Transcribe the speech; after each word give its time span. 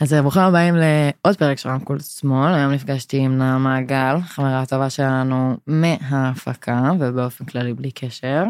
אז 0.00 0.12
ברוכים 0.12 0.42
הבאים 0.42 0.74
לעוד 0.74 1.36
פרק 1.36 1.58
של 1.58 1.68
רמקול 1.68 1.98
שמאל, 2.00 2.54
היום 2.54 2.72
נפגשתי 2.72 3.18
עם 3.18 3.38
נעמה 3.38 3.82
גל, 3.82 4.16
חברה 4.20 4.62
הטובה 4.62 4.90
שלנו 4.90 5.56
מההפקה 5.66 6.90
ובאופן 7.00 7.44
כללי 7.44 7.74
בלי 7.74 7.90
קשר. 7.90 8.44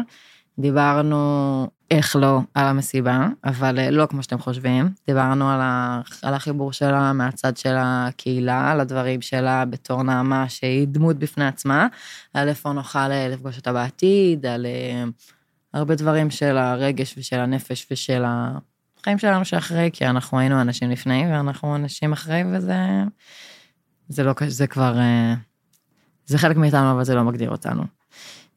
דיברנו 0.59 1.67
איך 1.91 2.15
לא 2.15 2.39
על 2.53 2.67
המסיבה, 2.67 3.27
אבל 3.43 3.89
לא 3.89 4.05
כמו 4.05 4.23
שאתם 4.23 4.39
חושבים, 4.39 4.89
דיברנו 5.07 5.49
על, 5.49 5.61
ה... 5.61 6.01
על 6.21 6.33
החיבור 6.33 6.73
שלה 6.73 7.13
מהצד 7.13 7.57
של 7.57 7.75
הקהילה, 7.77 8.71
על 8.71 8.79
הדברים 8.79 9.21
שלה 9.21 9.65
בתור 9.65 10.03
נעמה 10.03 10.49
שהיא 10.49 10.87
דמות 10.87 11.19
בפני 11.19 11.47
עצמה, 11.47 11.87
על 12.33 12.49
איפה 12.49 12.71
נוכל 12.71 13.07
לפגוש 13.07 13.57
אותה 13.57 13.73
בעתיד, 13.73 14.45
על 14.45 14.65
אה, 14.65 15.03
הרבה 15.73 15.95
דברים 15.95 16.29
של 16.29 16.57
הרגש 16.57 17.15
ושל 17.17 17.39
הנפש 17.39 17.87
ושל 17.91 18.23
ה... 18.25 18.57
החיים 19.05 19.17
שלנו 19.17 19.45
שאחרי, 19.45 19.89
כי 19.93 20.05
אנחנו 20.05 20.39
היינו 20.39 20.61
אנשים 20.61 20.91
לפני 20.91 21.25
ואנחנו 21.31 21.75
אנשים 21.75 22.13
אחרי, 22.13 22.43
וזה 22.51 22.75
זה 24.07 24.23
לא, 24.23 24.33
זה 24.47 24.67
כבר, 24.67 24.99
אה, 24.99 25.33
זה 26.25 26.37
חלק 26.37 26.57
מאיתנו, 26.57 26.91
אבל 26.91 27.03
זה 27.03 27.15
לא 27.15 27.23
מגדיר 27.23 27.49
אותנו. 27.49 27.83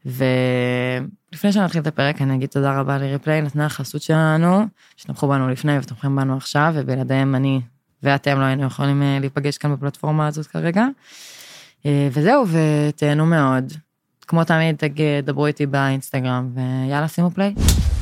ולפני 0.04 1.52
שנתחיל 1.52 1.80
את 1.80 1.86
הפרק, 1.86 2.22
אני 2.22 2.34
אגיד 2.34 2.48
תודה 2.48 2.80
רבה 2.80 2.98
לריפליי, 2.98 3.42
נתנה 3.42 3.66
החסות 3.66 4.02
שלנו, 4.02 4.66
שתמכו 4.96 5.28
בנו 5.28 5.48
לפני 5.48 5.78
ותומכים 5.78 6.16
בנו 6.16 6.36
עכשיו, 6.36 6.72
ובלעדיהם 6.76 7.34
אני 7.34 7.60
ואתם 8.02 8.40
לא 8.40 8.44
היינו 8.44 8.66
יכולים 8.66 9.02
אה, 9.02 9.18
להיפגש 9.20 9.58
כאן 9.58 9.74
בפלטפורמה 9.74 10.26
הזאת 10.26 10.46
כרגע. 10.46 10.86
אה, 11.86 12.08
וזהו, 12.12 12.44
ותהנו 12.48 13.26
מאוד. 13.26 13.72
כמו 14.28 14.44
תמיד, 14.44 14.76
דברו 15.24 15.46
איתי 15.46 15.66
באינסטגרם, 15.66 16.50
ויאללה, 16.54 17.08
שימו 17.08 17.30
פליי. 17.30 17.54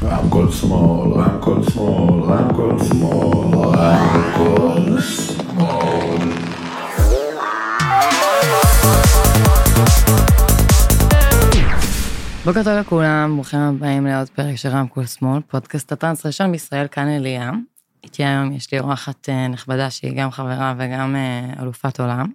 רמקול 0.03 0.53
שמאל, 0.53 1.13
רמקול 1.13 1.63
שמאל, 1.71 2.23
רמקול 2.23 2.79
שמאל, 2.85 3.79
רמקול 3.79 5.01
שמאל. 5.01 6.33
בוקר 12.45 12.63
טוב 12.65 12.73
לכולם, 12.73 13.33
ברוכים 13.35 13.61
הבאים 13.61 14.07
לעוד 14.07 14.29
פרק 14.29 14.57
של 14.57 14.69
רמקול 14.69 15.07
שמאל, 15.07 15.41
פודקאסט 15.51 15.93
הטרנס 15.93 16.27
ראשון 16.27 16.53
בישראל, 16.53 16.87
כאן 16.91 17.09
אליה. 17.09 17.51
איתי 18.05 18.25
היום 18.25 18.53
יש 18.53 18.73
לי 18.73 18.79
אורחת 18.79 19.29
אה, 19.29 19.49
נכבדה 19.49 19.91
שהיא 19.91 20.17
גם 20.17 20.31
חברה 20.31 20.75
וגם 20.79 21.17
אה, 21.17 21.63
אלופת 21.63 22.01
עולם. 22.01 22.27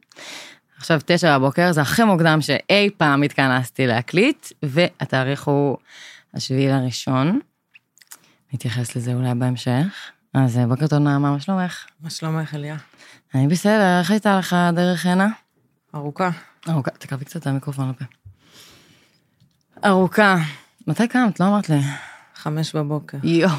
עכשיו 0.82 1.00
תשע 1.06 1.38
בבוקר, 1.38 1.72
זה 1.72 1.82
הכי 1.82 2.04
מוקדם 2.04 2.42
שאי 2.42 2.90
פעם 2.98 3.24
התכנסתי 3.24 3.88
להקליט, 3.88 4.48
והתאריך 4.64 5.44
הוא 5.44 5.78
השביעי 6.34 6.70
לראשון. 6.70 7.40
נתייחס 8.54 8.96
לזה 8.96 9.14
אולי 9.14 9.34
בהמשך. 9.36 10.12
אז 10.34 10.58
אה, 10.58 10.68
בוקר 10.68 10.88
טוב 10.88 11.00
נעמה, 11.00 11.32
מה 11.32 11.40
שלומך? 11.40 11.86
מה 12.00 12.10
שלומך, 12.10 12.56
אליה? 12.56 12.78
אני 13.36 13.48
בסדר, 13.48 14.00
איך 14.00 14.12
הייתה 14.12 14.40
לך 14.40 14.56
דרך 14.74 15.06
הנה? 15.06 15.28
ארוכה. 15.96 16.30
ארוכה, 16.70 16.92
תקרבי 16.92 17.26
קצת 17.26 17.42
את 17.42 17.48
המיקרופון 17.48 17.90
לפה. 17.90 18.06
ארוכה. 19.86 20.36
מתי 20.88 21.08
קמת? 21.08 21.40
לא 21.40 21.48
אמרת 21.48 21.70
לי. 21.70 21.80
חמש 22.36 22.76
בבוקר. 22.76 23.18
יואו. 23.24 23.52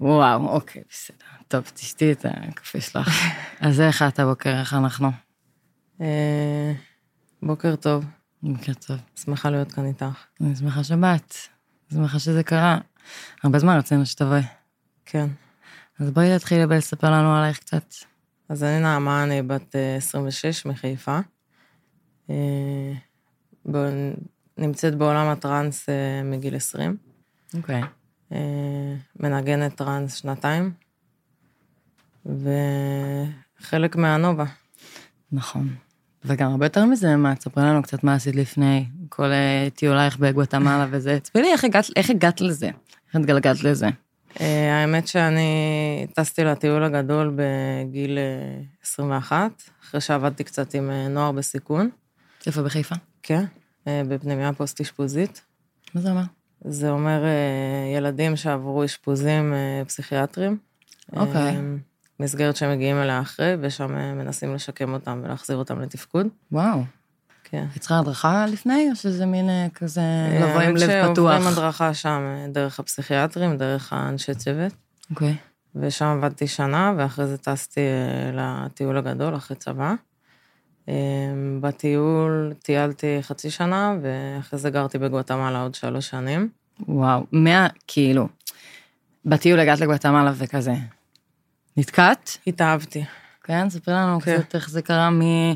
וואו, 0.00 0.48
אוקיי, 0.48 0.82
בסדר. 0.90 1.19
טוב, 1.50 1.70
תשתי 1.74 2.12
את 2.12 2.26
הקפה 2.28 2.80
שלך. 2.80 3.08
אז 3.60 3.80
איך 3.80 4.02
את 4.02 4.18
הבוקר, 4.18 4.60
איך 4.60 4.74
אנחנו? 4.74 5.08
אה, 6.00 6.72
בוקר 7.42 7.76
טוב, 7.76 8.04
בוקר 8.42 8.72
טוב. 8.74 8.96
שמחה 9.24 9.50
להיות 9.50 9.72
כאן 9.72 9.86
איתך. 9.86 10.04
אני 10.40 10.56
שמחה 10.56 10.84
שבאת. 10.84 11.34
שמחה 11.92 12.18
שזה 12.18 12.42
קרה. 12.42 12.78
הרבה 13.44 13.58
זמן 13.58 13.76
רצינו 13.78 14.06
שתבואי. 14.06 14.40
כן. 15.04 15.26
אז 15.98 16.10
בואי 16.10 16.38
תתחילי 16.38 16.66
בלספר 16.66 17.10
לנו 17.10 17.36
עלייך 17.36 17.58
קצת. 17.58 17.94
אז 18.48 18.64
אני 18.64 18.80
נעמה, 18.80 19.24
אני 19.24 19.42
בת 19.42 19.76
אה, 19.76 19.96
26 19.96 20.66
מחיפה. 20.66 21.18
אה, 22.30 22.92
ב- 23.70 24.12
נמצאת 24.58 24.94
בעולם 24.94 25.26
הטראנס 25.26 25.88
אה, 25.88 26.22
מגיל 26.24 26.56
20. 26.56 26.96
אוקיי. 27.54 27.82
אה, 28.32 28.38
מנגנת 29.20 29.74
טראנס 29.76 30.14
שנתיים. 30.14 30.72
וחלק 32.26 33.96
מהנובה. 33.96 34.44
נכון. 35.32 35.68
וגם 36.24 36.50
הרבה 36.50 36.66
יותר 36.66 36.84
מזה, 36.84 37.16
מה, 37.16 37.34
תספרי 37.34 37.64
לנו 37.64 37.82
קצת 37.82 38.04
מה 38.04 38.14
עשית 38.14 38.36
לפני, 38.36 38.86
כל 39.08 39.32
אה, 39.32 39.68
טיולייך 39.74 40.18
בגואטמלה 40.18 40.86
וזה. 40.90 41.18
תספרי 41.22 41.42
לי 41.42 41.52
איך 41.52 41.64
הגעת, 41.64 41.84
איך 41.96 42.10
הגעת 42.10 42.40
לזה, 42.40 42.66
איך 43.06 43.16
התגלגלת 43.16 43.64
לזה. 43.64 43.88
אה, 44.40 44.80
האמת 44.80 45.08
שאני 45.08 46.06
טסתי 46.14 46.44
לטיול 46.44 46.82
הגדול 46.82 47.36
בגיל 47.36 48.18
אה, 48.18 48.62
21, 48.82 49.62
אחרי 49.82 50.00
שעבדתי 50.00 50.44
קצת 50.44 50.74
עם 50.74 50.90
אה, 50.90 51.08
נוער 51.08 51.32
בסיכון. 51.32 51.90
איפה 52.46 52.62
בחיפה? 52.62 52.94
כן, 53.22 53.44
אה, 53.86 54.02
בפנימייה 54.08 54.52
פוסט-אשפוזית. 54.52 55.42
מה 55.94 56.00
זה 56.00 56.10
אומר? 56.10 56.22
זה 56.64 56.90
אומר 56.90 57.24
אה, 57.24 57.96
ילדים 57.96 58.36
שעברו 58.36 58.84
אשפוזים 58.84 59.52
אה, 59.52 59.82
פסיכיאטריים. 59.86 60.58
אוקיי. 61.12 61.56
אה, 61.56 61.60
מסגרת 62.20 62.56
שהם 62.56 62.72
מגיעים 62.72 62.96
אליה 62.96 63.20
אחרי, 63.20 63.56
ושם 63.60 63.96
אה, 63.96 64.14
מנסים 64.14 64.54
לשקם 64.54 64.92
אותם 64.92 65.20
ולהחזיר 65.24 65.56
אותם 65.56 65.80
לתפקוד. 65.80 66.26
וואו. 66.52 66.82
כן. 67.44 67.66
היא 67.74 67.80
צריכה 67.80 67.98
הדרכה 67.98 68.46
לפני, 68.46 68.90
או 68.90 68.96
שזה 68.96 69.26
מין 69.26 69.50
אה, 69.50 69.66
כזה 69.74 70.00
לבוא 70.40 70.60
עם 70.60 70.76
לב 70.76 70.86
שעוברים 70.86 71.12
פתוח? 71.12 71.46
הדרכה 71.46 71.94
שם, 71.94 72.20
אה, 72.26 72.46
דרך 72.52 72.80
הפסיכיאטרים, 72.80 73.56
דרך 73.56 73.92
האנשי 73.92 74.34
צוות. 74.34 74.72
אוקיי. 75.10 75.36
ושם 75.74 76.04
עבדתי 76.04 76.46
שנה, 76.46 76.94
ואחרי 76.96 77.26
זה 77.26 77.38
טסתי 77.38 77.80
אה, 77.80 78.30
לטיול 78.66 78.96
הגדול, 78.96 79.36
אחרי 79.36 79.56
צבא. 79.56 79.94
אה, 80.88 80.94
בטיול 81.60 82.52
טיילתי 82.62 83.18
חצי 83.22 83.50
שנה, 83.50 83.94
ואחרי 84.02 84.58
זה 84.58 84.70
גרתי 84.70 84.98
בגואטמלה 84.98 85.62
עוד 85.62 85.74
שלוש 85.74 86.08
שנים. 86.10 86.48
וואו, 86.88 87.26
מה, 87.32 87.68
כאילו, 87.86 88.28
בטיול 89.24 89.60
הגעת 89.60 89.80
לגואטמלה 89.80 90.32
וכזה. 90.34 90.74
נתקעת? 91.76 92.38
התאהבתי. 92.46 93.04
כן, 93.44 93.70
ספרי 93.70 93.94
לנו 93.94 94.20
כן. 94.20 94.38
קצת 94.40 94.54
איך 94.54 94.70
זה 94.70 94.82
קרה 94.82 95.10
מ- 95.10 95.54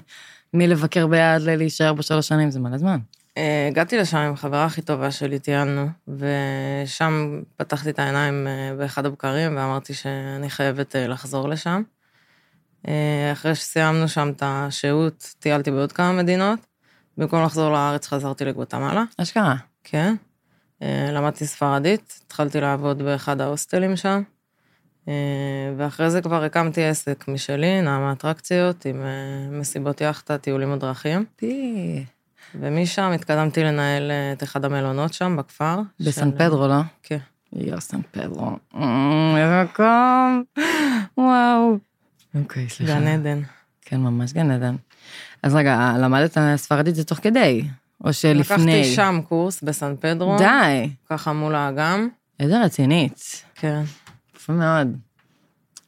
מלבקר 0.55 1.07
ביד 1.07 1.43
ללהישאר 1.43 1.93
בשלוש 1.93 2.29
שנים, 2.29 2.51
זה 2.51 2.61
מלא 2.61 2.79
זמן. 2.79 2.99
אה, 3.39 3.69
הגעתי 3.71 3.99
לשם 3.99 4.17
עם 4.17 4.33
החברה 4.33 4.65
הכי 4.65 4.83
טובה 4.83 5.11
שלי, 5.11 5.39
טיילנו, 5.39 5.89
ושם 6.09 7.41
פתחתי 7.57 7.91
את 7.91 7.99
העיניים 7.99 8.47
אה, 8.47 8.77
באחד 8.79 9.07
הבקרים 9.07 9.57
ואמרתי 9.57 9.95
שאני 9.95 10.51
חייבת 10.51 10.97
אה, 10.97 11.07
לחזור 11.07 11.49
לשם. 11.49 11.83
אחרי 13.33 13.55
שסיימנו 13.55 14.09
שם 14.09 14.33
את 14.37 14.43
השהות, 14.47 15.35
טיילתי 15.39 15.71
בעוד 15.71 15.93
כמה 15.93 16.13
מדינות. 16.13 16.59
במקום 17.19 17.45
לחזור 17.45 17.73
לארץ 17.73 18.07
חזרתי 18.07 18.45
לגואטמלה, 18.45 19.05
אשכרה. 19.19 19.57
כן. 19.85 20.15
למדתי 21.13 21.47
ספרדית, 21.47 22.21
התחלתי 22.27 22.61
לעבוד 22.61 23.03
באחד 23.03 23.41
ההוסטלים 23.41 23.97
שם. 23.97 24.23
אה, 25.09 25.13
ואחרי 25.77 26.11
זה 26.11 26.23
כבר 26.23 26.45
הקמתי 26.45 26.85
עסק 26.85 27.25
משלי, 27.29 27.81
נעמה 27.81 28.13
אטרקציות, 28.13 28.85
עם 28.87 29.03
אה, 29.03 29.59
מסיבות 29.59 30.01
יאכטה, 30.01 30.39
טיולים 30.39 30.73
ודרכים. 30.73 31.25
פי. 31.37 32.05
ומשם 32.61 33.11
התקדמתי 33.15 33.65
לנהל 33.65 34.11
אה, 34.11 34.33
את 34.33 34.43
אחד 34.43 34.65
המלונות 34.65 35.13
שם, 35.15 35.37
בכפר. 35.39 35.79
בסן 36.01 36.31
של- 36.31 36.39
פדרו, 36.39 36.69
לא? 36.69 36.81
כן. 37.03 37.19
יו, 37.53 37.81
סן 37.81 38.01
פדרו. 38.11 38.51
איזה 39.37 39.63
מקום. 39.65 40.45
וואו. 41.19 41.79
אוקיי, 42.35 42.69
סליחה. 42.69 42.95
גן 43.01 43.07
עדן. 43.07 43.41
כן, 43.83 44.01
ממש 44.01 44.33
גן 44.33 44.51
עדן. 44.51 44.75
אז 45.43 45.55
רגע, 45.55 45.93
למדת 45.99 46.37
ספרדית 46.57 46.95
זה 46.95 47.05
תוך 47.05 47.19
כדי? 47.23 47.65
או 48.05 48.13
שלפני? 48.13 48.57
לקחתי 48.81 48.85
שם 48.95 49.21
קורס 49.29 49.63
בסן 49.63 49.95
פדרו, 50.01 50.37
די. 50.39 50.91
ככה 51.11 51.33
מול 51.33 51.55
האגם. 51.55 52.09
איזה 52.41 52.61
רצינית. 52.65 53.43
כן. 53.55 53.83
יפה 54.45 54.53
מאוד. 54.53 54.97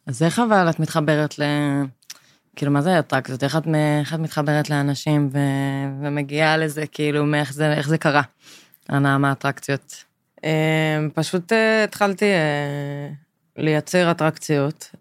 אז 0.07 0.23
איך 0.23 0.39
אבל 0.39 0.71
את 0.71 0.81
מתחברת 0.81 1.39
ל... 1.39 1.43
כאילו, 2.57 2.73
מה 2.73 2.83
זה 2.83 2.99
אטרקציות? 2.99 3.45
איך 3.45 3.57
את, 3.57 3.63
איך 4.01 4.15
את 4.15 4.19
מתחברת 4.19 4.71
לאנשים 4.71 5.29
ו... 5.33 5.39
ומגיעה 6.01 6.57
לזה, 6.57 6.87
כאילו, 6.87 7.27
מאיך 7.27 7.53
זה, 7.53 7.73
איך 7.73 7.89
זה 7.89 7.99
קרה? 7.99 8.23
הנעמה 8.89 9.33
אטרקציות. 9.33 10.05
אה, 10.45 10.99
פשוט 11.15 11.53
אה, 11.53 11.85
התחלתי 11.85 12.25
אה, 12.25 13.09
לייצר 13.57 14.11
אטרקציות 14.11 14.95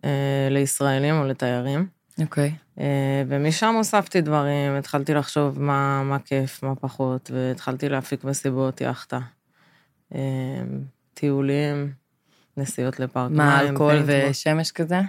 לישראלים 0.49 1.15
או 1.15 1.23
לתיירים, 1.23 1.87
אוקיי. 2.21 2.55
אה, 2.79 3.23
ומשם 3.27 3.75
הוספתי 3.77 4.21
דברים, 4.21 4.75
התחלתי 4.75 5.13
לחשוב 5.13 5.61
מה, 5.61 6.03
מה 6.03 6.19
כיף, 6.19 6.63
מה 6.63 6.75
פחות, 6.75 7.31
והתחלתי 7.33 7.89
להפיק 7.89 8.23
מסיבות 8.23 8.81
יאכטה. 8.81 9.19
טיולים, 11.13 11.93
נסיעות 12.57 12.99
לפארק 12.99 13.31
מה, 13.31 13.57
מים, 13.57 13.71
אלכוהול 13.71 14.05
פיינטבול. 14.05 14.29
ושמש 14.29 14.71
כזה? 14.71 14.99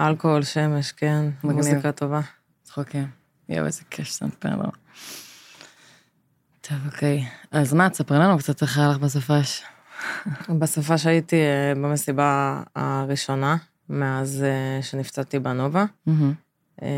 אלכוהול, 0.00 0.42
שמש, 0.42 0.92
כן. 0.92 1.30
מוזיקה 1.44 1.92
טובה. 1.92 2.20
צחוקים. 2.62 3.06
יואו, 3.48 3.66
איזה 3.66 3.82
כיף 3.90 4.08
סנפר 4.08 4.56
לו. 4.56 4.70
טוב, 6.60 6.78
אוקיי. 6.86 7.24
אז 7.50 7.74
מה, 7.74 7.90
תספרי 7.90 8.18
לנו 8.18 8.38
קצת 8.38 8.62
איך 8.62 8.78
היה 8.78 8.88
לך 8.88 8.98
בסופש. 8.98 9.62
בסופ"ש 10.58 10.98
הייתי 10.98 11.36
אה, 11.36 11.72
במסיבה 11.74 12.62
הראשונה, 12.76 13.56
מאז 13.88 14.44
אה, 14.44 14.82
שנפצעתי 14.82 15.38
בנובה. 15.38 15.84
אה, 16.82 16.88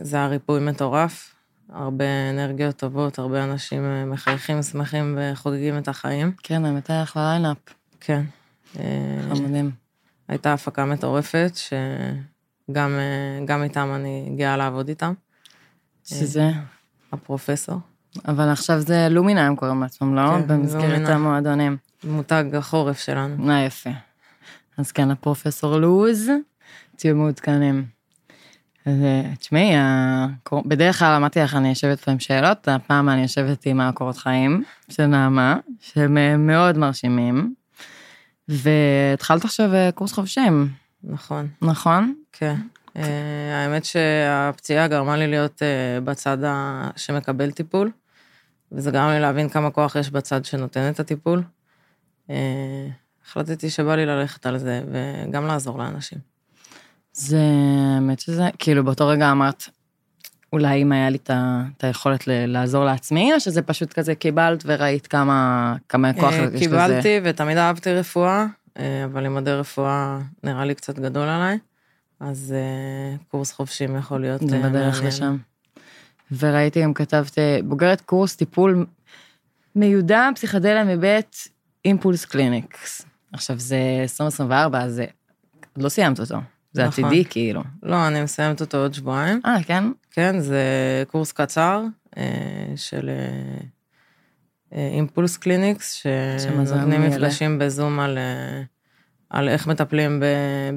זה 0.00 0.16
היה 0.16 0.26
ריפוי 0.26 0.60
מטורף, 0.60 1.34
הרבה 1.68 2.04
אנרגיות 2.30 2.76
טובות, 2.76 3.18
הרבה 3.18 3.44
אנשים 3.44 4.10
מחייכים, 4.10 4.62
שמחים 4.62 5.18
וחוגגים 5.18 5.78
את 5.78 5.88
החיים. 5.88 6.32
כן, 6.42 6.64
האמת 6.64 6.90
היה 6.90 7.02
אחלה 7.02 7.30
lineup. 7.32 7.58
כן. 8.00 8.22
אה, 8.78 8.84
חמודים. 9.34 9.70
הייתה 10.28 10.52
הפקה 10.52 10.84
מטורפת, 10.84 11.52
שגם 12.68 12.90
אה, 13.50 13.62
איתם 13.62 13.92
אני 13.94 14.32
גאה 14.36 14.56
לעבוד 14.56 14.88
איתם, 14.88 15.12
שזה... 16.04 16.50
הפרופסור. 17.12 17.78
אבל 18.28 18.48
עכשיו 18.48 18.80
זה 18.80 19.08
לומינה 19.10 19.46
הם 19.46 19.56
קוראים 19.56 19.82
לעצמם, 19.82 20.14
לא? 20.14 20.22
כן, 20.40 20.46
במסגרת 20.46 20.82
לומינה. 20.82 21.14
המועדונים. 21.14 21.76
מותג 22.04 22.44
החורף 22.54 22.98
שלנו. 22.98 23.50
אה, 23.50 23.64
יפה. 23.64 23.90
אז 24.78 24.92
כן, 24.92 25.10
הפרופסור 25.10 25.76
לוז, 25.76 26.30
תהיו 26.96 27.16
מעודכנים. 27.16 27.84
אז 28.86 29.02
אה, 29.02 29.34
תשמעי, 29.38 29.72
הקור- 29.76 30.62
בדרך 30.66 30.98
כלל 30.98 31.14
אמרתי 31.16 31.40
לך, 31.40 31.54
אני 31.54 31.68
יושבת 31.68 32.00
פה 32.00 32.10
עם 32.10 32.18
שאלות, 32.18 32.68
הפעם 32.68 33.08
אני 33.08 33.22
יושבת 33.22 33.66
עם 33.66 33.80
הקורות 33.80 34.16
חיים 34.16 34.64
של 34.90 35.06
נעמה, 35.06 35.56
שהם 35.80 36.18
אה, 36.18 36.36
מאוד 36.36 36.78
מרשימים. 36.78 37.54
והתחלת 38.48 39.44
עכשיו 39.44 39.74
אה, 39.74 39.90
קורס 39.92 40.12
חובשים, 40.12 40.68
נכון, 41.04 41.48
נכון? 41.62 42.14
כן. 42.32 42.56
אה, 42.96 43.62
האמת 43.62 43.84
שהפציעה 43.84 44.88
גרמה 44.88 45.16
לי 45.16 45.26
להיות 45.26 45.62
אה, 45.62 46.00
בצד 46.00 46.38
שמקבל 46.96 47.50
טיפול, 47.50 47.90
וזה 48.72 48.90
גרם 48.90 49.10
לי 49.10 49.20
להבין 49.20 49.48
כמה 49.48 49.70
כוח 49.70 49.96
יש 49.96 50.10
בצד 50.10 50.44
שנותן 50.44 50.90
את 50.90 51.00
הטיפול. 51.00 51.42
החלטתי 53.26 53.70
שבא 53.70 53.94
לי 53.94 54.06
ללכת 54.06 54.46
על 54.46 54.58
זה, 54.58 54.82
וגם 54.92 55.46
לעזור 55.46 55.78
לאנשים. 55.78 56.18
זה, 57.12 57.42
האמת 57.94 58.20
שזה, 58.20 58.48
כאילו 58.58 58.84
באותו 58.84 59.08
רגע 59.08 59.30
אמרת, 59.30 59.68
אולי 60.52 60.82
אם 60.82 60.92
היה 60.92 61.10
לי 61.10 61.18
את 61.26 61.84
היכולת 61.84 62.24
לעזור 62.26 62.84
לעצמי, 62.84 63.34
או 63.34 63.40
שזה 63.40 63.62
פשוט 63.62 63.92
כזה 63.92 64.14
קיבלת 64.14 64.62
וראית 64.66 65.06
כמה, 65.06 65.74
כמה 65.88 66.12
כוח 66.12 66.32
אה, 66.32 66.38
יש 66.38 66.44
לזה? 66.44 66.58
קיבלתי 66.58 67.20
ותמיד 67.24 67.56
אהבתי 67.56 67.92
רפואה, 67.92 68.46
אה, 68.78 69.04
אבל 69.04 69.22
לימודי 69.22 69.52
רפואה 69.52 70.18
נראה 70.44 70.64
לי 70.64 70.74
קצת 70.74 70.98
גדול 70.98 71.28
עליי, 71.28 71.58
אז 72.20 72.54
אה, 72.56 73.16
קורס 73.28 73.52
חובשים 73.52 73.96
יכול 73.96 74.20
להיות 74.20 74.40
זה 74.48 74.56
אה, 74.56 74.68
בדרך 74.68 74.94
מעניין. 74.94 75.08
לשם. 75.08 75.36
וראיתי 76.38 76.82
גם 76.82 76.94
כתבת, 76.94 77.38
בוגרת 77.64 78.00
קורס 78.00 78.36
טיפול 78.36 78.86
מיודע 79.74 80.28
פסיכדליה 80.34 80.84
מבית 80.84 81.48
אימפולס 81.84 82.24
קליניקס. 82.24 83.02
עכשיו 83.32 83.58
זה 83.58 83.78
2024, 84.02 84.82
אז 84.82 84.94
זה, 84.94 85.04
לא 85.76 85.88
סיימת 85.88 86.20
אותו. 86.20 86.38
זה 86.78 86.86
נכון. 86.86 87.04
עתידי 87.04 87.24
כאילו. 87.24 87.62
לא, 87.82 88.06
אני 88.08 88.22
מסיימת 88.22 88.60
אותו 88.60 88.78
עוד 88.78 88.94
שבועיים. 88.94 89.40
אה, 89.46 89.62
כן? 89.66 89.84
כן, 90.10 90.40
זה 90.40 90.62
קורס 91.10 91.32
קצר 91.32 91.82
אה, 92.18 92.22
של 92.76 93.08
אה, 93.08 93.60
אה, 94.78 94.88
אימפולס 94.92 95.36
קליניקס, 95.36 95.92
שמזל 96.38 96.74
שנותנים. 96.74 97.02
מפגשים 97.02 97.58
בזום 97.58 98.00
על, 98.00 98.18
אה, 98.18 98.62
על 99.30 99.48
איך 99.48 99.66
מטפלים 99.66 100.20
ב, 100.20 100.24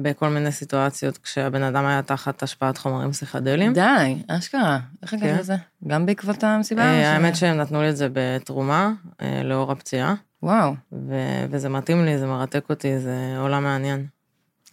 בכל 0.02 0.28
מיני 0.28 0.52
סיטואציות 0.52 1.18
כשהבן 1.18 1.62
אדם 1.62 1.86
היה 1.86 2.02
תחת 2.02 2.42
השפעת 2.42 2.78
חומרים 2.78 3.12
פסיכדליים. 3.12 3.72
די, 3.72 4.22
אשכרה. 4.28 4.78
איך 5.02 5.14
הגעת 5.14 5.34
כן. 5.34 5.38
לזה? 5.38 5.54
גם 5.86 6.06
בעקבות 6.06 6.44
המסיבה? 6.44 6.82
אה, 6.82 7.12
האמת 7.12 7.36
שהם 7.36 7.56
נתנו 7.56 7.82
לי 7.82 7.90
את 7.90 7.96
זה 7.96 8.08
בתרומה, 8.12 8.92
אה, 9.22 9.42
לאור 9.42 9.72
הפציעה, 9.72 10.14
וואו, 10.42 10.74
ו- 10.92 11.46
וזה 11.50 11.68
מתאים 11.68 12.04
לי, 12.04 12.18
זה 12.18 12.26
מרתק 12.26 12.64
אותי, 12.70 12.98
זה 12.98 13.36
עולם 13.38 13.62
מעניין. 13.62 14.06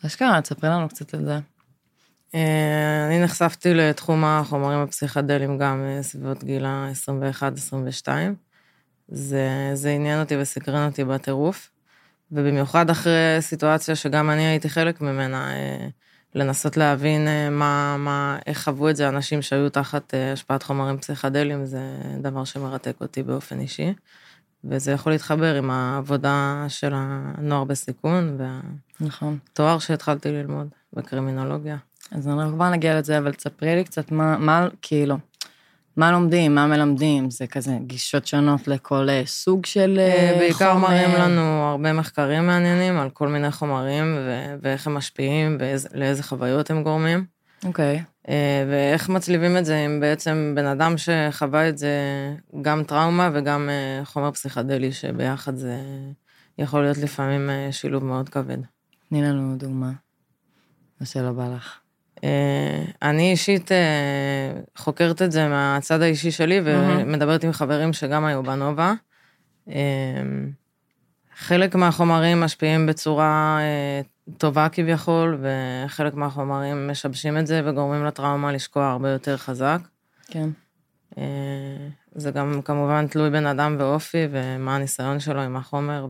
אשכרה, 0.06 0.42
תספרי 0.42 0.70
לנו 0.70 0.90
קצת 0.90 1.14
על 1.14 1.26
זה. 1.26 1.40
אה, 2.36 3.06
אני 3.08 3.24
נחשפתי 3.24 3.74
לתחום 3.74 4.24
החומרים 4.26 4.80
הפסיכדליים 4.80 5.58
גם 5.58 5.84
אה, 5.86 6.04
סביבות 6.04 6.44
גיל 6.44 6.66
ה-21-22. 6.66 8.08
זה, 9.08 9.72
זה 9.74 9.90
עניין 9.90 10.20
אותי 10.20 10.38
וסקרן 10.38 10.90
אותי 10.90 11.04
בטירוף, 11.04 11.72
ובמיוחד 12.32 12.90
אחרי 12.90 13.38
סיטואציה 13.40 13.96
שגם 13.96 14.30
אני 14.30 14.48
הייתי 14.48 14.70
חלק 14.70 15.02
ממנה, 15.02 15.52
אה, 15.52 15.88
לנסות 16.36 16.78
להבין 16.78 17.28
מה, 17.52 17.98
מה, 17.98 18.40
איך 18.46 18.64
חוו 18.64 18.90
את 18.90 18.96
זה 18.96 19.10
אנשים 19.10 19.42
שהיו 19.42 19.70
תחת 19.70 20.14
השפעת 20.34 20.64
חומרים 20.64 20.98
פסיכדליים, 20.98 21.66
זה 21.66 21.82
דבר 22.22 22.44
שמרתק 22.44 22.96
אותי 23.02 23.24
באופן 23.24 23.60
אישי, 23.60 23.94
וזה 24.64 24.92
יכול 24.92 25.12
להתחבר 25.12 25.56
עם 25.56 25.72
העבודה 25.72 26.66
של 26.68 26.92
הנוער 26.96 27.64
בסיכון 27.64 28.38
נכון. 29.02 29.38
והתואר 29.48 29.80
שהתחלתי 29.80 30.32
ללמוד 30.32 30.68
בקרימינולוגיה. 30.94 31.78
אז 32.12 32.28
אנחנו 32.28 32.54
כבר 32.54 32.70
נגיע 32.70 33.00
לזה, 33.00 33.18
אבל 33.18 33.34
תספרי 33.34 33.76
לי 33.76 33.84
קצת 33.84 34.12
מה, 34.12 34.38
מה 34.38 34.68
כאילו, 34.82 35.18
מה 35.98 36.12
לומדים, 36.12 36.56
מה 36.56 36.68
מלמדים, 36.68 37.30
זה 37.30 37.48
כזה 37.48 37.72
גישות 37.82 38.28
שונות 38.28 38.68
לכל 38.68 39.10
אה, 39.10 39.22
סוג 39.26 39.66
של 39.66 39.96
אה, 40.00 40.32
אה, 40.32 40.36
בעיקר 40.40 40.74
חומר. 40.74 40.88
מראים 40.88 41.10
לנו 41.16 41.42
הרבה 41.42 41.94
מחקרים 41.94 42.48
מעניינים 42.48 43.00
על 43.00 43.10
כל 43.10 43.28
מיני 43.28 43.52
חומרים 43.52 44.18
ו- 44.18 44.56
ואיך 44.62 44.88
הם 44.88 44.94
משפיעים 44.94 45.58
ולאיזה 45.60 46.24
חוויות 46.24 46.70
הם 46.72 46.84
גורמים. 46.84 47.26
אוקיי, 47.66 48.04
אה, 48.30 48.66
ואיך 48.70 49.10
מצליבים 49.10 49.58
את 49.58 49.66
זה 49.66 49.78
עם 49.78 50.00
בעצם 50.00 50.54
בן 50.56 50.66
אדם 50.66 50.96
שחווה 50.98 51.70
את 51.70 51.78
זה 51.78 51.94
גם 52.62 52.84
טראומה 52.84 53.30
וגם 53.34 53.70
אה, 53.70 54.06
חומר 54.06 54.32
פסיכדלי, 54.32 54.92
שביחד 54.92 55.56
זה 55.56 55.78
יכול 56.58 56.82
להיות 56.82 56.98
לפעמים 56.98 57.50
אה, 57.50 57.72
שילוב 57.72 58.04
מאוד 58.04 58.30
כבד. 58.30 58.58
תני 59.10 59.22
לנו 59.22 59.58
דוגמה. 59.58 59.92
מה 61.02 61.06
שלא 61.06 61.32
בא 61.32 61.48
לך. 61.56 61.80
אני 63.02 63.32
אישית 63.32 63.72
חוקרת 64.78 65.22
את 65.22 65.32
זה 65.32 65.48
מהצד 65.48 66.02
האישי 66.02 66.32
שלי 66.32 66.62
ומדברת 66.64 67.44
עם 67.44 67.52
חברים 67.52 67.94
שגם 67.94 68.26
היו 68.26 68.44
בנובה. 68.44 68.94
אה, 71.40 71.44
חלק 71.44 71.76
מהחומרים 71.76 72.40
משפיעים 72.40 72.86
בצורה 72.86 73.58
אה, 73.62 74.02
טובה 74.38 74.70
כביכול, 74.70 75.42
וחלק 75.42 76.14
מהחומרים 76.14 76.88
משבשים 76.88 77.38
את 77.38 77.48
זה 77.48 77.62
וגורמים 77.66 78.06
לטראומה 78.06 78.52
לשקוע 78.52 78.86
הרבה 78.86 79.10
יותר 79.10 79.38
חזק. 79.38 79.80
כן. 80.28 80.50
אה, 81.18 81.24
זה 82.16 82.32
גם 82.32 82.62
כמובן 82.66 83.08
תלוי 83.08 83.30
בן 83.30 83.46
אדם 83.46 83.76
ואופי, 83.80 84.28
ומה 84.32 84.76
הניסיון 84.76 85.20
שלו 85.20 85.42
עם 85.42 85.56
החומר, 85.56 86.08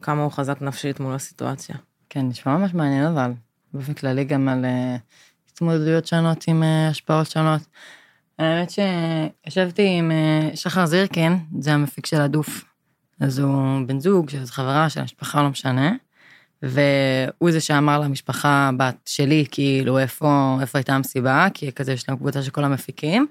וכמה 0.00 0.22
הוא 0.22 0.32
חזק 0.32 0.62
נפשית 0.62 1.00
מול 1.00 1.14
הסיטואציה. 1.14 1.76
כן, 2.10 2.28
נשמע 2.28 2.56
ממש 2.56 2.74
מעניין 2.74 3.04
אבל. 3.04 3.32
באופן 3.74 3.94
כללי 3.94 4.24
גם 4.24 4.48
על 4.48 4.64
אה, 4.64 4.96
התמודדויות 5.52 6.06
שונות 6.06 6.44
עם 6.48 6.62
אה, 6.62 6.88
השפעות 6.88 7.30
שונות. 7.30 7.60
האמת 8.38 8.70
שישבתי 8.70 9.86
עם 9.98 10.10
אה, 10.10 10.56
שחר 10.56 10.86
זירקין, 10.86 11.38
זה 11.60 11.72
המפיק 11.72 12.06
של 12.06 12.20
הדוף. 12.20 12.71
אז 13.20 13.38
הוא 13.38 13.86
בן 13.86 14.00
זוג, 14.00 14.30
של 14.30 14.46
חברה, 14.46 14.90
של 14.90 15.00
המשפחה, 15.00 15.42
לא 15.42 15.48
משנה. 15.48 15.92
והוא 16.62 17.50
זה 17.50 17.60
שאמר 17.60 18.00
למשפחה 18.00 18.70
בת 18.76 18.96
שלי, 19.06 19.44
כאילו, 19.50 19.98
איפה, 19.98 20.58
איפה 20.60 20.78
הייתה 20.78 20.94
המסיבה, 20.94 21.46
כי 21.54 21.72
כזה 21.72 21.92
יש 21.92 22.08
להם 22.08 22.18
קבוצה 22.18 22.42
של 22.42 22.50
כל 22.50 22.64
המפיקים. 22.64 23.26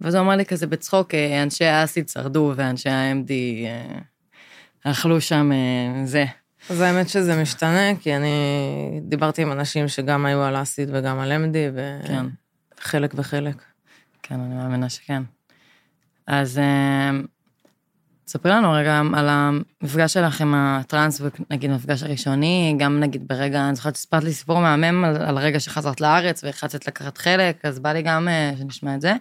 ואז 0.00 0.14
הוא 0.14 0.22
אמר 0.22 0.36
לי 0.36 0.44
כזה 0.44 0.66
בצחוק, 0.66 1.14
אה, 1.14 1.42
אנשי 1.42 1.64
האסיד 1.64 2.08
שרדו 2.08 2.52
ואנשי 2.56 2.88
ה-MD 2.88 3.30
אה, 3.66 4.90
אכלו 4.90 5.20
שם 5.20 5.52
אה, 5.52 6.06
זה. 6.06 6.24
אז 6.70 6.80
האמת 6.80 7.08
שזה 7.08 7.42
משתנה, 7.42 7.96
כי 8.00 8.16
אני 8.16 8.30
דיברתי 9.02 9.42
עם 9.42 9.52
אנשים 9.52 9.88
שגם 9.88 10.26
היו 10.26 10.42
על 10.42 10.62
אסיד 10.62 10.88
וגם 10.92 11.18
על 11.18 11.32
MD, 11.32 11.56
כן. 12.06 12.26
וחלק 12.80 13.12
וחלק. 13.14 13.62
כן, 14.22 14.40
אני 14.40 14.54
מאמינה 14.54 14.88
שכן. 14.88 15.22
אז 16.26 16.60
ספרי 18.28 18.52
לנו 18.52 18.72
רגע 18.72 19.02
על 19.14 19.26
המפגש 19.28 20.12
שלך 20.12 20.40
עם 20.40 20.54
הטראנס, 20.54 21.22
נגיד 21.50 21.70
המפגש 21.70 22.02
הראשוני, 22.02 22.74
גם 22.78 23.00
נגיד 23.00 23.28
ברגע, 23.28 23.68
אני 23.68 23.74
זוכרת 23.74 23.96
שסיפרת 23.96 24.24
לי 24.24 24.32
סיפור 24.32 24.60
מהמם 24.60 25.04
על, 25.04 25.16
על 25.16 25.38
רגע 25.38 25.60
שחזרת 25.60 26.00
לארץ 26.00 26.44
והחלטת 26.44 26.86
לקחת 26.86 27.18
חלק, 27.18 27.64
אז 27.64 27.78
בא 27.78 27.92
לי 27.92 28.02
גם 28.02 28.28
אה, 28.28 28.52
שנשמע 28.58 28.94
את 28.94 29.00
זה. 29.00 29.12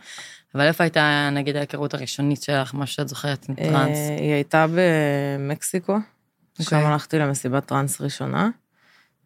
אבל 0.56 0.68
איפה 0.68 0.84
הייתה 0.84 1.30
נגיד 1.32 1.56
ההיכרות 1.56 1.94
הראשונית 1.94 2.44
שלך, 2.44 2.74
מה 2.76 2.86
שאת 2.86 3.08
זוכרת 3.08 3.46
עם 3.50 3.56
טראנס? 3.56 3.98
אה, 3.98 4.16
היא 4.20 4.34
הייתה 4.34 4.66
במקסיקו, 4.76 5.98
שם 6.62 6.76
אוקיי. 6.76 6.86
הלכתי 6.86 7.20
למסיבת 7.20 7.66
טראנס 7.66 8.02
ראשונה. 8.02 8.50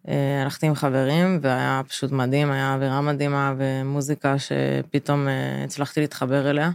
אה, 0.08 0.42
הלכתי 0.44 0.68
עם 0.68 0.76
חברים, 0.76 1.40
והיה 1.42 1.82
פשוט 1.88 2.12
מדהים, 2.12 2.52
היה 2.52 2.74
אווירה 2.74 3.02
מדהימה 3.02 3.54
ומוזיקה 3.58 4.36
שפתאום 4.40 5.28
הצלחתי 5.66 6.02
להתחבר 6.02 6.50
אליה. 6.50 6.72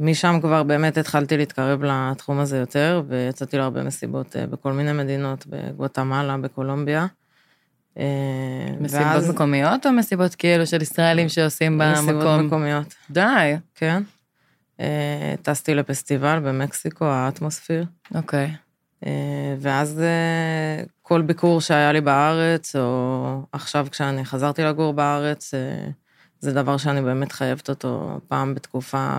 משם 0.00 0.38
כבר 0.42 0.62
באמת 0.62 0.98
התחלתי 0.98 1.36
להתקרב 1.36 1.82
לתחום 1.84 2.38
הזה 2.38 2.58
יותר, 2.58 3.02
ויצאתי 3.08 3.58
להרבה 3.58 3.82
מסיבות 3.82 4.36
אה, 4.36 4.46
בכל 4.46 4.72
מיני 4.72 4.92
מדינות, 4.92 5.44
בגואטמלה, 5.46 6.36
בקולומביה. 6.36 7.06
אה, 7.98 8.04
מסיבות 8.80 9.06
ואז- 9.06 9.30
מקומיות 9.30 9.86
או 9.86 9.92
מסיבות 9.92 10.34
כאילו 10.34 10.66
של 10.66 10.82
ישראלים 10.82 11.28
שעושים 11.28 11.78
מסיבות 11.78 12.14
במקום? 12.14 12.46
מקומיות, 12.46 12.94
די, 13.10 13.56
כן. 13.74 14.02
אה, 14.80 15.34
טסתי 15.42 15.74
לפסטיבל 15.74 16.38
במקסיקו, 16.44 17.04
האטמוספיר. 17.04 17.84
אוקיי. 18.14 18.52
ואז 19.58 20.02
כל 21.02 21.22
ביקור 21.22 21.60
שהיה 21.60 21.92
לי 21.92 22.00
בארץ, 22.00 22.76
או 22.76 23.42
עכשיו 23.52 23.86
כשאני 23.90 24.24
חזרתי 24.24 24.62
לגור 24.62 24.92
בארץ, 24.92 25.54
זה 26.40 26.52
דבר 26.52 26.76
שאני 26.76 27.02
באמת 27.02 27.32
חייבת 27.32 27.68
אותו 27.68 28.20
פעם 28.28 28.54
בתקופה 28.54 29.18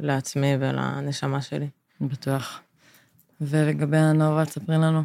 לעצמי 0.00 0.56
ולנשמה 0.60 1.42
שלי. 1.42 1.68
בטוח. 2.00 2.60
ולגבי 3.40 3.96
הנובה, 3.96 4.44
תספרי 4.44 4.76
לנו, 4.76 5.02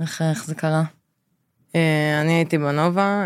איך, 0.00 0.22
איך 0.22 0.44
זה 0.44 0.54
קרה? 0.54 0.82
אני 2.20 2.32
הייתי 2.32 2.58
בנובה, 2.58 3.24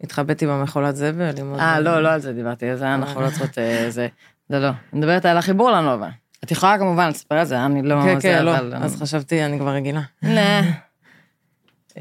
התחבאתי 0.00 0.46
במכולת 0.46 0.96
זבל. 0.96 1.30
אה, 1.58 1.80
לא, 1.80 2.02
לא 2.02 2.08
על 2.08 2.20
זה 2.20 2.32
דיברתי, 2.32 2.76
זה 2.76 2.94
אנחנו 2.94 3.20
לא 3.20 3.30
צריכות... 3.30 3.58
זה, 3.88 4.08
לא, 4.50 4.58
לא. 4.58 4.68
אני 4.68 5.00
מדברת 5.00 5.24
על 5.24 5.36
החיבור 5.36 5.70
לנובה. 5.70 6.08
את 6.44 6.50
יכולה 6.50 6.78
כמובן 6.78 7.08
לספר 7.08 7.34
על 7.34 7.44
זה, 7.44 7.64
אני 7.64 7.82
לא... 7.82 8.02
כן, 8.04 8.20
כן, 8.20 8.44
לא, 8.44 8.56
אז 8.76 9.02
חשבתי, 9.02 9.44
אני 9.44 9.58
כבר 9.58 9.70
רגילה. 9.70 10.02
לא. 10.22 10.40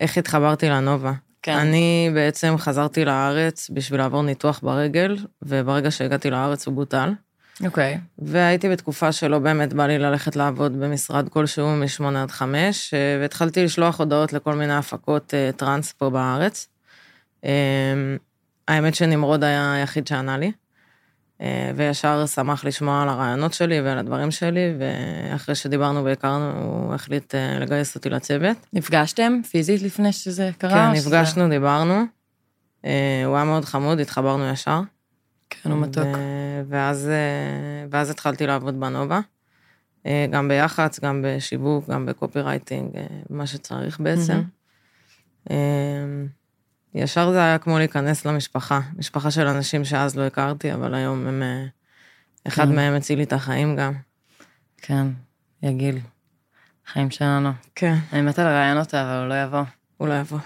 איך 0.00 0.18
התחברתי 0.18 0.68
לנובה? 0.68 1.12
כן. 1.46 1.56
אני 1.58 2.10
בעצם 2.14 2.54
חזרתי 2.58 3.04
לארץ 3.04 3.70
בשביל 3.72 4.00
לעבור 4.00 4.22
ניתוח 4.22 4.60
ברגל, 4.62 5.16
וברגע 5.42 5.90
שהגעתי 5.90 6.30
לארץ 6.30 6.66
הוא 6.66 6.74
בוטל. 6.74 7.12
אוקיי. 7.64 7.94
Okay. 7.94 7.98
והייתי 8.18 8.68
בתקופה 8.68 9.12
שלא 9.12 9.38
באמת 9.38 9.72
בא 9.72 9.86
לי 9.86 9.98
ללכת 9.98 10.36
לעבוד 10.36 10.80
במשרד 10.80 11.28
כלשהו 11.28 11.68
מ-8 11.68 12.16
עד 12.16 12.30
5, 12.30 12.94
אה, 12.94 13.18
והתחלתי 13.20 13.64
לשלוח 13.64 14.00
הודעות 14.00 14.32
לכל 14.32 14.54
מיני 14.54 14.74
הפקות 14.74 15.34
אה, 15.34 15.50
טראנס 15.56 15.92
פה 15.92 16.10
בארץ. 16.10 16.68
אמ, 17.44 17.50
האמת 18.68 18.94
שנמרוד 18.94 19.44
היה 19.44 19.72
היחיד 19.72 20.06
שענה 20.06 20.38
לי. 20.38 20.52
אה, 21.40 21.70
וישר 21.76 22.26
שמח 22.26 22.64
לשמוע 22.64 23.02
על 23.02 23.08
הרעיונות 23.08 23.52
שלי 23.52 23.80
ועל 23.80 23.98
הדברים 23.98 24.30
שלי, 24.30 24.74
ואחרי 24.78 25.54
שדיברנו 25.54 26.04
והכרנו, 26.04 26.52
הוא 26.52 26.94
החליט 26.94 27.34
אה, 27.34 27.58
לגייס 27.58 27.94
אותי 27.94 28.10
לצוות. 28.10 28.56
נפגשתם 28.72 29.40
פיזית 29.50 29.82
לפני 29.82 30.12
שזה 30.12 30.50
קרה? 30.58 30.70
כן, 30.70 30.90
נפגשנו, 30.90 31.42
שזה... 31.42 31.48
דיברנו. 31.48 32.02
אה, 32.84 33.22
הוא 33.26 33.36
היה 33.36 33.44
מאוד 33.44 33.64
חמוד, 33.64 34.00
התחברנו 34.00 34.48
ישר. 34.48 34.80
כן, 35.50 35.70
הוא 35.70 35.80
מתוק. 35.80 36.06
ואז, 36.68 37.10
ואז 37.90 38.10
התחלתי 38.10 38.46
לעבוד 38.46 38.80
בנובה. 38.80 39.20
גם 40.30 40.48
ביח"צ, 40.48 41.00
גם 41.00 41.24
בשיווק, 41.24 41.90
גם 41.90 42.06
בקופי 42.06 42.40
רייטינג, 42.40 42.90
מה 43.30 43.46
שצריך 43.46 44.00
בעצם. 44.00 44.42
Mm-hmm. 45.48 45.52
ישר 46.96 47.30
זה 47.32 47.38
היה 47.38 47.58
כמו 47.58 47.78
להיכנס 47.78 48.26
למשפחה, 48.26 48.80
משפחה 48.98 49.30
של 49.30 49.46
אנשים 49.46 49.84
שאז 49.84 50.16
לא 50.16 50.22
הכרתי, 50.22 50.74
אבל 50.74 50.94
היום 50.94 51.26
הם... 51.26 51.42
אה, 51.42 51.66
אחד 52.48 52.64
כן. 52.64 52.74
מהם 52.74 52.94
הציל 52.94 53.18
לי 53.18 53.24
את 53.24 53.32
החיים 53.32 53.76
גם. 53.76 53.92
כן, 54.76 55.06
יגיל. 55.62 55.98
חיים 56.86 57.10
שלנו. 57.10 57.50
כן. 57.74 57.94
אני 58.12 58.22
מתה 58.22 58.44
לראיין 58.44 58.78
אותה, 58.78 59.02
אבל 59.02 59.20
הוא 59.20 59.28
לא 59.28 59.42
יבוא. 59.42 59.62
הוא 59.96 60.08
לא 60.08 60.14
יבוא. 60.14 60.38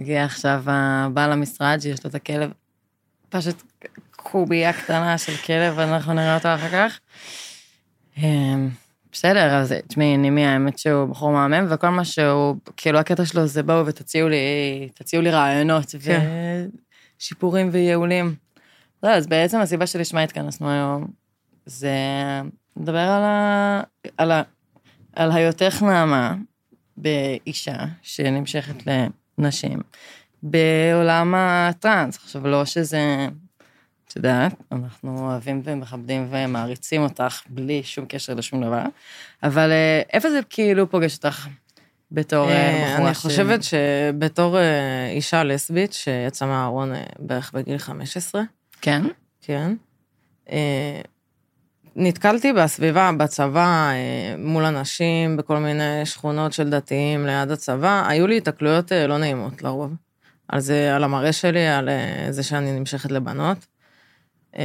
הגיע 0.00 0.24
עכשיו 0.24 0.62
הבעל 0.66 1.32
המשרד 1.32 1.78
שיש 1.80 2.04
לו 2.04 2.10
את 2.10 2.14
הכלב, 2.14 2.50
פשוט 3.28 3.62
קובייה 4.16 4.72
קטנה 4.72 5.18
של 5.18 5.36
כלב, 5.36 5.74
ואנחנו 5.76 6.12
נראה 6.12 6.34
אותו 6.34 6.54
אחר 6.54 6.70
כך. 6.70 6.98
בסדר, 9.16 9.54
אז 9.54 9.74
תשמעי, 9.88 10.16
נימי, 10.16 10.46
האמת 10.46 10.78
שהוא 10.78 11.06
בחור 11.06 11.32
מהמם, 11.32 11.66
וכל 11.70 11.88
מה 11.88 12.04
שהוא, 12.04 12.56
כאילו 12.76 12.98
הקטע 12.98 13.24
שלו 13.24 13.46
זה 13.46 13.62
בואו 13.62 13.86
ותציעו 13.86 14.28
לי, 14.28 14.88
תציעו 14.94 15.22
לי 15.22 15.30
רעיונות, 15.30 15.94
כן. 16.04 16.20
ושיפורים 17.20 17.68
וייעולים. 17.72 18.34
לא, 19.02 19.08
אז 19.08 19.26
בעצם 19.26 19.60
הסיבה 19.60 19.86
שלשמה 19.86 20.22
התכנסנו 20.22 20.70
היום, 20.70 21.06
זה 21.66 21.90
לדבר 22.76 22.98
על, 22.98 23.22
ה, 23.22 23.82
על, 24.18 24.32
ה, 24.32 24.42
על 25.12 25.32
היותך 25.32 25.82
נעמה 25.82 26.34
באישה 26.96 27.76
שנמשכת 28.02 28.82
לנשים 29.38 29.80
בעולם 30.42 31.34
הטראנס. 31.36 32.16
עכשיו, 32.16 32.48
לא 32.48 32.64
שזה 32.64 33.28
את 34.16 34.24
יודעת, 34.24 34.54
אנחנו 34.72 35.18
אוהבים 35.18 35.62
ומכבדים 35.64 36.28
ומעריצים 36.30 37.02
אותך 37.02 37.40
בלי 37.48 37.82
שום 37.82 38.04
קשר 38.08 38.34
לשום 38.34 38.64
דבר, 38.64 38.82
אבל 39.42 39.70
אה, 39.70 40.02
איפה 40.12 40.30
זה 40.30 40.40
כאילו 40.50 40.90
פוגש 40.90 41.16
אותך 41.16 41.48
בתור 42.10 42.48
אה, 42.48 42.54
אה, 42.54 42.92
בחורה. 42.92 43.06
אני 43.06 43.14
חושבת 43.14 43.60
שבתור 43.62 44.56
אישה 45.10 45.44
לסבית 45.44 45.92
שיצאה 45.92 46.48
מהארון 46.48 46.92
בערך 47.18 47.52
בגיל 47.54 47.78
15. 47.78 48.42
כן? 48.80 49.02
כן. 49.40 49.74
נתקלתי 51.96 52.52
בסביבה, 52.52 53.10
בצבא, 53.18 53.92
מול 54.38 54.64
אנשים, 54.64 55.36
בכל 55.36 55.58
מיני 55.58 56.06
שכונות 56.06 56.52
של 56.52 56.70
דתיים 56.70 57.26
ליד 57.26 57.50
הצבא, 57.50 58.04
היו 58.08 58.26
לי 58.26 58.36
התקלויות 58.36 58.92
לא 59.08 59.18
נעימות 59.18 59.62
לרוב. 59.62 59.94
על 60.48 60.60
זה, 60.60 60.96
על 60.96 61.04
המראה 61.04 61.32
שלי, 61.32 61.68
על 61.68 61.88
זה 62.30 62.42
שאני 62.42 62.78
נמשכת 62.78 63.12
לבנות. 63.12 63.66
אמ, 64.54 64.62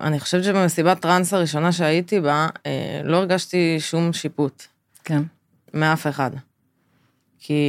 אני 0.00 0.20
חושבת 0.20 0.44
שבמסיבת 0.44 1.00
טראנס 1.00 1.34
הראשונה 1.34 1.72
שהייתי 1.72 2.20
בה, 2.20 2.48
אה, 2.66 3.00
לא 3.04 3.16
הרגשתי 3.16 3.76
שום 3.80 4.12
שיפוט. 4.12 4.62
כן. 5.04 5.22
מאף 5.74 6.06
אחד. 6.06 6.30
כי 7.38 7.64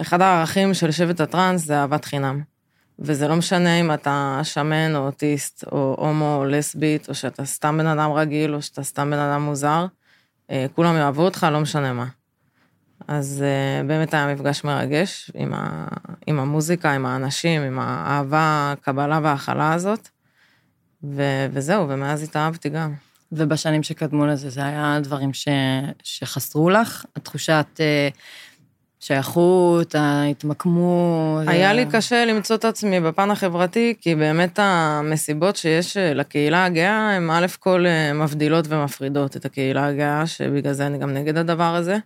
אחד 0.00 0.20
הערכים 0.20 0.74
של 0.74 0.90
שבט 0.90 1.20
הטראנס 1.20 1.64
זה 1.64 1.78
אהבת 1.78 2.04
חינם. 2.04 2.42
וזה 2.98 3.28
לא 3.28 3.36
משנה 3.36 3.80
אם 3.80 3.92
אתה 3.92 4.40
שמן 4.42 4.96
או 4.96 5.06
אוטיסט, 5.06 5.64
או 5.72 5.96
הומו 5.98 6.36
או 6.36 6.44
לסבית, 6.44 7.08
או 7.08 7.14
שאתה 7.14 7.44
סתם 7.44 7.78
בן 7.78 7.86
אדם 7.86 8.12
רגיל, 8.12 8.54
או 8.54 8.62
שאתה 8.62 8.82
סתם 8.82 9.10
בן 9.10 9.18
אדם 9.18 9.42
מוזר, 9.42 9.86
אה, 10.50 10.66
כולם 10.74 10.96
יאהבו 10.96 11.22
אותך, 11.22 11.46
לא 11.52 11.60
משנה 11.60 11.92
מה. 11.92 12.06
אז 13.08 13.44
uh, 13.44 13.86
באמת 13.86 14.14
היה 14.14 14.34
מפגש 14.34 14.64
מרגש 14.64 15.30
עם, 15.34 15.54
ה, 15.54 15.86
עם 16.26 16.38
המוזיקה, 16.38 16.92
עם 16.92 17.06
האנשים, 17.06 17.62
עם 17.62 17.78
האהבה, 17.78 18.72
הקבלה 18.72 19.20
וההכלה 19.22 19.72
הזאת. 19.72 20.08
ו, 21.04 21.22
וזהו, 21.52 21.88
ומאז 21.88 22.22
התאהבתי 22.22 22.68
גם. 22.68 22.94
ובשנים 23.32 23.82
שקדמו 23.82 24.26
לזה, 24.26 24.50
זה 24.50 24.64
היה 24.64 24.98
דברים 25.02 25.32
ש, 25.32 25.48
שחסרו 26.02 26.70
לך? 26.70 27.04
התחושת 27.16 27.66
uh, 27.76 28.16
שייכות, 29.00 29.94
ההתמקמות? 29.94 31.48
היה 31.48 31.72
לי 31.72 31.86
קשה 31.92 32.24
למצוא 32.24 32.56
את 32.56 32.64
עצמי 32.64 33.00
בפן 33.00 33.30
החברתי, 33.30 33.94
כי 34.00 34.14
באמת 34.14 34.58
המסיבות 34.62 35.56
שיש 35.56 35.96
אה, 35.96 36.14
לקהילה 36.14 36.64
הגאה, 36.64 37.16
הן 37.16 37.30
א' 37.30 37.46
כל 37.58 37.84
מבדילות 38.14 38.64
ומפרידות 38.68 39.36
את 39.36 39.44
הקהילה 39.44 39.86
הגאה, 39.86 40.26
שבגלל 40.26 40.72
זה 40.72 40.86
אני 40.86 40.98
גם 40.98 41.14
נגד 41.14 41.36
הדבר 41.36 41.74
הזה. 41.74 41.98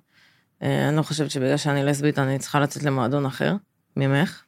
אה, 0.62 0.88
אני 0.88 0.96
לא 0.96 1.02
חושבת 1.02 1.30
שבגלל 1.30 1.56
שאני 1.56 1.84
לסבית 1.84 2.18
אני 2.18 2.38
צריכה 2.38 2.60
לצאת 2.60 2.82
למועדון 2.82 3.26
אחר 3.26 3.54
ממך. 3.96 4.42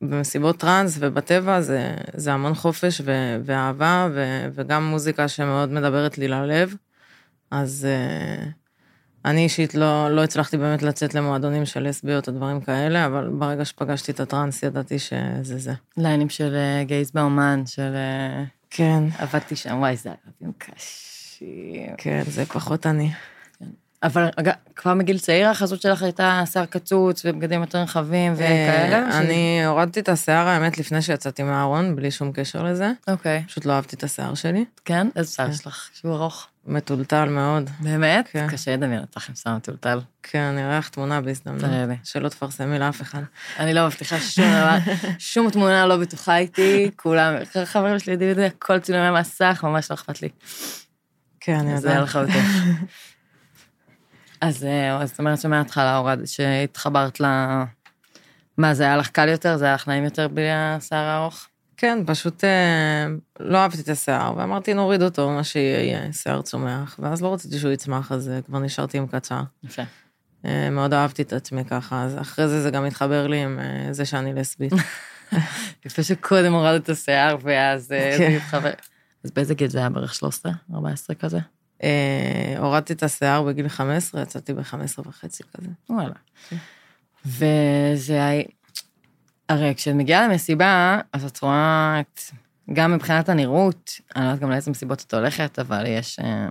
ובמסיבות 0.00 0.56
טראנס 0.56 0.96
ובטבע 1.00 1.60
זה, 1.60 1.94
זה 2.14 2.32
המון 2.32 2.54
חופש 2.54 3.00
ו, 3.04 3.36
ואהבה 3.44 4.08
ו, 4.14 4.46
וגם 4.54 4.84
מוזיקה 4.84 5.28
שמאוד 5.28 5.72
מדברת 5.72 6.18
לי 6.18 6.28
ללב. 6.28 6.74
אז 7.50 7.86
uh, 7.86 8.44
אני 9.24 9.44
אישית 9.44 9.74
לא, 9.74 10.08
לא 10.10 10.24
הצלחתי 10.24 10.56
באמת 10.56 10.82
לצאת 10.82 11.14
למועדונים 11.14 11.66
של 11.66 11.88
לסביות 11.88 12.28
או 12.28 12.32
דברים 12.32 12.60
כאלה, 12.60 13.06
אבל 13.06 13.28
ברגע 13.28 13.64
שפגשתי 13.64 14.12
את 14.12 14.20
הטראנס 14.20 14.62
ידעתי 14.62 14.98
שזה 14.98 15.58
זה. 15.58 15.72
ליינים 15.96 16.28
של 16.28 16.54
uh, 16.54 16.84
גייז 16.86 17.10
באומן, 17.10 17.62
של... 17.66 17.94
Uh, 17.94 18.46
כן. 18.70 19.04
עבדתי 19.18 19.56
שם, 19.56 19.78
וואי, 19.78 19.96
זה 19.96 20.08
היה 20.08 20.52
קשים. 20.58 21.94
כן, 21.98 22.22
זה 22.26 22.46
פחות 22.46 22.86
אני. 22.86 23.10
אבל 24.02 24.28
כבר 24.76 24.94
מגיל 24.94 25.18
צעיר 25.18 25.48
החזות 25.48 25.82
שלך 25.82 26.02
הייתה 26.02 26.42
שיער 26.52 26.66
קצוץ 26.66 27.22
ובגדים 27.24 27.60
יותר 27.60 27.78
רחבים 27.78 28.32
וכאלה? 28.34 29.10
אה, 29.10 29.18
אני 29.18 29.64
הורדתי 29.64 30.00
את 30.00 30.08
השיער, 30.08 30.48
האמת, 30.48 30.78
לפני 30.78 31.02
שיצאתי 31.02 31.42
מהארון, 31.42 31.96
בלי 31.96 32.10
שום 32.10 32.32
קשר 32.32 32.62
לזה. 32.62 32.90
אוקיי. 33.08 33.44
פשוט 33.46 33.64
לא 33.64 33.72
אהבתי 33.72 33.96
את 33.96 34.04
השיער 34.04 34.34
שלי. 34.34 34.64
כן? 34.84 35.08
איזה 35.16 35.30
שיער 35.30 35.50
יש 35.50 35.66
לך? 35.66 35.90
שהוא 35.94 36.14
ארוך. 36.14 36.46
מטולטל 36.66 37.28
מאוד. 37.28 37.70
באמת? 37.80 38.28
כן. 38.32 38.46
קשה 38.50 38.72
לדמיין 38.72 39.00
אותך 39.00 39.28
עם 39.28 39.34
שיער 39.34 39.56
מטולטל. 39.56 40.00
כן, 40.22 40.38
אני 40.38 40.64
אראה 40.64 40.78
לך 40.78 40.88
תמונה 40.88 41.20
בהזדמנות. 41.20 41.60
תראה 41.60 41.86
לי. 41.86 41.94
שלא 42.04 42.28
תפרסמי 42.28 42.78
לאף 42.78 43.02
אחד. 43.02 43.22
אני 43.58 43.74
לא 43.74 43.86
מבטיחה 43.86 44.20
שום 44.20 44.44
דבר, 44.44 44.76
שום 45.18 45.50
תמונה 45.50 45.86
לא 45.86 45.96
בטוחה 45.96 46.36
איתי, 46.36 46.90
כולם, 46.96 47.34
חברים 47.64 47.98
שלי 47.98 48.12
יודעים 48.12 48.30
את 48.30 48.36
זה, 48.36 48.48
כל 48.58 48.78
צילומי 48.78 49.20
מסך, 49.20 49.60
ממש 49.62 49.90
לא 49.90 49.94
אכפת 49.94 50.22
לי. 50.22 50.28
כן, 51.40 51.54
אני 51.54 51.68
יודעת. 51.68 51.82
זה 51.82 51.90
היה 51.90 52.00
לך 52.00 52.14
יותר. 52.14 52.40
אז 54.42 54.64
אה, 54.64 55.06
זאת 55.06 55.18
אומרת 55.18 55.40
שמההתחלה 55.40 55.96
הורד, 55.96 56.24
שהתחברת 56.24 57.20
ל... 57.20 57.24
מה, 58.58 58.74
זה 58.74 58.82
היה 58.82 58.96
לך 58.96 59.08
קל 59.08 59.28
יותר? 59.28 59.56
זה 59.56 59.64
היה 59.64 59.74
לך 59.74 59.88
נעים 59.88 60.04
יותר 60.04 60.28
בלי 60.28 60.50
השיער 60.50 61.04
הארוך? 61.04 61.48
כן, 61.76 61.98
פשוט 62.06 62.44
אה, 62.44 63.06
לא 63.40 63.58
אהבתי 63.58 63.80
את 63.80 63.88
השיער, 63.88 64.36
ואמרתי, 64.36 64.74
נוריד 64.74 65.02
אותו, 65.02 65.30
מה 65.30 65.44
שיהיה, 65.44 66.12
שיער 66.12 66.42
צומח, 66.42 66.96
ואז 67.02 67.22
לא 67.22 67.34
רציתי 67.34 67.58
שהוא 67.58 67.72
יצמח, 67.72 68.12
אז 68.12 68.28
אה, 68.28 68.42
כבר 68.42 68.58
נשארתי 68.58 68.98
עם 68.98 69.06
קצר. 69.06 69.40
יפה. 69.64 69.82
מאוד 70.70 70.94
אהבתי 70.94 71.22
את 71.22 71.32
עצמי 71.32 71.64
ככה, 71.64 72.02
אז 72.02 72.18
אחרי 72.20 72.48
זה 72.48 72.62
זה 72.62 72.70
גם 72.70 72.84
התחבר 72.84 73.26
לי 73.26 73.42
עם 73.42 73.58
זה 73.90 74.04
שאני 74.04 74.32
לסבית. 74.32 74.72
יפה 75.86 76.02
שקודם 76.02 76.52
הורדת 76.52 76.82
את 76.82 76.88
השיער, 76.88 77.36
ואז 77.42 77.86
זה 77.86 78.14
כן. 78.18 78.36
התחבר. 78.36 78.70
אז 79.24 79.30
באיזה 79.30 79.54
גיל 79.54 79.68
זה 79.68 79.78
היה 79.78 79.88
בערך 79.88 80.14
13, 80.14 80.52
14 80.74 81.16
כזה? 81.16 81.38
אה, 81.82 82.54
הורדתי 82.58 82.92
את 82.92 83.02
השיער 83.02 83.42
בגיל 83.42 83.68
15, 83.68 84.22
יצאתי 84.22 84.54
ב-15 84.54 85.08
וחצי 85.08 85.42
כזה. 85.56 85.68
וואלה. 85.90 86.14
וזה 87.26 88.26
היה... 88.26 88.42
הרי 89.48 89.74
כשאת 89.76 89.94
מגיעה 89.94 90.28
למסיבה, 90.28 91.00
אז 91.12 91.24
את 91.24 91.42
רואה 91.42 92.00
את... 92.00 92.20
גם 92.72 92.92
מבחינת 92.92 93.28
הנראות, 93.28 93.90
אני 94.16 94.24
לא 94.24 94.28
יודעת 94.28 94.42
גם 94.42 94.50
לאיזה 94.50 94.70
מסיבות 94.70 95.04
את 95.06 95.14
הולכת, 95.14 95.58
אבל 95.58 95.84
יש... 95.86 96.18
אה, 96.18 96.48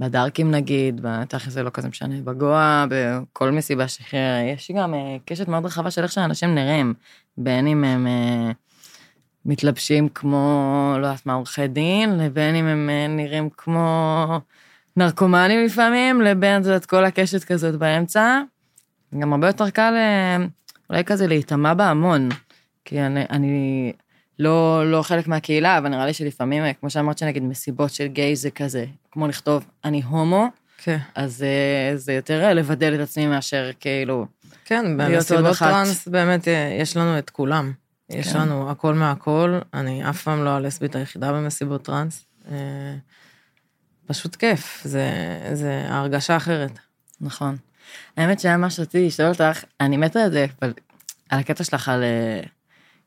בדארקים 0.00 0.50
נגיד, 0.50 1.00
בטח 1.02 1.50
זה 1.50 1.62
לא 1.62 1.70
כזה 1.70 1.88
משנה, 1.88 2.14
בגואה, 2.24 2.84
בכל 2.88 3.50
מסיבה 3.50 3.88
שיש 3.88 4.70
גם 4.76 4.94
אה, 4.94 5.16
קשת 5.24 5.48
מאוד 5.48 5.66
רחבה 5.66 5.90
של 5.90 6.02
איך 6.02 6.12
שאנשים 6.12 6.54
נראים, 6.54 6.94
בין 7.38 7.66
אם 7.66 7.84
הם 7.84 8.06
אה, 8.06 8.52
מתלבשים 9.46 10.08
כמו, 10.08 10.96
לא 11.00 11.06
יודעת 11.06 11.26
מה, 11.26 11.32
עורכי 11.32 11.66
דין, 11.66 12.18
לבין 12.18 12.54
אם 12.54 12.66
הם 12.66 12.90
אה, 12.90 13.06
נראים 13.08 13.48
כמו 13.56 14.26
נרקומנים 14.96 15.64
לפעמים, 15.64 16.20
לבין 16.20 16.62
זאת 16.62 16.86
כל 16.86 17.04
הקשת 17.04 17.44
כזאת 17.44 17.74
באמצע. 17.74 18.40
גם 19.18 19.32
הרבה 19.32 19.46
יותר 19.46 19.70
קל 19.70 19.94
אה, 19.96 20.46
אולי 20.90 21.04
כזה 21.04 21.26
להיטמע 21.26 21.74
בהמון, 21.74 22.28
כי 22.84 23.00
אני, 23.00 23.24
אני 23.30 23.92
לא, 24.38 24.90
לא 24.90 25.02
חלק 25.02 25.28
מהקהילה, 25.28 25.78
אבל 25.78 25.88
נראה 25.88 26.06
לי 26.06 26.12
שלפעמים, 26.12 26.64
אה, 26.64 26.72
כמו 26.72 26.90
שאמרת 26.90 27.18
שנגיד 27.18 27.42
מסיבות 27.42 27.90
של 27.90 28.06
גיי 28.06 28.36
זה 28.36 28.50
כזה, 28.50 28.84
כמו 29.12 29.28
לכתוב 29.28 29.64
אני 29.84 30.02
הומו, 30.02 30.46
כן. 30.78 30.98
אז 31.14 31.44
זה 31.94 32.12
יותר 32.12 32.54
לבדל 32.54 32.94
את 32.94 33.00
עצמי 33.00 33.26
מאשר 33.26 33.70
כאילו, 33.80 34.26
כן, 34.64 34.96
במסיבות. 34.96 35.58
טראנס 35.58 36.08
באמת 36.08 36.48
יש 36.80 36.96
לנו 36.96 37.18
את 37.18 37.30
כולם. 37.30 37.72
יש 38.14 38.32
כן. 38.32 38.38
לנו 38.38 38.70
הכל 38.70 38.94
מהכל, 38.94 39.58
אני 39.74 40.10
אף 40.10 40.22
פעם 40.22 40.44
לא 40.44 40.50
הלסבית 40.50 40.96
היחידה 40.96 41.32
במסיבות 41.32 41.82
טראנס. 41.82 42.26
אה, 42.50 42.96
פשוט 44.06 44.36
כיף, 44.36 44.80
זה, 44.84 45.08
זה 45.52 45.84
הרגשה 45.88 46.36
אחרת. 46.36 46.78
נכון. 47.20 47.56
האמת 48.16 48.40
שהיה 48.40 48.56
מה 48.56 48.70
שרציתי 48.70 49.06
לשאול 49.06 49.28
אותך, 49.28 49.64
אני 49.80 49.96
מתה 49.96 50.22
על 50.22 50.30
זה, 50.32 50.46
אבל 50.62 50.72
על 51.28 51.38
הקטע 51.38 51.64
שלך 51.64 51.88
על 51.88 52.02
אה, 52.02 52.40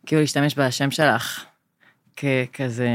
כאילו 0.06 0.22
להשתמש 0.22 0.60
בשם 0.60 0.92
שלך 0.92 1.46
ככזה, 2.18 2.90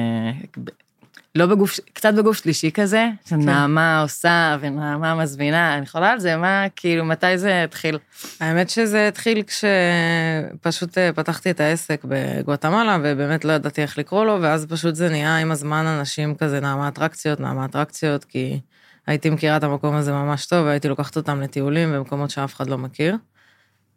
לא 1.34 1.46
בגוף, 1.46 1.80
קצת 1.92 2.14
בגוף 2.14 2.36
שלישי 2.36 2.70
כזה, 2.70 3.08
שנעמה 3.28 4.00
עושה 4.00 4.56
ונעמה 4.60 5.14
מזמינה, 5.14 5.74
אני 5.74 5.82
יכולה 5.82 6.10
על 6.10 6.20
זה, 6.20 6.36
מה, 6.36 6.66
כאילו, 6.76 7.04
מתי 7.04 7.38
זה 7.38 7.64
התחיל? 7.64 7.98
האמת 8.40 8.70
שזה 8.70 9.08
התחיל 9.08 9.42
כשפשוט 9.42 10.98
אה, 10.98 11.12
פתחתי 11.12 11.50
את 11.50 11.60
העסק 11.60 12.04
בגואטמלה, 12.04 12.98
ובאמת 13.02 13.44
לא 13.44 13.52
ידעתי 13.52 13.82
איך 13.82 13.98
לקרוא 13.98 14.24
לו, 14.24 14.38
ואז 14.42 14.66
פשוט 14.66 14.94
זה 14.94 15.08
נהיה 15.08 15.36
עם 15.36 15.52
הזמן 15.52 15.86
אנשים 15.86 16.34
כזה 16.34 16.60
נעמה 16.60 16.88
אטרקציות, 16.88 17.40
נעמה 17.40 17.64
אטרקציות, 17.64 18.24
כי 18.24 18.60
הייתי 19.06 19.30
מכירה 19.30 19.56
את 19.56 19.64
המקום 19.64 19.94
הזה 19.94 20.12
ממש 20.12 20.46
טוב, 20.46 20.66
והייתי 20.66 20.88
לוקחת 20.88 21.16
אותם 21.16 21.40
לטיולים 21.40 21.92
במקומות 21.92 22.30
שאף 22.30 22.54
אחד 22.54 22.68
לא 22.68 22.78
מכיר. 22.78 23.16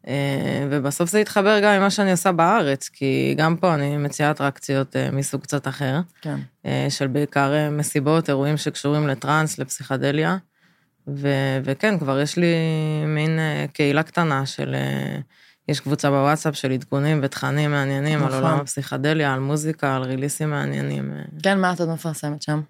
אה, 0.08 0.68
ובסוף 0.70 1.10
זה 1.10 1.20
התחבר 1.20 1.60
גם 1.60 1.74
עם 1.74 1.82
מה 1.82 1.90
שאני 1.90 2.12
עושה 2.12 2.32
בארץ, 2.32 2.90
כי 2.90 3.36
גם 3.38 3.58
פה 3.58 3.74
אני 3.74 3.98
מציעה 3.98 4.32
אטרקציות 4.32 4.96
אה, 4.96 5.12
מסוג 5.12 5.42
קצת 5.42 5.68
אחר, 5.68 6.00
כן. 6.22 6.36
אה, 6.66 6.86
של 6.90 7.08
בעיקר 7.08 7.70
מסיבות, 7.72 8.30
אירועים 8.30 8.58
שקשורים 8.58 9.08
לטראנס, 9.08 9.60
לפסיכדליה. 9.60 10.38
ו- 11.08 11.60
וכן, 11.64 12.00
כבר 12.00 12.20
יש 12.20 12.38
לי 12.38 12.56
מין 13.08 13.40
קהילה 13.74 14.04
קטנה 14.04 14.46
של... 14.46 14.76
יש 15.68 15.80
קבוצה 15.80 16.10
בוואטסאפ 16.10 16.56
של 16.56 16.72
עדכונים 16.72 17.20
ותכנים 17.24 17.72
מעניינים 17.72 18.20
על 18.20 18.28
נכון. 18.28 18.44
עולם 18.44 18.60
הפסיכדליה, 18.60 19.34
על 19.34 19.40
מוזיקה, 19.40 19.96
על 19.96 20.04
ריליסים 20.04 20.50
מעניינים. 20.50 21.14
כן, 21.44 21.60
מה 21.60 21.74
את 21.74 21.80
עוד 21.80 21.90
מפרסמת 21.90 22.42
שם? 22.42 22.62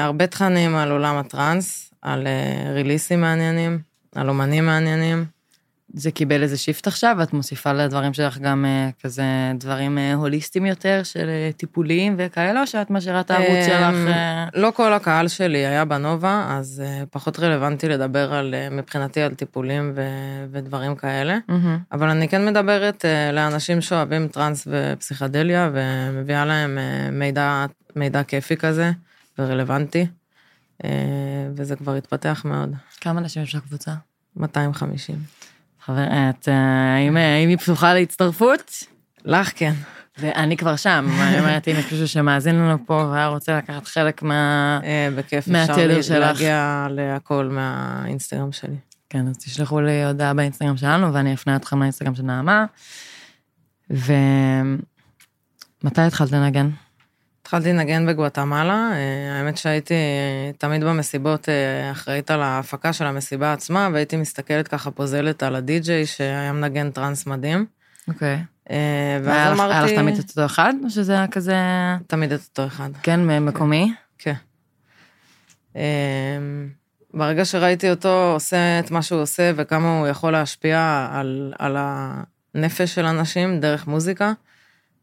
הרבה 0.00 0.26
תכנים 0.26 0.76
על 0.76 0.90
עולם 0.90 1.16
הטראנס, 1.16 1.94
על 2.02 2.26
ריליסים 2.74 3.20
מעניינים, 3.20 3.78
על 4.14 4.28
אומנים 4.28 4.66
מעניינים. 4.66 5.24
זה 5.94 6.10
קיבל 6.10 6.42
איזה 6.42 6.56
שיפט 6.56 6.86
עכשיו, 6.86 7.16
ואת 7.18 7.32
מוסיפה 7.32 7.72
לדברים 7.72 8.12
שלך 8.12 8.38
גם 8.38 8.64
אה, 8.64 8.90
כזה 9.02 9.22
דברים 9.58 9.98
אה, 9.98 10.14
הוליסטיים 10.14 10.66
יותר, 10.66 11.00
של 11.02 11.28
אה, 11.28 11.50
טיפוליים 11.56 12.14
וכאלה, 12.18 12.60
או 12.60 12.66
שאת 12.66 12.90
משאירה 12.90 13.20
את 13.20 13.30
הערוץ 13.30 13.66
שלך? 13.66 14.16
לא 14.54 14.70
כל 14.70 14.92
הקהל 14.92 15.28
שלי 15.28 15.58
היה 15.58 15.84
בנובה, 15.84 16.46
אז 16.48 16.82
פחות 17.10 17.38
רלוונטי 17.38 17.88
לדבר 17.88 18.34
על, 18.34 18.54
מבחינתי 18.70 19.22
על 19.22 19.34
טיפולים 19.34 19.92
ו- 19.94 20.46
ודברים 20.50 20.96
כאלה. 20.96 21.38
אבל 21.92 22.08
אני 22.08 22.28
כן 22.28 22.46
מדברת 22.46 23.04
לאנשים 23.32 23.80
שאוהבים 23.80 24.28
טראנס 24.28 24.68
ופסיכדליה, 24.70 25.70
ומביאה 25.72 26.44
להם 26.44 26.78
מידע, 27.12 27.66
מידע 27.96 28.22
כיפי 28.22 28.56
כזה 28.56 28.90
ורלוונטי, 29.38 30.06
וזה 31.54 31.76
כבר 31.76 31.94
התפתח 31.94 32.42
מאוד. 32.44 32.74
כמה 33.00 33.20
אנשים 33.20 33.42
יש 33.42 33.54
בקבוצה? 33.54 33.92
250. 34.36 35.16
חבר, 35.84 36.04
את, 36.04 36.48
אה, 36.48 36.94
האם 36.94 37.16
אה, 37.16 37.34
האם 37.34 37.48
היא 37.48 37.58
פתוחה 37.58 37.94
להצטרפות? 37.94 38.84
לך 39.24 39.52
כן. 39.54 39.72
ואני 40.18 40.56
כבר 40.56 40.76
שם, 40.76 41.08
אני 41.20 41.40
אומרת, 41.40 41.68
אם 41.68 41.74
יש 41.78 41.92
מישהו 41.92 42.08
שמאזין 42.08 42.54
לנו 42.54 42.86
פה 42.86 43.08
והיה 43.12 43.26
רוצה 43.26 43.58
לקחת 43.58 43.86
חלק 43.86 44.22
מה... 44.22 44.80
אה, 44.84 45.08
בכיף 45.16 45.48
אפשר. 45.48 46.18
להגיע 46.18 46.86
להכל 46.90 47.48
מהאינסטגרם 47.48 48.52
שלי. 48.52 48.76
כן, 49.10 49.28
אז 49.28 49.38
תשלחו 49.38 49.80
לי 49.80 50.04
הודעה 50.04 50.34
באינסטגרם 50.34 50.76
שלנו, 50.76 51.14
ואני 51.14 51.34
אפנה 51.34 51.56
אתכם 51.56 51.80
לאינסטגרם 51.80 52.14
של 52.14 52.22
נעמה. 52.22 52.64
ומתי 53.90 54.10
התחלת 56.00 56.32
לנגן? 56.32 56.70
התחלתי 57.54 57.72
לנגן 57.72 58.06
בגואטמלה, 58.06 58.90
אה, 58.92 59.38
האמת 59.38 59.56
שהייתי 59.56 59.94
אה, 59.94 60.50
תמיד 60.58 60.84
במסיבות 60.84 61.48
אה, 61.48 61.90
אחראית 61.90 62.30
על 62.30 62.42
ההפקה 62.42 62.92
של 62.92 63.06
המסיבה 63.06 63.52
עצמה, 63.52 63.88
והייתי 63.92 64.16
מסתכלת 64.16 64.68
ככה 64.68 64.90
פוזלת 64.90 65.42
על 65.42 65.54
הדי-ג'יי 65.54 66.06
שהיה 66.06 66.52
מנגן 66.52 66.90
טראנס 66.90 67.26
מדהים. 67.26 67.66
אוקיי. 68.08 68.42
ואז 69.24 69.58
אמרתי... 69.58 69.74
היה 69.74 69.82
לך 69.82 69.90
תמיד 69.90 70.18
את 70.18 70.28
אותו 70.28 70.44
אחד, 70.44 70.72
או 70.84 70.90
שזה 70.90 71.12
היה 71.12 71.28
כזה, 71.28 71.56
תמיד 72.06 72.32
את 72.32 72.40
אותו 72.40 72.66
אחד. 72.66 72.90
כן, 73.02 73.40
מקומי? 73.40 73.94
כן. 74.18 74.34
ברגע 77.14 77.44
שראיתי 77.44 77.90
אותו 77.90 78.32
עושה 78.32 78.78
את 78.78 78.90
מה 78.90 79.02
שהוא 79.02 79.20
עושה 79.20 79.52
וכמה 79.56 79.98
הוא 79.98 80.06
יכול 80.06 80.32
להשפיע 80.32 81.08
על, 81.12 81.54
על 81.58 81.76
הנפש 81.78 82.94
של 82.94 83.04
אנשים 83.04 83.60
דרך 83.60 83.86
מוזיקה, 83.86 84.32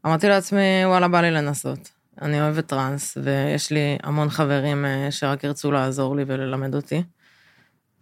אמרתי 0.06 0.28
לעצמי, 0.28 0.86
וואלה, 0.86 1.08
בא 1.08 1.22
לי 1.22 1.32
לנסות. 1.32 1.99
אני 2.22 2.42
אוהבת 2.42 2.68
טראנס, 2.68 3.18
ויש 3.24 3.72
לי 3.72 3.98
המון 4.04 4.30
חברים 4.30 4.86
אה, 4.86 5.08
שרק 5.12 5.44
ירצו 5.44 5.72
לעזור 5.72 6.16
לי 6.16 6.24
וללמד 6.28 6.76
אותי. 6.76 7.04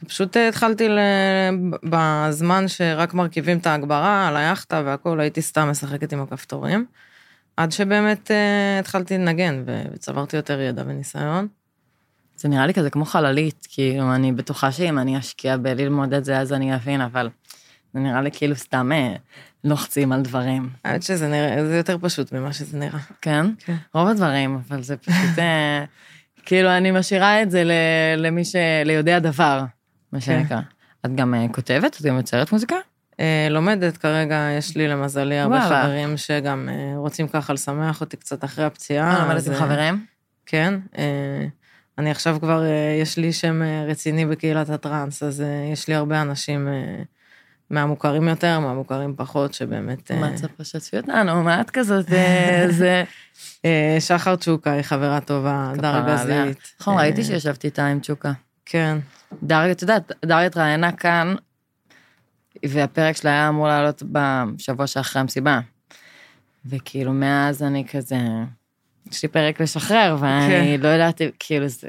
פשוט 0.08 0.38
אה, 0.38 0.48
התחלתי. 0.48 0.88
בזמן 1.84 2.68
שרק 2.68 3.14
מרכיבים 3.14 3.58
את 3.58 3.68
ההגברה 3.68 4.28
על 4.28 4.38
היאכטה 4.38 4.82
והכול, 4.86 5.20
הייתי 5.20 5.42
סתם 5.42 5.70
משחקת 5.70 6.14
עם 6.14 6.22
הכפתורים. 6.22 6.86
עד 7.58 7.72
שבאמת 7.72 8.32
אה, 8.32 8.80
התחלתי 8.80 9.18
לנגן 9.18 9.64
וצברתי 9.66 10.38
יותר 10.38 10.62
ידע 10.62 10.84
וניסיון. 10.86 11.48
זה 12.36 12.48
נראה 12.48 12.68
לי 12.68 12.74
כזה 12.74 12.90
כמו 12.90 13.06
חללית, 13.06 13.68
כאילו, 13.70 14.16
אני 14.16 14.32
בטוחה 14.32 14.72
שאם 14.72 15.00
אני 15.00 15.18
אשקיע 15.18 15.58
בללמוד 15.58 16.14
את 16.14 16.26
זה, 16.26 16.40
אז 16.40 16.54
אני 16.54 16.76
אבין, 16.76 17.02
אבל 17.02 17.30
זה 17.94 18.00
נראה 18.00 18.22
לי 18.22 18.32
כאילו 18.32 18.56
סתם 18.56 18.92
לוחצים 19.64 20.12
על 20.12 20.22
דברים. 20.22 20.70
האמת 20.86 21.04
שזה 21.04 21.28
נראה, 21.28 21.66
זה 21.66 21.78
יותר 21.78 21.98
פשוט 22.02 22.32
ממה 22.32 22.54
שזה 22.54 22.78
נראה. 22.78 23.00
כן? 23.22 23.46
כן. 23.60 23.76
רוב 23.94 24.08
הדברים, 24.08 24.60
אבל 24.68 24.84
זה 24.84 24.98
פשוט, 24.98 25.40
אה, 25.40 25.84
כאילו, 26.46 26.70
אני 26.70 26.92
משאירה 26.92 27.42
את 27.42 27.52
זה 27.52 27.64
למי 28.18 28.46
ש... 28.46 28.56
ליודע 28.86 29.20
דבר, 29.20 29.64
מה 30.12 30.22
שנקרא. 30.22 30.60
את 31.06 31.16
גם 31.16 31.34
אה, 31.34 31.46
כותבת? 31.52 31.98
את 31.98 32.02
גם 32.02 32.18
יוצרת 32.18 32.52
מוזיקה? 32.52 32.76
אה, 33.20 33.48
לומדת 33.50 33.98
כרגע, 33.98 34.50
יש 34.58 34.78
לי 34.78 34.88
למזלי 34.88 35.38
הרבה. 35.38 35.62
חברים 35.62 36.18
שגם 36.18 36.70
רוצים 36.96 37.28
ככה 37.28 37.54
לשמח 37.54 38.02
אותי 38.02 38.18
קצת 38.18 38.44
אחרי 38.44 38.66
הפציעה. 38.66 39.16
אה, 39.16 39.26
לומדת 39.26 39.48
עם 39.48 39.54
חברים? 39.54 40.06
כן. 40.46 40.74
אני 41.98 42.12
עכשיו 42.12 42.38
כבר, 42.42 42.64
יש 43.02 43.18
לי 43.18 43.34
שם 43.34 43.62
רציני 43.88 44.26
בקהילת 44.26 44.70
הטראנס, 44.70 45.24
אז 45.24 45.44
יש 45.74 45.88
לי 45.88 45.96
הרבה 45.96 46.22
אנשים 46.22 46.68
מהמוכרים 47.70 48.28
יותר, 48.28 48.60
מהמוכרים 48.60 49.14
פחות, 49.18 49.54
שבאמת... 49.54 50.12
אה, 50.12 50.20
מה 50.20 50.34
תספר 50.34 50.64
שתפי 50.64 50.98
אותנו, 50.98 51.44
מה 51.44 51.62
את 51.62 51.70
כזאת, 51.72 52.14
אה, 52.14 52.66
זה... 52.80 53.04
אה, 53.66 53.98
שחר 54.00 54.36
צ'וקה 54.36 54.72
היא 54.72 54.82
חברה 54.82 55.20
טובה, 55.20 55.72
כפרה 55.74 56.02
דר 56.02 56.22
עליה. 56.22 56.46
גזית. 56.46 56.74
נכון, 56.82 56.94
אה, 56.94 57.00
ראיתי 57.00 57.24
שישבתי 57.24 57.68
איתה 57.68 57.88
עם 57.88 58.00
צ'וקה. 58.00 58.32
כן. 58.66 58.98
דריה, 59.44 59.72
את 59.72 59.82
יודעת, 59.82 60.12
דריה 60.26 60.46
התראיינה 60.46 60.92
כאן, 60.92 61.36
והפרק 62.66 63.18
שלה 63.18 63.30
היה 63.30 63.50
אמור 63.50 63.68
לעלות 63.68 64.04
בשבוע 64.12 64.88
שאחרי 64.88 65.20
המסיבה. 65.20 65.60
וכאילו, 66.66 67.14
מאז 67.14 67.64
אני 67.64 67.86
כזה, 67.92 68.18
יש 69.12 69.24
לי 69.24 69.30
פרק 69.30 69.62
לשחרר, 69.62 70.18
ואני 70.20 70.78
כן. 70.78 70.84
לא 70.84 70.88
ידעתי, 70.88 71.30
כאילו, 71.40 71.68
זה, 71.68 71.88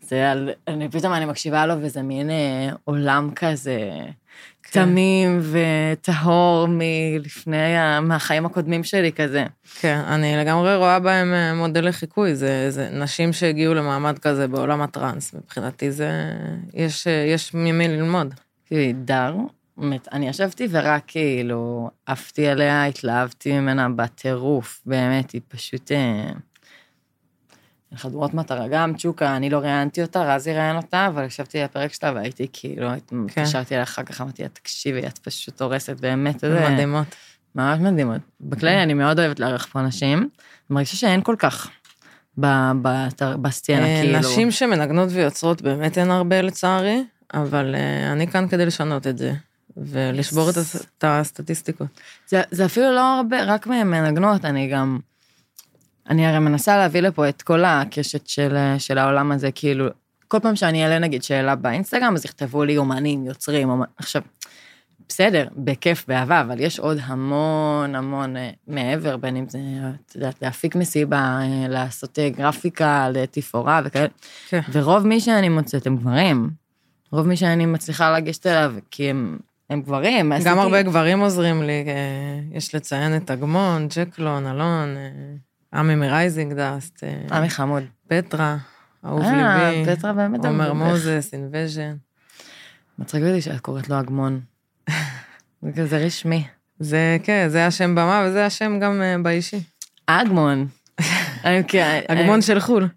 זה 0.00 0.30
על, 0.30 0.50
אני 0.68 0.88
פתאום 0.88 1.12
אני 1.12 1.24
מקשיבה 1.24 1.66
לו 1.66 1.74
וזה 1.80 2.02
מין 2.02 2.30
אה, 2.30 2.70
עולם 2.84 3.30
כזה. 3.36 3.90
תמים 4.72 5.40
וטהור 5.42 6.66
מלפני, 6.68 8.00
מהחיים 8.02 8.46
הקודמים 8.46 8.84
שלי 8.84 9.12
כזה. 9.12 9.44
כן, 9.80 9.98
אני 10.06 10.36
לגמרי 10.36 10.76
רואה 10.76 10.98
בהם 10.98 11.34
אה, 11.34 11.54
מודל 11.54 11.88
לחיקוי, 11.88 12.34
זה, 12.34 12.70
זה 12.70 12.88
נשים 12.92 13.32
שהגיעו 13.32 13.74
למעמד 13.74 14.18
כזה 14.18 14.48
בעולם 14.48 14.80
הטראנס, 14.80 15.34
מבחינתי 15.34 15.90
זה, 15.90 16.10
יש, 16.74 17.06
אה, 17.06 17.12
יש 17.12 17.54
ממי 17.54 17.88
ללמוד. 17.88 18.34
היא 18.70 18.94
דר, 18.94 19.36
באמת, 19.76 20.08
אני 20.12 20.28
ישבתי 20.28 20.68
ורק 20.70 21.02
כאילו 21.06 21.90
עפתי 22.06 22.46
עליה, 22.46 22.84
התלהבתי 22.84 23.52
ממנה 23.60 23.88
בטירוף, 23.88 24.80
באמת, 24.86 25.30
היא 25.30 25.40
פשוט... 25.48 25.90
חדורות 27.96 28.34
מטרה, 28.34 28.68
גם 28.68 28.94
צ'וקה, 28.96 29.36
אני 29.36 29.50
לא 29.50 29.58
ראיינתי 29.58 30.02
אותה, 30.02 30.34
רזי 30.34 30.52
ראיין 30.52 30.76
אותה, 30.76 31.06
אבל 31.06 31.24
ישבתי 31.24 31.62
לפרק 31.62 31.92
שלה 31.92 32.12
והייתי 32.14 32.46
כאילו, 32.52 32.88
כן. 33.08 33.24
התקשרתי 33.26 33.74
אליה 33.74 33.82
אחר 33.82 34.02
כך, 34.02 34.20
אמרתי 34.20 34.42
לה, 34.42 34.48
תקשיבי, 34.48 35.06
את 35.06 35.18
פשוט 35.18 35.62
הורסת, 35.62 36.00
באמת, 36.00 36.40
זה 36.40 36.68
מדהימות. 36.70 37.06
ממש 37.54 37.78
מדהימות. 37.80 38.20
בכללי, 38.40 38.82
אני 38.82 38.94
מאוד 38.94 39.18
אוהבת 39.18 39.40
לארח 39.40 39.66
פה 39.66 39.80
אנשים, 39.80 40.18
אני 40.18 40.28
מרגישה 40.70 40.96
שאין 40.96 41.22
כל 41.22 41.36
כך 41.38 41.70
בסצנה, 43.42 43.86
אה, 43.86 44.00
כאילו. 44.02 44.18
נשים 44.18 44.50
שמנגנות 44.50 45.08
ויוצרות 45.12 45.62
באמת 45.62 45.98
אין 45.98 46.10
הרבה 46.10 46.42
לצערי, 46.42 47.04
אבל 47.34 47.74
אה, 47.74 48.12
אני 48.12 48.26
כאן 48.28 48.48
כדי 48.48 48.66
לשנות 48.66 49.06
את 49.06 49.18
זה, 49.18 49.32
ולשבור 49.76 50.48
הס- 50.48 50.76
את 50.98 51.04
הסטטיסטיקות. 51.06 51.86
זה, 52.26 52.42
זה 52.50 52.64
אפילו 52.64 52.92
לא 52.92 53.16
הרבה, 53.16 53.44
רק 53.44 53.66
מנגנות, 53.66 54.44
אני 54.44 54.68
גם... 54.68 54.98
אני 56.10 56.26
הרי 56.26 56.38
מנסה 56.38 56.76
להביא 56.76 57.00
לפה 57.00 57.28
את 57.28 57.42
כל 57.42 57.64
הקשת 57.64 58.26
של, 58.26 58.56
של 58.78 58.98
העולם 58.98 59.32
הזה, 59.32 59.50
כאילו, 59.52 59.86
כל 60.28 60.38
פעם 60.40 60.56
שאני 60.56 60.84
אעלה 60.84 60.98
נגיד 60.98 61.22
שאלה 61.22 61.54
באינסטגרם, 61.54 62.14
אז 62.14 62.24
יכתבו 62.24 62.64
לי 62.64 62.76
אומנים, 62.76 63.24
יוצרים, 63.26 63.70
אומנ... 63.70 63.84
עכשיו, 63.96 64.22
בסדר, 65.08 65.48
בכיף, 65.56 66.04
באהבה, 66.08 66.40
אבל 66.40 66.60
יש 66.60 66.78
עוד 66.78 66.98
המון 67.02 67.94
המון 67.94 68.36
אה, 68.36 68.50
מעבר, 68.66 69.16
בין 69.16 69.36
אם 69.36 69.48
זה, 69.48 69.58
את 70.06 70.14
יודעת, 70.14 70.42
להפיק 70.42 70.74
מסיבה, 70.76 71.16
אה, 71.42 71.68
לעשות 71.68 72.18
אה, 72.18 72.28
גרפיקה, 72.28 73.08
לתפאורה 73.12 73.80
וכאלה, 73.84 74.06
כן. 74.48 74.60
ורוב 74.72 75.06
מי 75.06 75.20
שאני 75.20 75.48
מוצאת 75.48 75.86
הם 75.86 75.96
גברים. 75.96 76.50
רוב 77.12 77.26
מי 77.26 77.36
שאני 77.36 77.66
מצליחה 77.66 78.16
לגשת 78.18 78.46
אליו, 78.46 78.74
כי 78.90 79.10
הם, 79.10 79.38
הם 79.70 79.82
גברים. 79.82 80.26
גם 80.26 80.32
עשיתי- 80.32 80.50
הרבה 80.50 80.82
גברים 80.82 81.20
עוזרים 81.20 81.62
לי, 81.62 81.84
יש 82.52 82.74
לציין 82.74 83.16
את 83.16 83.30
אגמון, 83.30 83.88
ג'קלון, 83.96 84.46
אלון, 84.46 84.88
עמי 85.74 85.94
מ 85.94 86.02
Rising 86.02 86.52
Dust, 86.52 87.04
אה, 87.04 87.36
עמי 87.36 87.50
חמוד. 87.50 87.82
פטרה, 88.08 88.56
אהוב 89.04 89.22
אה, 89.22 89.70
ליבי, 89.70 89.96
פטרה 89.96 90.12
באמת 90.12 90.44
עומר. 90.44 90.72
מוזס, 90.72 91.30
אינבז'ן. 91.32 91.94
מצחיק 92.98 93.22
אותי 93.22 93.42
שאת 93.42 93.60
קוראת 93.60 93.88
לו 93.88 94.00
אגמון. 94.00 94.40
זה 95.62 95.72
כזה 95.76 95.98
רשמי. 95.98 96.46
זה, 96.78 97.16
כן, 97.22 97.46
זה 97.48 97.66
השם 97.66 97.94
במה 97.94 98.24
וזה 98.26 98.46
השם 98.46 98.78
גם 98.80 99.02
אה, 99.02 99.16
באישי. 99.22 99.60
אגמון. 100.06 100.66
אגמון 102.08 102.42
של 102.42 102.60
חו"ל. 102.60 102.88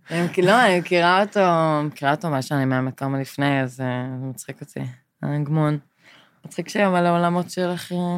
לא, 0.43 0.65
אני 0.65 0.79
מכירה 0.79 1.21
אותו, 1.21 1.39
מכירה 1.83 2.11
אותו 2.11 2.29
מה 2.29 2.41
שאני 2.41 2.65
מהמט 2.65 2.93
כמה 2.97 3.19
לפני, 3.19 3.61
אז 3.61 3.81
אה, 3.81 4.05
זה 4.19 4.25
מצחיק 4.25 4.61
אותי. 4.61 4.79
אגמון. 5.21 5.77
מצחיק 6.45 6.69
שהיום 6.69 6.95
על 6.95 7.05
העולמות 7.05 7.49
שלך 7.49 7.91
אה, 7.91 8.17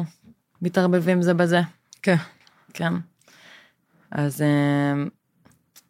מתערבבים 0.62 1.22
זה 1.22 1.34
בזה. 1.34 1.60
כן. 2.02 2.16
כן. 2.74 2.92
אז 4.10 4.42
אה, 4.42 5.04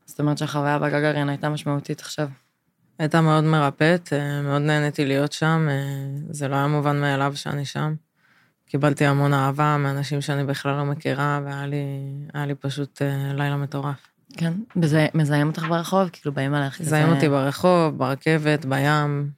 זאת 0.06 0.20
אומרת 0.20 0.38
שהחוויה 0.38 0.78
בגגארין 0.78 1.28
הייתה 1.28 1.48
משמעותית 1.48 2.00
עכשיו. 2.00 2.28
הייתה 2.98 3.20
מאוד 3.20 3.44
מרפאת, 3.44 4.12
אה, 4.12 4.42
מאוד 4.42 4.62
נהניתי 4.62 5.06
להיות 5.06 5.32
שם, 5.32 5.68
אה, 5.70 5.76
זה 6.30 6.48
לא 6.48 6.54
היה 6.54 6.66
מובן 6.66 7.00
מאליו 7.00 7.32
שאני 7.36 7.64
שם. 7.64 7.94
קיבלתי 8.66 9.06
המון 9.06 9.34
אהבה 9.34 9.76
מאנשים 9.78 10.20
שאני 10.20 10.44
בכלל 10.44 10.76
לא 10.76 10.84
מכירה, 10.84 11.40
והיה 11.44 11.66
לי, 11.66 11.84
לי 12.46 12.54
פשוט 12.54 13.02
לילה 13.34 13.56
מטורף. 13.56 14.06
כן. 14.36 14.52
וזה 14.82 15.06
מזהים 15.14 15.46
אותך 15.46 15.66
ברחוב? 15.68 16.08
כאילו 16.08 16.34
באים 16.34 16.54
עליך 16.54 16.78
כזה... 16.78 16.90
זיים 16.90 17.08
אותי 17.08 17.28
ברחוב, 17.28 17.98
ברכבת, 17.98 18.64
בים. 18.64 19.30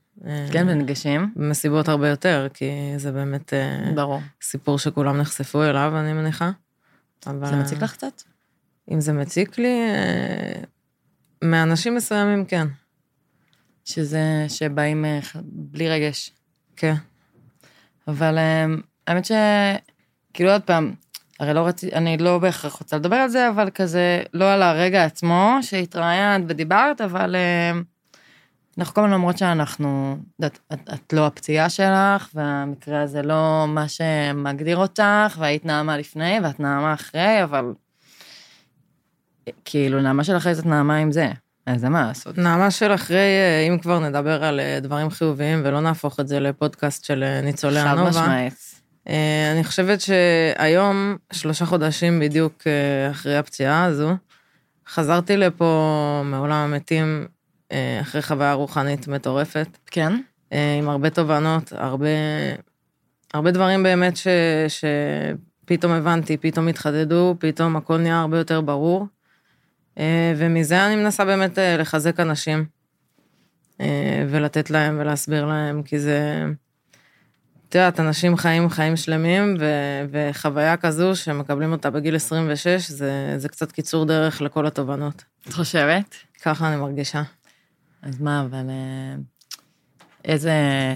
כן, 0.52 0.66
וניגשים? 0.68 1.32
במסיבות 1.36 1.88
הרבה 1.88 2.08
יותר, 2.08 2.46
כי 2.54 2.70
זה 2.96 3.12
באמת 3.12 3.52
ברור. 3.94 4.20
סיפור 4.42 4.78
שכולם 4.78 5.16
נחשפו 5.16 5.62
אליו, 5.62 5.92
אני 5.96 6.12
מניחה. 6.12 6.50
אבל... 7.26 7.46
זה 7.46 7.56
מציק 7.56 7.82
לך 7.82 7.92
קצת? 7.92 8.22
אם 8.90 9.00
זה 9.00 9.12
מציק 9.12 9.58
לי, 9.58 9.80
אה, 9.90 10.62
מאנשים 11.44 11.94
מסוימים 11.94 12.44
כן. 12.44 12.66
שזה, 13.84 14.44
שבאים 14.48 15.04
אה, 15.04 15.20
בלי 15.44 15.88
רגש. 15.88 16.30
כן. 16.76 16.94
אבל 18.08 18.38
אה, 18.38 18.66
האמת 19.06 19.24
ש... 19.24 19.32
כאילו 20.34 20.50
עוד 20.52 20.62
פעם, 20.62 20.92
הרי 21.40 21.54
לא 21.54 21.66
רציתי, 21.66 21.96
אני 21.96 22.16
לא 22.18 22.38
בהכרח 22.38 22.74
רוצה 22.74 22.96
לדבר 22.96 23.16
על 23.16 23.28
זה, 23.28 23.48
אבל 23.48 23.70
כזה, 23.70 24.22
לא 24.34 24.52
על 24.52 24.62
הרגע 24.62 25.04
עצמו 25.04 25.58
שהתראיינת 25.62 26.44
ודיברת, 26.48 27.00
אבל 27.00 27.36
אנחנו 28.78 28.94
כל 28.94 29.00
הזמן 29.00 29.12
אומרות 29.12 29.38
שאנחנו, 29.38 30.16
את, 30.46 30.58
את, 30.72 30.90
את 30.94 31.12
לא 31.12 31.26
הפציעה 31.26 31.68
שלך, 31.68 32.28
והמקרה 32.34 33.02
הזה 33.02 33.22
לא 33.22 33.64
מה 33.68 33.88
שמגדיר 33.88 34.76
אותך, 34.76 35.36
והיית 35.38 35.64
נעמה 35.64 35.98
לפני 35.98 36.38
ואת 36.42 36.60
נעמה 36.60 36.94
אחרי, 36.94 37.44
אבל 37.44 37.72
כאילו, 39.64 40.00
נעמה 40.00 40.24
של 40.24 40.36
אחרי 40.36 40.54
זאת 40.54 40.66
נעמה 40.66 40.96
עם 40.96 41.12
זה, 41.12 41.30
אז 41.66 41.84
מה 41.84 42.06
לעשות. 42.06 42.38
נעמה 42.38 42.70
של 42.70 42.94
אחרי, 42.94 43.16
אה, 43.16 43.66
אם 43.68 43.78
כבר 43.78 43.98
נדבר 43.98 44.44
על 44.44 44.60
אה, 44.60 44.78
דברים 44.80 45.10
חיוביים 45.10 45.62
ולא 45.64 45.80
נהפוך 45.80 46.20
את 46.20 46.28
זה 46.28 46.40
לפודקאסט 46.40 47.04
של 47.04 47.22
אה, 47.22 47.40
ניצולי 47.40 47.82
חד 47.82 47.86
הנובה. 47.86 48.10
משמעית. 48.10 48.54
אה, 49.08 49.52
אני 49.52 49.64
חושבת 49.64 50.00
שהיום, 50.00 51.16
שלושה 51.32 51.66
חודשים 51.66 52.20
בדיוק 52.20 52.62
אחרי 53.10 53.36
הפציעה 53.36 53.84
הזו, 53.84 54.16
חזרתי 54.88 55.36
לפה 55.36 56.22
מעולם 56.24 56.72
המתים 56.72 57.26
אחרי 58.00 58.22
חוויה 58.22 58.52
רוחנית 58.52 59.08
מטורפת, 59.08 59.78
כן? 59.86 60.12
עם 60.78 60.88
הרבה 60.88 61.10
תובנות, 61.10 61.72
הרבה, 61.76 62.06
הרבה 63.34 63.50
דברים 63.50 63.82
באמת 63.82 64.16
ש, 64.16 64.26
שפתאום 64.68 65.92
הבנתי, 65.92 66.36
פתאום 66.36 66.68
התחדדו, 66.68 67.34
פתאום 67.38 67.76
הכל 67.76 67.96
נהיה 67.96 68.20
הרבה 68.20 68.38
יותר 68.38 68.60
ברור. 68.60 69.06
אה, 69.98 70.32
ומזה 70.36 70.86
אני 70.86 70.96
מנסה 70.96 71.24
באמת 71.24 71.58
אה, 71.58 71.76
לחזק 71.76 72.20
אנשים, 72.20 72.64
אה, 73.80 74.24
ולתת 74.28 74.70
להם 74.70 74.96
ולהסביר 75.00 75.46
להם, 75.46 75.82
כי 75.82 75.98
זה... 75.98 76.44
את 77.68 77.74
יודעת, 77.74 78.00
אנשים 78.00 78.36
חיים 78.36 78.68
חיים 78.68 78.96
שלמים, 78.96 79.56
ו, 79.60 79.64
וחוויה 80.10 80.76
כזו 80.76 81.16
שמקבלים 81.16 81.72
אותה 81.72 81.90
בגיל 81.90 82.16
26, 82.16 82.90
זה, 82.90 83.34
זה 83.36 83.48
קצת 83.48 83.72
קיצור 83.72 84.06
דרך 84.06 84.42
לכל 84.42 84.66
התובנות. 84.66 85.24
את 85.48 85.52
חושבת? 85.52 86.14
ככה 86.42 86.68
אני 86.68 86.76
מרגישה. 86.76 87.22
אז 88.02 88.20
מה, 88.20 88.40
אבל... 88.40 88.70
איזה... 90.24 90.52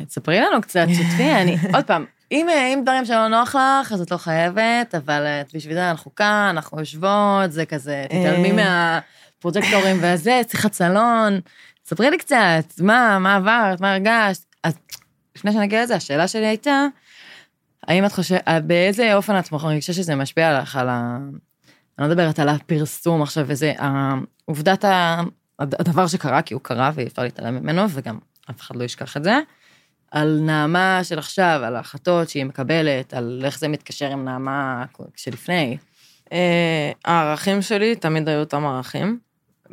תספרי 0.07 0.41
לנו 0.41 0.63
קצת, 0.63 0.87
שתפי, 0.93 1.33
אני... 1.33 1.57
עוד 1.75 1.85
פעם, 1.85 2.05
אם, 2.35 2.49
אה, 2.49 2.67
אם 2.67 2.81
דברים 2.83 3.05
שלא 3.05 3.29
נוח 3.29 3.55
לך, 3.55 3.93
אז 3.93 4.01
את 4.01 4.11
לא 4.11 4.17
חייבת, 4.17 4.95
אבל 4.95 5.27
אה, 5.27 5.43
בשביל 5.55 5.75
זה 5.75 5.91
אנחנו 5.91 6.15
כאן, 6.15 6.47
אנחנו 6.51 6.81
יושבות, 6.81 7.53
זה 7.53 7.67
כזה, 7.67 8.05
תתעלמי 8.09 8.51
אה. 8.51 9.01
מהפרוג'קטורים 9.37 9.97
וזה, 10.03 10.41
שיחת 10.51 10.73
סלון. 10.73 11.41
ספרי 11.87 12.11
לי 12.11 12.19
קצת, 12.19 12.65
מה, 12.81 13.19
מה 13.19 13.37
עברת, 13.37 13.81
מה 13.81 13.93
הרגשת. 13.93 14.45
אז 14.63 14.75
לפני 15.37 15.53
שנגיע 15.53 15.83
לזה, 15.83 15.95
השאלה 15.97 16.29
שלי 16.29 16.47
הייתה, 16.47 16.87
האם 17.89 18.07
את 18.07 18.13
חושבת, 18.13 18.43
באיזה 18.67 19.15
אופן 19.15 19.39
את 19.39 19.53
מרגישה 19.53 19.93
שזה 19.93 20.15
משפיע 20.15 20.57
עליך, 20.57 20.77
על 20.77 20.89
ה... 20.89 21.19
אני 21.99 22.09
לא 22.09 22.15
מדברת 22.15 22.39
על 22.39 22.49
הפרסום 22.49 23.23
עכשיו 23.23 23.45
וזה, 23.47 23.73
העובדת, 23.79 24.85
ה- 24.85 25.23
הדבר 25.59 26.07
שקרה, 26.07 26.43
כי 26.43 26.55
הוא 26.55 26.61
קרה 26.63 26.91
ואי 26.95 27.07
אפשר 27.07 27.23
להתעלם 27.23 27.55
ממנו, 27.55 27.83
וגם 27.91 28.19
אף 28.51 28.61
אחד 28.61 28.77
לא 28.77 28.85
ישכח 28.85 29.17
את 29.17 29.25
זה, 29.25 29.39
על 30.15 30.39
נעמה 30.41 31.01
של 31.05 31.19
עכשיו, 31.19 31.61
על 31.65 31.77
ההחלטות 31.77 32.29
שהיא 32.29 32.45
מקבלת, 32.45 33.15
על 33.15 33.43
איך 33.45 33.59
זה 33.59 33.69
מתקשר 33.69 34.11
עם 34.11 34.25
נעמה 34.25 34.85
שלפני. 35.17 35.77
אה, 36.33 36.93
הערכים 37.05 37.63
שלי 37.63 37.97
תמיד 37.97 38.29
היו 38.29 38.41
אותם 38.41 38.67
ערכים. 38.67 39.19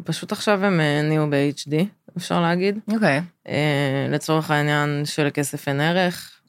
פשוט 0.04 0.32
עכשיו 0.32 0.66
הם 0.66 0.80
אה, 0.80 1.02
נהיו 1.02 1.30
ב-HD, 1.30 1.74
אפשר 2.18 2.42
להגיד. 2.42 2.80
אוקיי. 2.94 3.22
אה, 3.48 4.08
לצורך 4.10 4.52
העניין 4.52 5.06
שלכסף 5.06 5.68
אין 5.68 5.82
ערך. 5.82 6.40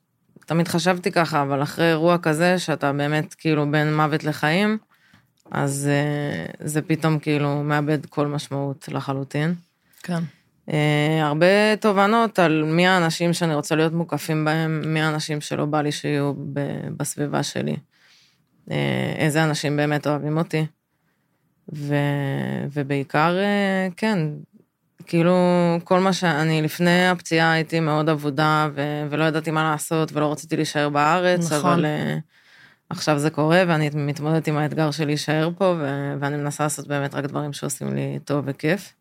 תמיד 0.46 0.68
חשבתי 0.68 1.12
ככה, 1.12 1.42
אבל 1.42 1.62
אחרי 1.62 1.88
אירוע 1.88 2.18
כזה, 2.18 2.58
שאתה 2.58 2.92
באמת 2.92 3.34
כאילו 3.34 3.70
בין 3.70 3.96
מוות 3.96 4.24
לחיים, 4.24 4.78
אז 5.50 5.90
זה 6.60 6.82
פתאום 6.82 7.18
כאילו 7.18 7.62
מאבד 7.62 8.06
כל 8.06 8.26
משמעות 8.26 8.88
לחלוטין. 8.92 9.54
כן. 10.02 10.22
אה, 10.72 11.26
הרבה 11.26 11.76
תובנות 11.80 12.38
על 12.38 12.62
מי 12.64 12.86
האנשים 12.86 13.32
שאני 13.32 13.54
רוצה 13.54 13.76
להיות 13.76 13.92
מוקפים 13.92 14.44
בהם, 14.44 14.82
מי 14.86 15.00
האנשים 15.00 15.40
שלא 15.40 15.64
בא 15.64 15.82
לי 15.82 15.92
שיהיו 15.92 16.32
ב- 16.34 16.88
בסביבה 16.96 17.42
שלי. 17.42 17.76
אה, 18.70 19.14
איזה 19.16 19.44
אנשים 19.44 19.76
באמת 19.76 20.06
אוהבים 20.06 20.38
אותי. 20.38 20.66
ו... 21.74 21.94
ובעיקר, 22.72 23.36
אה, 23.38 23.88
כן, 23.96 24.18
כאילו, 25.06 25.36
כל 25.84 26.00
מה 26.00 26.12
שאני, 26.12 26.62
לפני 26.62 27.08
הפציעה 27.08 27.52
הייתי 27.52 27.80
מאוד 27.80 28.08
אבודה, 28.08 28.68
ו- 28.74 29.06
ולא 29.10 29.24
ידעתי 29.24 29.50
מה 29.50 29.70
לעשות, 29.70 30.12
ולא 30.12 30.32
רציתי 30.32 30.56
להישאר 30.56 30.88
בארץ, 30.88 31.52
נכון. 31.52 31.70
אבל 31.70 31.86
עכשיו 32.90 33.18
זה 33.18 33.30
קורה, 33.30 33.62
ואני 33.68 33.90
מתמודדת 33.94 34.46
עם 34.48 34.56
האתגר 34.56 34.90
של 34.90 35.06
להישאר 35.06 35.50
פה, 35.58 35.74
ו- 35.78 36.14
ואני 36.20 36.36
מנסה 36.36 36.62
לעשות 36.64 36.88
באמת 36.88 37.14
רק 37.14 37.24
דברים 37.24 37.52
שעושים 37.52 37.94
לי 37.94 38.18
טוב 38.24 38.44
וכיף. 38.46 38.92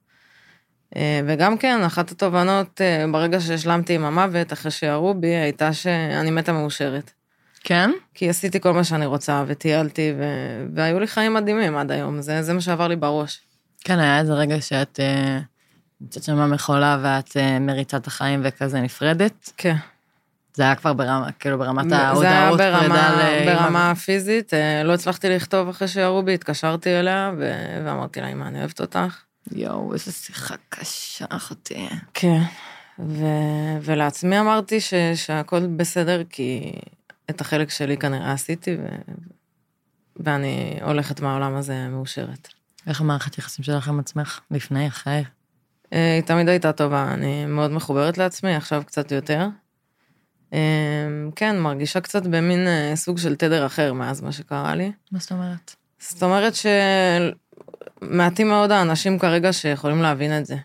Uh, 0.94 0.98
וגם 1.28 1.58
כן, 1.58 1.84
אחת 1.84 2.12
התובנות, 2.12 2.82
uh, 2.82 3.12
ברגע 3.12 3.40
שהשלמתי 3.42 3.96
עם 3.96 4.06
המוות, 4.06 4.54
אחרי 4.54 4.72
שירו 4.72 5.14
בי, 5.14 5.28
הייתה 5.28 5.74
שאני 5.74 6.32
מתה 6.32 6.54
מאושרת. 6.54 7.12
כן? 7.64 7.92
כי 8.14 8.30
עשיתי 8.30 8.60
כל 8.60 8.74
מה 8.74 8.84
שאני 8.84 9.06
רוצה, 9.06 9.44
וטיילתי, 9.48 10.14
ו- 10.18 10.66
והיו 10.76 11.00
לי 11.00 11.08
חיים 11.08 11.34
מדהימים 11.34 11.78
עד 11.78 11.92
היום, 11.92 12.22
זה, 12.22 12.42
זה 12.42 12.54
מה 12.54 12.62
שעבר 12.62 12.88
לי 12.88 12.96
בראש. 12.96 13.42
כן, 13.84 14.00
היה 14.00 14.20
איזה 14.20 14.34
רגע 14.34 14.62
שאת 14.62 15.00
אה, 15.00 15.40
נמצאת 16.02 16.24
שם 16.24 16.38
במחולה 16.38 16.98
ואת 17.02 17.38
אה, 17.38 17.60
מריצה 17.60 17.98
את 17.98 18.08
החיים 18.08 18.42
וכזה 18.44 18.82
נפרדת. 18.82 19.52
כן. 19.58 19.76
זה 20.54 20.64
היה 20.64 20.76
כבר 20.76 20.94
ברמה, 20.94 21.32
כאילו 21.40 21.58
ברמת 21.58 21.90
זה 21.90 21.96
היה 21.96 22.08
ההודעות 22.08 22.58
ברמה, 22.58 22.80
פרידה 22.80 23.12
לאמא. 23.46 23.54
ברמה 23.54 23.96
פיזית, 23.96 24.54
אה, 24.54 24.84
לא 24.84 24.94
הצלחתי 24.94 25.30
לכתוב 25.30 25.70
אחרי 25.70 25.88
שירו 25.88 26.24
בי, 26.24 26.34
התקשרתי 26.34 27.00
אליה 27.00 27.32
ו- 27.38 27.82
ואמרתי 27.86 28.22
לה, 28.22 28.28
אמא, 28.28 28.44
אני 28.44 28.60
אוהבת 28.60 28.82
אותך. 28.82 29.24
יואו, 29.52 29.94
איזה 29.94 30.12
שיחה 30.12 30.56
קשה, 30.70 31.26
אחותי. 31.30 31.90
כן. 32.14 32.42
ו- 33.00 33.78
ולעצמי 33.82 34.40
אמרתי 34.40 34.82
ש- 34.82 34.94
שהכל 35.16 35.68
בסדר, 35.68 36.24
כי 36.24 36.72
את 37.30 37.42
החלק 37.42 37.70
שלי 37.70 37.98
כנראה 37.98 38.32
עשיתי, 38.34 38.76
ו- 38.76 39.12
ואני 40.16 40.80
הולכת 40.82 41.20
מהעולם 41.20 41.56
הזה 41.56 41.88
מאושרת. 41.88 42.48
איך 42.88 43.02
המערכת 43.02 43.38
יחסים 43.38 43.66
שלך 43.66 43.88
עם 43.88 44.00
עצמך? 44.00 44.40
לפני, 44.52 44.88
אחרי? 44.88 45.24
אה, 45.94 46.14
היא 46.16 46.22
תמיד 46.24 46.50
הייתה 46.50 46.72
טובה, 46.72 47.14
אני 47.14 47.46
מאוד 47.46 47.72
מחוברת 47.72 48.18
לעצמי, 48.18 48.56
עכשיו 48.56 48.84
קצת 48.86 49.12
יותר. 49.12 49.48
אה, 50.54 50.60
כן, 51.36 51.60
מרגישה 51.60 52.02
קצת 52.02 52.24
במין 52.24 52.68
אה, 52.68 52.92
סוג 52.96 53.18
של 53.18 53.36
תדר 53.36 53.66
אחר 53.66 53.94
מאז 53.94 54.22
מה 54.22 54.32
שקרה 54.32 54.76
לי. 54.76 54.92
מה 55.12 55.20
זאת 55.20 55.32
אומרת? 55.32 55.76
זאת 56.00 56.24
אומרת 56.24 56.54
שמעטים 58.04 58.48
מאוד 58.48 58.72
האנשים 58.72 59.20
כרגע 59.20 59.54
שיכולים 59.54 60.02
להבין 60.02 60.38
את 60.38 60.46
זה. 60.46 60.56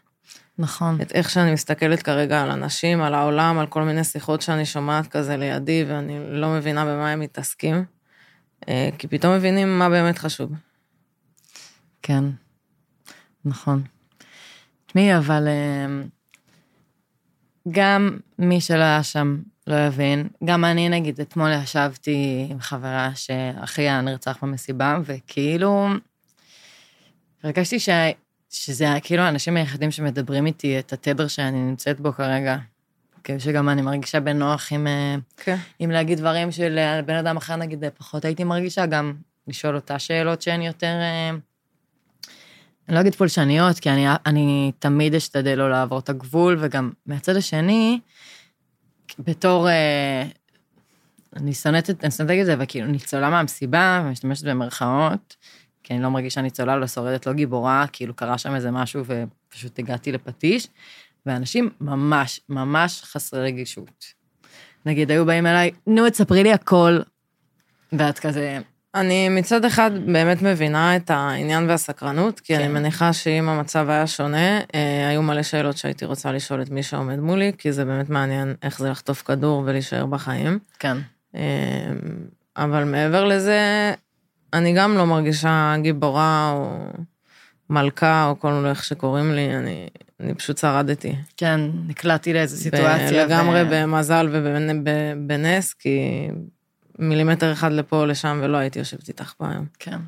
נכון. 0.58 1.00
את 1.00 1.12
איך 1.12 1.30
שאני 1.30 1.52
מסתכלת 1.52 2.02
כרגע 2.02 2.42
על 2.42 2.50
אנשים, 2.50 3.02
על 3.02 3.14
העולם, 3.14 3.58
על 3.58 3.66
כל 3.66 3.82
מיני 3.82 4.04
שיחות 4.04 4.42
שאני 4.42 4.66
שומעת 4.66 5.06
כזה 5.06 5.36
לידי, 5.36 5.84
ואני 5.88 6.18
לא 6.40 6.48
מבינה 6.48 6.84
במה 6.84 7.10
הם 7.10 7.20
מתעסקים. 7.20 7.84
אה, 8.68 8.88
כי 8.98 9.08
פתאום 9.08 9.34
מבינים 9.34 9.78
מה 9.78 9.88
באמת 9.88 10.18
חשוב. 10.18 10.50
כן, 12.02 12.24
נכון. 13.44 13.82
תשמעי, 14.86 15.16
אבל 15.16 15.48
אה, 15.48 16.02
גם 17.70 18.18
מי 18.38 18.60
שלא 18.60 18.82
היה 18.82 19.02
שם 19.02 19.38
לא 19.66 19.86
יבין. 19.86 20.28
גם 20.44 20.64
אני, 20.64 20.88
נגיד, 20.88 21.20
אתמול 21.20 21.50
ישבתי 21.52 22.46
עם 22.50 22.60
חברה 22.60 23.10
שאחיה 23.14 24.00
נרצח 24.00 24.38
במסיבה, 24.42 24.98
וכאילו, 25.04 25.88
הרגשתי 27.42 27.80
ש... 27.80 27.88
שזה 28.50 28.86
כאילו 29.02 29.22
האנשים 29.22 29.56
היחידים 29.56 29.90
שמדברים 29.90 30.46
איתי 30.46 30.78
את 30.78 30.92
התדר 30.92 31.28
שאני 31.28 31.58
נמצאת 31.58 32.00
בו 32.00 32.12
כרגע. 32.12 32.56
כאילו 33.24 33.40
שגם 33.40 33.68
אני 33.68 33.82
מרגישה 33.82 34.20
בנוח 34.20 34.72
עם, 34.72 34.86
אה, 34.86 35.16
כן. 35.36 35.56
עם 35.78 35.90
להגיד 35.90 36.18
דברים 36.18 36.52
של 36.52 36.78
בן 37.06 37.14
אדם 37.14 37.36
אחר, 37.36 37.56
נגיד, 37.56 37.84
פחות 37.98 38.24
הייתי 38.24 38.44
מרגישה, 38.44 38.86
גם 38.86 39.14
לשאול 39.48 39.76
אותה 39.76 39.98
שאלות 39.98 40.42
שהן 40.42 40.62
יותר... 40.62 40.86
אה, 40.86 41.30
אני 42.88 42.94
לא 42.94 43.00
אגיד 43.00 43.14
פולשניות, 43.14 43.78
כי 43.78 43.90
אני, 43.90 44.06
אני 44.26 44.72
תמיד 44.78 45.14
אשתדל 45.14 45.54
לא 45.54 45.70
לעבור 45.70 45.98
את 45.98 46.08
הגבול, 46.08 46.56
וגם 46.60 46.90
מהצד 47.06 47.36
השני, 47.36 48.00
בתור... 49.18 49.68
אה, 49.68 50.24
אני 51.36 51.54
שונאת 51.54 51.90
את, 51.90 52.04
זה, 52.44 52.54
אבל 52.54 52.64
כאילו 52.68 52.86
ניצולה 52.86 53.30
מהמסיבה, 53.30 54.02
ומשתמשת 54.04 54.44
במרכאות, 54.44 55.36
כי 55.86 55.94
אני 55.94 56.02
לא 56.02 56.08
מרגישה 56.08 56.40
ניצולה, 56.40 56.76
לא 56.76 56.86
שורדת, 56.86 57.26
לא 57.26 57.32
גיבורה, 57.32 57.84
כאילו 57.92 58.14
קרה 58.14 58.38
שם 58.38 58.54
איזה 58.54 58.70
משהו 58.70 59.04
ופשוט 59.06 59.78
הגעתי 59.78 60.12
לפטיש, 60.12 60.68
ואנשים 61.26 61.70
ממש, 61.80 62.40
ממש 62.48 63.02
חסרי 63.02 63.42
רגישות. 63.42 64.04
נגיד, 64.86 65.10
היו 65.10 65.26
באים 65.26 65.46
אליי, 65.46 65.70
נו, 65.86 66.10
תספרי 66.10 66.42
לי 66.42 66.52
הכל, 66.52 66.98
ואת 67.92 68.18
כזה, 68.18 68.60
אני 68.94 69.28
מצד 69.28 69.64
אחד 69.64 69.90
באמת 70.06 70.42
מבינה 70.42 70.96
את 70.96 71.10
העניין 71.10 71.68
והסקרנות, 71.70 72.40
כי 72.40 72.54
כן. 72.54 72.60
אני 72.60 72.68
מניחה 72.68 73.12
שאם 73.12 73.48
המצב 73.48 73.90
היה 73.90 74.06
שונה, 74.06 74.60
אה, 74.74 75.08
היו 75.08 75.22
מלא 75.22 75.42
שאלות 75.42 75.76
שהייתי 75.76 76.04
רוצה 76.04 76.32
לשאול 76.32 76.62
את 76.62 76.70
מי 76.70 76.82
שעומד 76.82 77.18
מולי, 77.18 77.52
כי 77.58 77.72
זה 77.72 77.84
באמת 77.84 78.10
מעניין 78.10 78.54
איך 78.62 78.78
זה 78.78 78.90
לחטוף 78.90 79.22
כדור 79.22 79.62
ולהישאר 79.66 80.06
בחיים. 80.06 80.58
כן, 80.78 80.96
אה, 81.34 81.40
אבל 82.56 82.84
מעבר 82.84 83.24
לזה, 83.24 83.92
אני 84.56 84.72
גם 84.72 84.96
לא 84.96 85.06
מרגישה 85.06 85.74
גיבורה 85.82 86.52
או 86.52 86.86
מלכה 87.70 88.26
או 88.26 88.40
כל 88.40 88.52
מיני 88.52 88.70
איך 88.70 88.84
שקוראים 88.84 89.32
לי, 89.32 89.56
אני, 89.56 89.86
אני 90.20 90.34
פשוט 90.34 90.58
שרדתי. 90.58 91.16
כן, 91.36 91.60
נקלעתי 91.86 92.32
לאיזו 92.32 92.56
סיטואציה. 92.56 93.24
לגמרי 93.24 93.62
ו- 93.62 93.66
במזל 93.70 94.28
ובנס, 94.32 95.72
כי 95.74 96.28
מילימטר 96.98 97.52
אחד 97.52 97.72
לפה 97.72 97.96
או 97.96 98.06
לשם 98.06 98.40
ולא 98.42 98.56
הייתי 98.56 98.78
יושבת 98.78 99.08
איתך 99.08 99.32
פה 99.36 99.48
היום. 99.48 99.66
כן, 99.78 99.98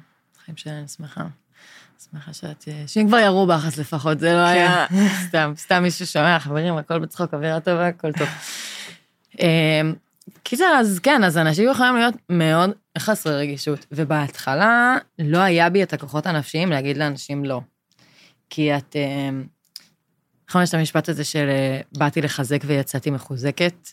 חיים 0.45 0.57
שלי, 0.57 0.73
אני 0.73 0.89
שמחה. 0.89 1.25
שמחה 2.11 2.33
שאת... 2.33 2.69
שאם 2.87 3.09
כבר 3.09 3.19
ירו 3.19 3.53
אז 3.53 3.81
לפחות 3.81 4.21
זה 4.21 4.33
לא 4.33 4.39
היה 4.39 4.87
סתם, 5.27 5.53
סתם 5.57 5.83
מישהו 5.83 6.07
שומע, 6.07 6.39
חברים, 6.39 6.77
הכל 6.77 6.99
בצחוק, 6.99 7.35
אווירה 7.35 7.61
טובה, 7.61 7.87
הכל 7.87 8.13
טוב. 8.13 8.29
אמ, 9.41 9.95
קיצר, 10.43 10.77
אז 10.81 10.99
כן, 10.99 11.25
אז 11.25 11.39
אנשים 11.39 11.71
יכולים 11.71 11.97
להיות 11.97 12.15
מאוד 12.31 12.71
חסרי 12.99 13.37
רגישות, 13.37 13.87
ובהתחלה 13.93 14.97
לא 15.19 15.39
היה 15.39 15.71
בי 15.71 15.83
את 15.83 15.93
הכוחות 15.93 16.27
הנפשיים 16.27 16.71
להגיד 16.71 16.97
לאנשים 16.97 17.45
לא. 17.45 17.61
כי 18.51 18.77
את... 18.77 18.97
נכון, 20.49 20.63
יש 20.63 20.69
את 20.69 20.75
המשפט 20.75 21.09
הזה 21.09 21.25
של 21.25 21.49
אה, 21.49 21.81
באתי 21.99 22.23
לחזק 22.23 22.61
ויצאתי 22.67 23.11
מחוזקת. 23.11 23.89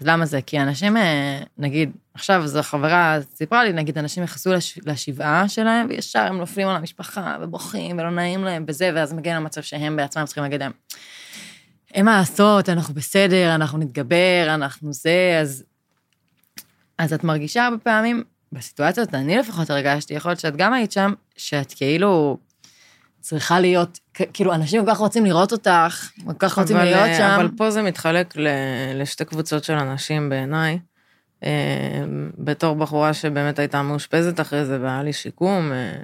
אז 0.00 0.06
למה 0.06 0.26
זה? 0.26 0.42
כי 0.42 0.60
אנשים, 0.60 0.96
אה, 0.96 1.40
נגיד, 1.58 1.90
עכשיו 2.14 2.46
זו 2.46 2.62
חברה 2.62 3.18
סיפרה 3.34 3.64
לי, 3.64 3.72
נגיד, 3.72 3.98
אנשים 3.98 4.22
נכנסו 4.22 4.52
לש, 4.52 4.78
לשבעה 4.86 5.48
שלהם, 5.48 5.86
וישר 5.88 6.20
הם 6.20 6.38
נופלים 6.38 6.68
על 6.68 6.76
המשפחה, 6.76 7.36
ובוכים, 7.40 7.98
ולא 7.98 8.10
נעים 8.10 8.44
להם, 8.44 8.64
וזה, 8.68 8.90
ואז 8.94 9.12
מגיע 9.12 9.36
למצב 9.36 9.60
שהם 9.60 9.96
בעצמם 9.96 10.24
צריכים 10.24 10.42
להגיד 10.42 10.60
להם, 10.60 10.72
אין 11.94 12.04
מה 12.04 12.18
לעשות, 12.18 12.68
אנחנו 12.68 12.94
בסדר, 12.94 13.54
אנחנו 13.54 13.78
נתגבר, 13.78 14.46
אנחנו 14.48 14.92
זה, 14.92 15.38
אז... 15.40 15.64
אז 16.98 17.12
את 17.12 17.24
מרגישה 17.24 17.64
הרבה 17.64 17.78
פעמים, 17.78 18.24
בסיטואציות, 18.52 19.14
אני 19.14 19.36
לפחות 19.38 19.70
הרגשתי, 19.70 20.14
יכול 20.14 20.30
להיות 20.30 20.40
שאת 20.40 20.56
גם 20.56 20.72
היית 20.72 20.92
שם, 20.92 21.12
שאת 21.36 21.72
כאילו 21.72 22.38
צריכה 23.20 23.60
להיות, 23.60 23.98
כאילו, 24.32 24.54
אנשים 24.54 24.84
כל 24.84 24.90
כך 24.90 24.98
רוצים 24.98 25.24
לראות 25.24 25.52
אותך, 25.52 26.10
כל 26.24 26.32
כך 26.38 26.58
רוצים 26.58 26.76
אבל, 26.76 26.84
להיות 26.84 26.98
אה, 26.98 27.16
שם. 27.18 27.36
אבל 27.36 27.48
פה 27.56 27.70
זה 27.70 27.82
מתחלק 27.82 28.36
ל, 28.36 28.48
לשתי 28.94 29.24
קבוצות 29.24 29.64
של 29.64 29.72
אנשים 29.72 30.28
בעיניי. 30.28 30.78
אה, 31.44 32.04
בתור 32.38 32.76
בחורה 32.76 33.14
שבאמת 33.14 33.58
הייתה 33.58 33.82
מאושפזת 33.82 34.40
אחרי 34.40 34.64
זה 34.64 34.78
והיה 34.80 35.02
לי 35.02 35.12
שיקום, 35.12 35.72
אה, 35.72 36.02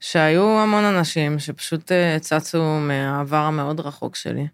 שהיו 0.00 0.42
המון 0.42 0.84
אנשים 0.84 1.38
שפשוט 1.38 1.92
צצו 2.20 2.62
מהעבר 2.62 3.36
המאוד 3.36 3.80
רחוק 3.80 4.16
שלי, 4.16 4.46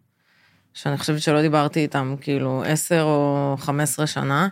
שאני 0.74 0.98
חושבת 0.98 1.20
שלא 1.20 1.40
דיברתי 1.40 1.80
איתם 1.80 2.14
כאילו 2.20 2.62
עשר 2.66 3.02
או 3.02 3.56
חמש 3.58 3.82
עשרה 3.82 4.06
שנה, 4.06 4.48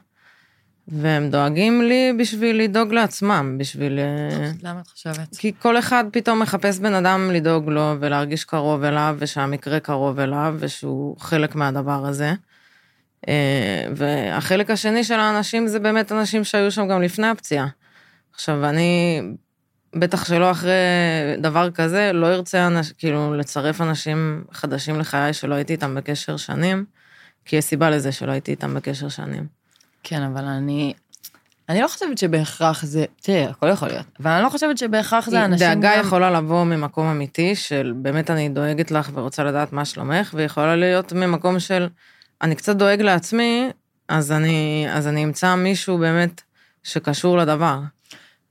והם 0.89 1.31
דואגים 1.31 1.83
לי 1.83 2.13
בשביל 2.19 2.63
לדאוג 2.63 2.93
לעצמם, 2.93 3.57
בשביל... 3.59 3.99
אה, 3.99 4.51
למה 4.63 4.81
את 4.81 4.87
חושבת? 4.87 5.37
כי 5.39 5.53
כל 5.59 5.79
אחד 5.79 6.05
פתאום 6.13 6.43
מחפש 6.43 6.79
בן 6.79 6.95
אדם 6.95 7.31
לדאוג 7.33 7.69
לו 7.69 7.95
ולהרגיש 8.01 8.45
קרוב 8.45 8.85
אליו, 8.85 9.17
ושהמקרה 9.19 9.81
קרוב 9.81 10.21
אליו, 10.21 10.57
ושהוא 10.59 11.17
חלק 11.21 11.55
מהדבר 11.55 12.07
הזה. 12.07 12.33
אה, 13.29 13.85
והחלק 13.97 14.71
השני 14.71 15.05
של 15.05 15.15
האנשים 15.15 15.69
זה 15.69 15.79
באמת 15.79 16.13
אנשים 16.13 16.45
שהיו 16.45 16.71
שם 16.71 16.89
גם 16.89 17.03
לפני 17.03 17.27
הפציעה. 17.27 17.67
עכשיו, 18.35 18.65
אני, 18.65 19.21
בטח 19.97 20.25
שלא 20.25 20.51
אחרי 20.51 20.73
דבר 21.39 21.71
כזה, 21.71 22.13
לא 22.13 22.27
ארצה 22.27 22.67
אנש, 22.67 22.93
כאילו 22.93 23.35
לצרף 23.35 23.81
אנשים 23.81 24.45
חדשים 24.53 25.01
לחיי 25.01 25.33
שלא 25.33 25.55
הייתי 25.55 25.73
איתם 25.73 25.95
בקשר 25.95 26.37
שנים, 26.37 26.85
כי 27.45 27.57
יש 27.57 27.65
סיבה 27.65 27.91
לזה 27.91 28.13
שלא 28.13 28.33
הייתי 28.33 28.51
איתם 28.51 28.75
בקשר 28.75 29.09
שנים. 29.09 29.58
כן, 30.03 30.23
אבל 30.23 30.45
אני... 30.45 30.95
אני 31.69 31.81
לא 31.81 31.89
חושבת 31.89 32.19
שבהכרח 32.19 32.85
זה... 32.85 33.05
תראי, 33.23 33.45
הכל 33.45 33.69
יכול 33.69 33.89
להיות. 33.89 34.07
אבל 34.21 34.31
אני 34.31 34.45
לא 34.45 34.49
חושבת 34.49 34.79
שבהכרח 34.79 35.31
זה 35.31 35.45
אנשים 35.45 35.67
דאגה 35.67 35.97
גם... 35.97 36.01
יכולה 36.01 36.31
לבוא 36.31 36.65
ממקום 36.65 37.07
אמיתי 37.07 37.55
של 37.55 37.93
באמת 37.97 38.31
אני 38.31 38.49
דואגת 38.49 38.91
לך 38.91 39.11
ורוצה 39.15 39.45
לדעת 39.45 39.73
מה 39.73 39.85
שלומך, 39.85 40.35
ויכולה 40.35 40.77
להיות 40.77 41.13
ממקום 41.13 41.61
של 41.61 41.89
אני 42.43 42.55
קצת 42.55 42.77
דואג 42.77 43.01
לעצמי, 43.03 43.71
אז 44.09 44.33
אני, 44.33 44.87
אז 44.91 45.07
אני 45.07 45.25
אמצא 45.25 45.55
מישהו 45.55 45.99
באמת 45.99 46.43
שקשור 46.83 47.39
לדבר. 47.39 47.81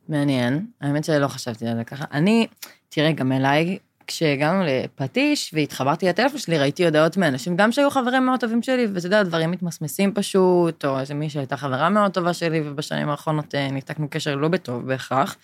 מעניין. 0.10 0.66
האמת 0.82 1.04
שלא 1.04 1.28
חשבתי 1.28 1.68
על 1.68 1.78
זה 1.78 1.84
ככה. 1.84 2.06
אני... 2.12 2.48
תראה, 2.90 3.12
גם 3.12 3.32
אליי 3.32 3.78
כשהגענו 4.08 4.64
לפטיש 4.66 5.52
והתחברתי 5.54 6.06
לטלפון 6.08 6.40
שלי, 6.40 6.58
ראיתי 6.58 6.86
הודעות 6.86 7.18
מאנשים, 7.18 7.56
גם 7.56 7.72
שהיו 7.72 7.90
חברים 7.90 8.26
מאוד 8.26 8.40
טובים 8.40 8.62
שלי, 8.62 8.88
ואתה 8.94 9.08
יודע, 9.08 9.24
דברים 9.24 9.52
מתמסמסים 9.52 10.14
פשוט, 10.14 10.86
או 10.86 11.00
איזה 11.00 11.14
מישהי 11.14 11.34
שהייתה 11.34 11.58
חברה 11.58 11.90
מאוד 11.90 12.12
טובה 12.12 12.34
שלי, 12.34 12.62
ובשנים 12.66 13.10
האחרונות 13.10 13.56
אה, 13.56 13.72
ניתקנו 13.72 14.08
קשר 14.10 14.36
לא 14.36 14.48
בטוב 14.48 14.88
בהכרח. 14.88 15.36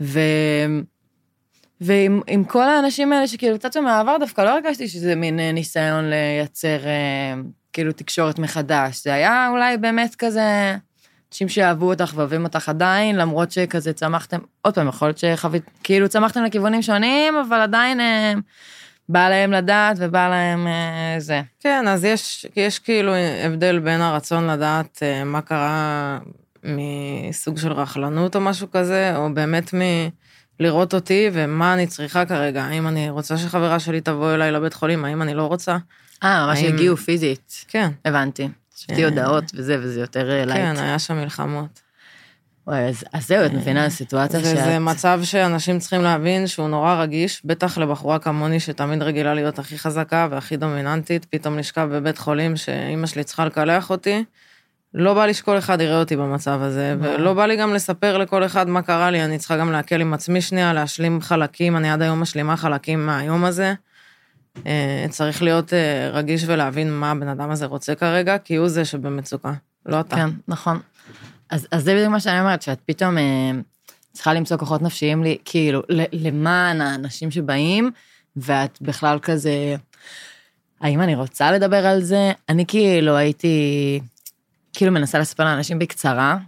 ו... 0.00 0.20
ועם 1.80 2.20
עם 2.26 2.44
כל 2.44 2.62
האנשים 2.62 3.12
האלה 3.12 3.28
שכאילו 3.28 3.58
קצת 3.58 3.76
מהעבר, 3.76 4.16
דווקא 4.20 4.40
לא 4.40 4.50
הרגשתי 4.50 4.88
שזה 4.88 5.14
מין 5.14 5.40
אה, 5.40 5.52
ניסיון 5.52 6.10
לייצר 6.10 6.86
אה, 6.86 7.34
כאילו 7.72 7.92
תקשורת 7.92 8.38
מחדש. 8.38 9.04
זה 9.04 9.14
היה 9.14 9.48
אולי 9.50 9.76
באמת 9.76 10.14
כזה 10.14 10.76
אנשים 11.34 11.48
שאהבו 11.48 11.90
אותך 11.90 12.12
ואוהבים 12.14 12.44
אותך 12.44 12.68
עדיין, 12.68 13.16
למרות 13.16 13.50
שכזה 13.50 13.92
צמחתם, 13.92 14.38
עוד 14.62 14.74
פעם, 14.74 14.88
יכול 14.88 15.08
להיות 15.08 15.18
שחווית, 15.18 15.62
כאילו 15.82 16.08
צמחתם 16.08 16.44
לכיוונים 16.44 16.82
שונים, 16.82 17.34
אבל 17.48 17.60
עדיין 17.60 18.00
אה, 18.00 18.32
בא 19.08 19.28
להם 19.28 19.52
לדעת 19.52 19.96
ובא 20.00 20.28
להם 20.28 20.66
אה, 20.66 21.14
זה. 21.18 21.42
כן, 21.60 21.88
אז 21.88 22.04
יש, 22.04 22.46
יש 22.56 22.78
כאילו 22.78 23.12
הבדל 23.44 23.78
בין 23.78 24.00
הרצון 24.00 24.50
לדעת 24.50 24.98
אה, 25.02 25.24
מה 25.24 25.40
קרה 25.40 26.18
מסוג 26.64 27.58
של 27.58 27.72
רכלנות 27.72 28.36
או 28.36 28.40
משהו 28.40 28.70
כזה, 28.70 29.16
או 29.16 29.34
באמת 29.34 29.74
מ... 29.74 29.78
לראות 30.60 30.94
אותי 30.94 31.30
ומה 31.32 31.74
אני 31.74 31.86
צריכה 31.86 32.26
כרגע, 32.26 32.64
האם 32.64 32.86
אני 32.88 33.10
רוצה 33.10 33.36
שחברה 33.38 33.78
שלי 33.80 34.00
תבוא 34.00 34.34
אליי 34.34 34.52
לבית 34.52 34.74
חולים, 34.74 35.04
האם 35.04 35.22
אני 35.22 35.34
לא 35.34 35.42
רוצה. 35.46 35.76
אה, 36.24 36.46
ממש 36.46 36.58
האם- 36.58 36.74
הגיעו 36.74 36.96
פיזית. 36.96 37.64
כן, 37.68 37.90
הבנתי. 38.04 38.48
שתי 38.74 39.04
אה. 39.04 39.08
הודעות 39.08 39.44
וזה, 39.54 39.76
וזה 39.80 40.00
יותר 40.00 40.30
אה, 40.30 40.44
לייט. 40.44 40.60
כן, 40.60 40.82
היה 40.82 40.98
שם 40.98 41.16
מלחמות. 41.16 41.80
וואי, 42.66 42.88
אז, 42.88 43.04
אז 43.12 43.26
זהו, 43.26 43.46
את 43.46 43.52
מבינה, 43.52 43.90
סיטואציה 43.90 44.40
שאת... 44.40 44.52
וזה 44.52 44.78
מצב 44.78 45.20
שאנשים 45.22 45.78
צריכים 45.78 46.02
להבין 46.02 46.46
שהוא 46.46 46.68
נורא 46.68 46.94
רגיש, 46.94 47.42
בטח 47.44 47.78
לבחורה 47.78 48.18
כמוני 48.18 48.60
שתמיד 48.60 49.02
רגילה 49.02 49.34
להיות 49.34 49.58
הכי 49.58 49.78
חזקה 49.78 50.28
והכי 50.30 50.56
דומיננטית, 50.56 51.24
פתאום 51.24 51.58
לשכב 51.58 51.88
בבית 51.92 52.18
חולים 52.18 52.56
שאימא 52.56 53.06
שלי 53.06 53.24
צריכה 53.24 53.44
לקלח 53.44 53.90
אותי. 53.90 54.24
לא 54.94 55.14
בא 55.14 55.26
לי 55.26 55.34
שכל 55.34 55.58
אחד 55.58 55.80
יראה 55.80 55.98
אותי 55.98 56.16
במצב 56.16 56.62
הזה. 56.62 56.96
ולא 57.00 57.34
בא 57.34 57.46
לי 57.46 57.56
גם 57.56 57.74
לספר 57.74 58.18
לכל 58.18 58.44
אחד 58.44 58.68
מה 58.68 58.82
קרה 58.82 59.10
לי, 59.10 59.24
אני 59.24 59.38
צריכה 59.38 59.56
גם 59.56 59.72
להקל 59.72 60.00
עם 60.00 60.14
עצמי 60.14 60.40
שנייה, 60.40 60.72
להשלים 60.72 61.20
חלקים, 61.20 61.76
אני 61.76 61.90
עד 61.90 62.02
היום 62.02 62.20
משלימה 62.20 62.56
חלקים 62.56 63.06
מהיום 63.06 63.44
הזה. 63.44 63.74
אה, 64.66 65.06
צריך 65.10 65.42
להיות 65.42 65.72
אה, 65.72 66.10
רגיש 66.12 66.44
ולהבין 66.46 66.92
מה 66.92 67.10
הבן 67.10 67.28
אדם 67.28 67.50
הזה 67.50 67.66
רוצה 67.66 67.94
כרגע, 67.94 68.38
כי 68.38 68.56
הוא 68.56 68.68
זה 68.68 68.84
שבמצוקה, 68.84 69.52
לא 69.86 70.00
אתה. 70.00 70.16
כן, 70.16 70.30
נכון. 70.48 70.80
אז, 71.50 71.66
אז 71.70 71.84
זה 71.84 71.94
בדיוק 71.94 72.10
מה 72.10 72.20
שאני 72.20 72.40
אומרת, 72.40 72.62
שאת 72.62 72.80
פתאום 72.86 73.18
אה, 73.18 73.50
צריכה 74.12 74.34
למצוא 74.34 74.56
כוחות 74.56 74.82
נפשיים 74.82 75.22
לי, 75.22 75.36
כאילו, 75.44 75.82
למען 76.12 76.80
האנשים 76.80 77.30
שבאים, 77.30 77.90
ואת 78.36 78.78
בכלל 78.80 79.18
כזה, 79.22 79.76
האם 80.80 81.00
אני 81.00 81.14
רוצה 81.14 81.52
לדבר 81.52 81.86
על 81.86 82.02
זה? 82.02 82.32
אני 82.48 82.66
כאילו 82.66 83.16
הייתי, 83.16 84.00
כאילו 84.72 84.92
מנסה 84.92 85.18
לספר 85.18 85.44
לאנשים 85.44 85.78
בקצרה, 85.78 86.38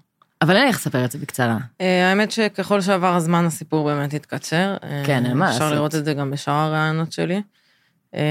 אבל 0.43 0.55
אין 0.55 0.63
לי 0.63 0.69
איך 0.69 0.77
לספר 0.77 1.05
את 1.05 1.13
זה 1.13 1.19
בקצרה. 1.19 1.59
אה, 1.81 2.11
האמת 2.11 2.31
שככל 2.31 2.81
שעבר 2.81 3.15
הזמן 3.15 3.45
הסיפור 3.45 3.85
באמת 3.85 4.15
התקצר. 4.15 4.77
כן, 5.07 5.27
אין 5.27 5.37
מה 5.37 5.51
אפשר 5.51 5.59
לעשות. 5.59 5.73
לראות 5.73 5.95
את 5.95 6.05
זה 6.05 6.15
גם 6.15 6.31
בשאר 6.31 6.55
הרעיונות 6.55 7.13
שלי. 7.13 7.43
אה, 8.17 8.23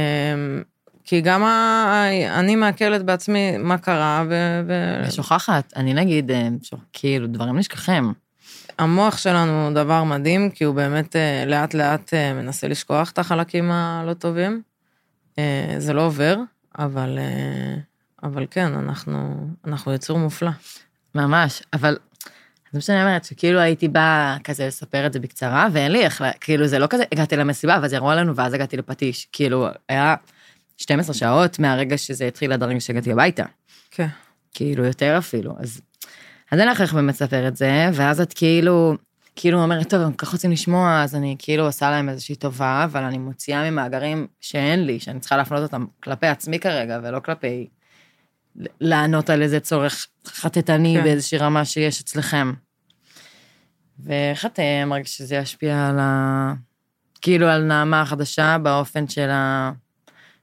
כי 1.03 1.21
גם 1.21 1.43
ה- 1.43 2.03
אני 2.39 2.55
מעכלת 2.55 3.03
בעצמי 3.03 3.57
מה 3.57 3.77
קרה, 3.77 4.23
ושוכחת, 5.07 5.73
אני 5.75 5.93
נגיד, 5.93 6.31
אה, 6.31 6.47
שוכ- 6.63 6.79
כאילו, 6.93 7.27
דברים 7.27 7.57
נשכחים. 7.57 8.13
והמוח 8.79 9.17
שלנו 9.17 9.65
הוא 9.65 9.73
דבר 9.73 10.03
מדהים, 10.03 10.49
כי 10.49 10.63
הוא 10.63 10.75
באמת 10.75 11.15
אה, 11.15 11.43
לאט 11.45 11.73
לאט 11.73 12.13
אה, 12.13 12.33
מנסה 12.33 12.67
לשכוח 12.67 13.11
את 13.11 13.19
החלקים 13.19 13.71
הלא 13.71 14.13
טובים. 14.13 14.61
אה, 15.39 15.75
זה 15.77 15.93
לא 15.93 16.01
עובר, 16.05 16.35
אבל, 16.79 17.19
אה, 17.21 17.75
אבל 18.23 18.45
כן, 18.51 18.73
אנחנו, 18.73 19.35
אנחנו 19.67 19.93
יצור 19.93 20.19
מופלא. 20.19 20.51
ממש, 21.15 21.63
אבל 21.73 21.97
זה 22.71 22.77
מה 22.77 22.81
שאני 22.81 23.01
אומרת, 23.01 23.25
שכאילו 23.25 23.59
הייתי 23.59 23.87
באה 23.87 24.37
כזה 24.43 24.67
לספר 24.67 25.05
את 25.05 25.13
זה 25.13 25.19
בקצרה, 25.19 25.67
ואין 25.71 25.91
לי 25.91 26.05
איך, 26.05 26.23
כאילו 26.41 26.67
זה 26.67 26.79
לא 26.79 26.87
כזה, 26.87 27.03
הגעתי 27.11 27.35
למסיבה, 27.35 27.79
ואז 27.81 27.93
ירו 27.93 28.09
עלינו, 28.09 28.35
ואז 28.35 28.53
הגעתי 28.53 28.77
לפטיש. 28.77 29.27
כאילו, 29.31 29.67
היה 29.89 30.15
12 30.77 31.13
שעות 31.15 31.59
מהרגע 31.59 31.97
שזה 31.97 32.27
התחיל 32.27 32.53
עד 32.53 32.63
הרגע 32.63 32.79
שהגעתי 32.79 33.11
הביתה. 33.11 33.43
כן. 33.91 34.07
כאילו, 34.53 34.85
יותר 34.85 35.17
אפילו. 35.17 35.55
אז, 35.59 35.81
אז 36.51 36.59
אין 36.59 36.67
לך 36.67 36.81
איך 36.81 36.93
באמת 36.93 37.13
לספר 37.13 37.47
את 37.47 37.55
זה, 37.55 37.89
ואז 37.93 38.21
את 38.21 38.33
כאילו, 38.33 38.95
כאילו 39.35 39.63
אומרת, 39.63 39.89
טוב, 39.89 40.01
הם 40.01 40.13
כל 40.13 40.25
כך 40.25 40.31
רוצים 40.31 40.51
לשמוע, 40.51 41.03
אז 41.03 41.15
אני 41.15 41.35
כאילו 41.39 41.65
עושה 41.65 41.91
להם 41.91 42.09
איזושהי 42.09 42.35
טובה, 42.35 42.83
אבל 42.83 43.03
אני 43.03 43.17
מוציאה 43.17 43.71
ממאגרים 43.71 44.27
שאין 44.41 44.85
לי, 44.85 44.99
שאני 44.99 45.19
צריכה 45.19 45.37
להפנות 45.37 45.63
אותם 45.63 45.85
כלפי 46.03 46.27
עצמי 46.27 46.59
כרגע, 46.59 46.99
ולא 47.03 47.19
כלפי 47.19 47.67
לענות 48.81 49.29
על 49.29 49.41
איזה 49.41 49.59
צורך 49.59 50.07
חטטני 50.27 50.95
כן. 50.97 51.03
באיזושהי 51.03 51.37
רמה 51.37 51.65
שיש 51.65 52.01
אצלכם. 52.01 52.53
ואיך 53.99 54.45
את 54.45 54.59
אה, 54.59 54.85
מרגיש 54.85 55.17
שזה 55.17 55.35
ישפיע 55.35 55.87
על 55.87 55.99
ה... 55.99 56.53
כאילו 57.21 57.47
על 57.47 57.63
נעמה 57.63 58.01
החדשה 58.01 58.57
באופן 58.57 59.07
של 59.07 59.29
ה... 59.29 59.71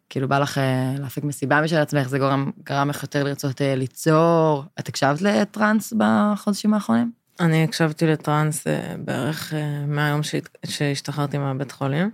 כאילו 0.08 0.28
בא 0.28 0.38
לך 0.38 0.58
אה, 0.58 0.94
להפיק 0.98 1.24
מסיבה 1.24 1.60
משל 1.60 1.76
עצמך, 1.76 2.08
זה 2.08 2.18
גורם, 2.18 2.50
גרם 2.62 2.90
לך 2.90 3.02
יותר 3.02 3.24
לרצות 3.24 3.62
אה, 3.62 3.74
ליצור. 3.74 4.64
את 4.80 4.88
הקשבת 4.88 5.22
לטראנס 5.22 5.92
בחודשים 5.96 6.74
האחרונים? 6.74 7.12
אני 7.40 7.64
הקשבתי 7.64 8.06
לטראנס 8.06 8.66
בערך 8.98 9.54
מהיום 9.86 10.20
שהשתחררתי 10.66 11.38
מהבית 11.38 11.72
חולים. 11.72 12.10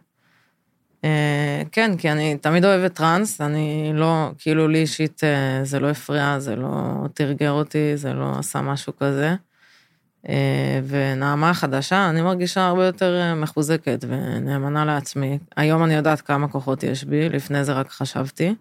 אה, 1.05 1.63
כן, 1.73 1.97
כי 1.97 2.13
אני 2.13 2.37
תמיד 2.37 2.65
אוהבת 2.65 2.95
טראנס, 2.95 3.41
אני 3.41 3.91
לא, 3.95 4.31
כאילו 4.39 4.69
לי 4.69 4.79
אישית 4.79 5.25
אה, 5.25 5.65
זה 5.65 5.81
לא 5.81 5.91
הפריע, 5.91 6.39
זה 6.39 6.57
לא 6.57 7.05
תרגר 7.15 7.51
אותי, 7.51 7.97
זה 7.97 8.13
לא 8.13 8.39
עשה 8.39 8.61
משהו 8.61 8.97
כזה. 8.97 9.35
אה, 10.29 10.81
ונעמה 10.89 11.51
החדשה, 11.51 12.11
אני 12.11 12.23
מרגישה 12.23 12.67
הרבה 12.67 12.87
יותר 12.87 13.35
מחוזקת 13.37 14.05
ונאמנה 14.09 14.85
לעצמי. 14.85 15.39
היום 15.57 15.85
אני 15.85 15.95
יודעת 15.95 16.21
כמה 16.21 16.49
כוחות 16.49 16.83
יש 16.83 17.05
בי, 17.05 17.29
לפני 17.29 17.65
זה 17.65 17.73
רק 17.73 17.91
חשבתי. 17.91 18.55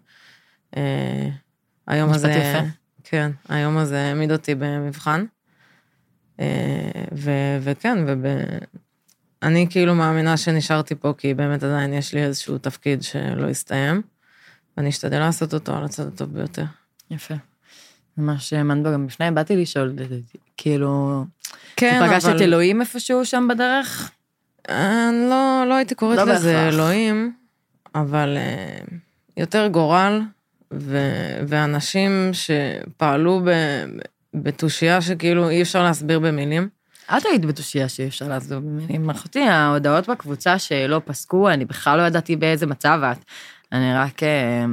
היום 1.86 2.10
משפט 2.10 2.24
הזה... 2.24 2.30
יפה. 2.30 2.64
כן, 3.04 3.30
היום 3.48 3.76
הזה 3.76 4.00
העמיד 4.00 4.32
אותי 4.32 4.54
במבחן. 4.54 5.24
ו- 7.12 7.58
וכן, 7.60 7.98
ואני 9.42 9.66
כאילו 9.70 9.94
מאמינה 9.94 10.36
שנשארתי 10.36 10.94
פה, 10.94 11.14
כי 11.18 11.34
באמת 11.34 11.62
עדיין 11.62 11.92
יש 11.92 12.14
לי 12.14 12.22
איזשהו 12.24 12.58
תפקיד 12.58 13.02
שלא 13.02 13.48
הסתיים, 13.48 14.02
ואני 14.76 14.88
אשתדל 14.88 15.18
לעשות 15.18 15.54
אותו 15.54 15.76
על 15.76 15.84
הצד 15.84 16.06
הטוב 16.06 16.34
ביותר. 16.34 16.64
יפה. 17.10 17.34
ממש 18.18 18.52
האמנת 18.52 18.82
בו 18.82 18.92
גם 18.92 19.06
לפני, 19.06 19.30
באתי 19.30 19.56
לשאול, 19.56 19.92
כאילו, 20.56 21.24
כן, 21.76 22.00
פגשת 22.06 22.28
את 22.36 22.40
אלוהים 22.40 22.80
איפשהו 22.80 23.24
שם 23.24 23.48
בדרך? 23.50 24.10
אני 24.68 25.26
לא, 25.30 25.64
לא 25.68 25.74
הייתי 25.74 25.94
קוראת 25.94 26.18
לא 26.18 26.24
לזה 26.24 26.52
בהכרח. 26.52 26.74
אלוהים, 26.74 27.32
אבל 27.94 28.36
אה, 28.36 28.78
יותר 29.36 29.66
גורל, 29.66 30.22
ו, 30.72 30.98
ואנשים 31.48 32.30
שפעלו 32.32 33.40
ב, 33.44 33.50
בתושייה 34.34 35.00
שכאילו 35.00 35.48
אי 35.48 35.62
אפשר 35.62 35.82
להסביר 35.82 36.18
במילים. 36.18 36.68
את 37.16 37.22
היית 37.30 37.44
בתושייה 37.44 37.88
שאי 37.88 38.06
אפשר 38.08 38.28
לעזור 38.28 38.58
במילים. 38.60 39.10
אחותי, 39.10 39.40
ההודעות 39.40 40.08
בקבוצה 40.08 40.58
שלא 40.58 41.00
פסקו, 41.04 41.50
אני 41.50 41.64
בכלל 41.64 41.98
לא 41.98 42.02
ידעתי 42.02 42.36
באיזה 42.36 42.66
מצב 42.66 43.00
את. 43.12 43.24
אני 43.72 43.94
רק, 43.94 44.22
אה, 44.22 44.64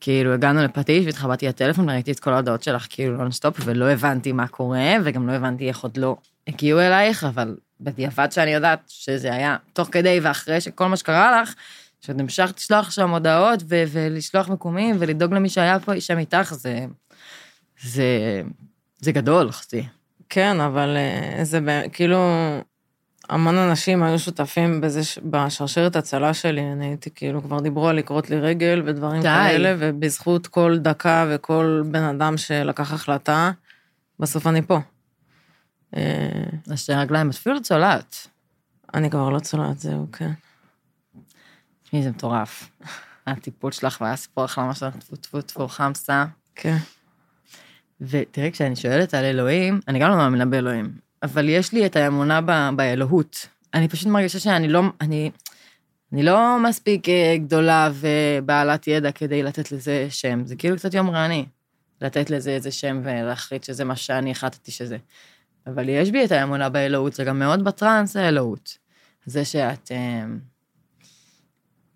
כאילו, 0.00 0.34
הגענו 0.34 0.64
לפטיש 0.64 1.06
והתחברתי 1.06 1.48
לטלפון 1.48 1.88
וראיתי 1.88 2.12
את 2.12 2.20
כל 2.20 2.32
ההודעות 2.32 2.62
שלך 2.62 2.86
כאילו 2.90 3.16
נונסטופ, 3.16 3.60
ולא 3.64 3.84
הבנתי 3.84 4.32
מה 4.32 4.48
קורה, 4.48 4.94
וגם 5.04 5.26
לא 5.26 5.32
הבנתי 5.32 5.68
איך 5.68 5.80
עוד 5.80 5.96
לא 5.96 6.16
הגיעו 6.48 6.80
אלייך, 6.80 7.24
אבל 7.24 7.56
בדיעבד 7.80 8.32
שאני 8.32 8.50
יודעת 8.50 8.80
שזה 8.88 9.32
היה 9.32 9.56
תוך 9.72 9.88
כדי 9.92 10.20
ואחרי 10.22 10.60
שכל 10.60 10.86
מה 10.86 10.96
שקרה 10.96 11.42
לך, 11.42 11.54
שאת 12.00 12.20
המשכת 12.20 12.58
לשלוח 12.58 12.90
שם 12.90 13.10
הודעות 13.10 13.62
ו- 13.68 13.84
ולשלוח 13.88 14.48
מקומים 14.48 14.96
ולדאוג 14.98 15.34
למי 15.34 15.48
שהיה 15.48 15.80
פה 15.80 16.00
שם 16.00 16.18
איתך, 16.18 16.54
זה, 16.54 16.86
זה, 17.82 18.42
זה 18.98 19.12
גדול, 19.12 19.48
אחותי. 19.48 19.86
כן, 20.28 20.60
אבל 20.60 20.96
אה, 20.96 21.44
זה 21.44 21.60
כאילו, 21.92 22.18
המון 23.28 23.56
אנשים 23.56 24.02
היו 24.02 24.18
שותפים 24.18 24.80
בזה, 24.80 25.00
בשרשרת 25.24 25.96
הצלה 25.96 26.34
שלי, 26.34 26.72
אני 26.72 26.86
הייתי 26.86 27.10
כאילו, 27.14 27.42
כבר 27.42 27.60
דיברו 27.60 27.88
על 27.88 27.96
לקרות 27.96 28.30
לי 28.30 28.40
רגל 28.40 28.82
ודברים 28.86 29.22
די. 29.22 29.28
כאלה, 29.28 29.74
ובזכות 29.78 30.46
כל 30.46 30.78
דקה 30.78 31.26
וכל 31.30 31.82
בן 31.90 32.02
אדם 32.02 32.36
שלקח 32.36 32.92
החלטה, 32.92 33.50
בסוף 34.20 34.46
אני 34.46 34.62
פה. 34.62 34.78
אה, 35.96 36.02
אז 36.70 36.80
שתי 36.80 36.92
רגליים, 36.92 37.28
אפילו 37.28 37.54
לא 37.54 37.60
צולעת. 37.60 38.26
אני 38.94 39.10
כבר 39.10 39.30
לא 39.30 39.38
צולעת, 39.38 39.78
זהו, 39.78 40.06
כן. 40.12 40.30
תשמעי, 41.82 42.02
זה 42.02 42.10
מטורף. 42.10 42.70
הטיפול 43.26 43.72
שלך 43.72 44.00
והסיפור 44.00 44.44
החלמה 44.44 44.74
שלך, 44.74 44.96
טפו 44.96 45.16
טפו 45.16 45.42
טפו 45.42 45.68
חמסה. 45.68 46.24
כן. 46.54 46.76
ותראי, 48.00 48.52
כשאני 48.52 48.76
שואלת 48.76 49.14
על 49.14 49.24
אלוהים, 49.24 49.80
אני 49.88 49.98
גם 49.98 50.10
לא 50.10 50.16
מאמינה 50.16 50.46
באלוהים, 50.46 50.92
אבל 51.22 51.48
יש 51.48 51.72
לי 51.72 51.86
את 51.86 51.96
האמונה 51.96 52.40
ב- 52.40 52.70
באלוהות. 52.76 53.46
אני 53.74 53.88
פשוט 53.88 54.08
מרגישה 54.08 54.38
שאני 54.38 54.68
לא, 54.68 54.82
אני, 55.00 55.30
אני 56.12 56.22
לא 56.22 56.58
מספיק 56.62 57.08
אה, 57.08 57.36
גדולה 57.38 57.90
ובעלת 57.94 58.88
ידע 58.88 59.12
כדי 59.12 59.42
לתת 59.42 59.72
לזה 59.72 60.06
שם, 60.10 60.42
זה 60.46 60.56
כאילו 60.56 60.76
קצת 60.76 60.94
יומרני, 60.94 61.46
לתת 62.00 62.30
לזה 62.30 62.50
איזה 62.50 62.70
שם 62.70 63.00
ולהחליט 63.04 63.64
שזה 63.64 63.84
מה 63.84 63.96
שאני 63.96 64.30
החלטתי 64.30 64.70
שזה. 64.70 64.96
אבל 65.66 65.88
יש 65.88 66.10
בי 66.10 66.24
את 66.24 66.32
האמונה 66.32 66.68
באלוהות, 66.68 67.12
זה 67.12 67.24
גם 67.24 67.38
מאוד 67.38 67.64
בטראנס 67.64 68.16
האלוהות. 68.16 68.78
זה 69.26 69.44
שאת... 69.44 69.90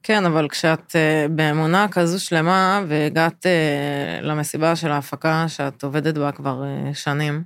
כן, 0.02 0.26
אבל 0.26 0.48
כשאת 0.48 0.96
אה, 0.96 1.26
באמונה 1.30 1.86
כזו 1.90 2.24
שלמה 2.24 2.82
והגעת 2.88 3.46
אה, 3.46 4.20
למסיבה 4.22 4.76
של 4.76 4.90
ההפקה 4.90 5.44
שאת 5.48 5.82
עובדת 5.82 6.18
בה 6.18 6.32
כבר 6.32 6.64
אה, 6.64 6.94
שנים, 6.94 7.44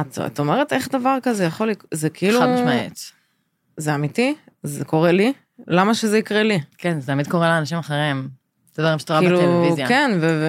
את, 0.00 0.18
את 0.26 0.38
אומרת 0.38 0.72
איך 0.72 0.88
דבר 0.88 1.18
כזה 1.22 1.44
יכול 1.44 1.70
לקרות? 1.70 1.90
זה 1.94 2.10
כאילו... 2.10 2.40
חד 2.40 2.48
משמעית. 2.48 3.12
זה 3.76 3.94
אמיתי? 3.94 4.34
זה 4.62 4.84
קורה 4.84 5.12
לי? 5.12 5.32
למה 5.66 5.94
שזה 5.94 6.18
יקרה 6.18 6.42
לי? 6.42 6.60
כן, 6.78 7.00
זה 7.00 7.06
תמיד 7.06 7.28
קורה 7.28 7.48
לאנשים 7.48 7.78
אחרים. 7.78 8.28
זה 8.74 8.82
דברים 8.82 8.98
שאתה 8.98 9.18
רואה 9.18 9.22
כאילו, 9.22 9.38
בטלוויזיה. 9.38 9.88
כן, 9.88 10.10
ו... 10.20 10.26
ו... 10.26 10.42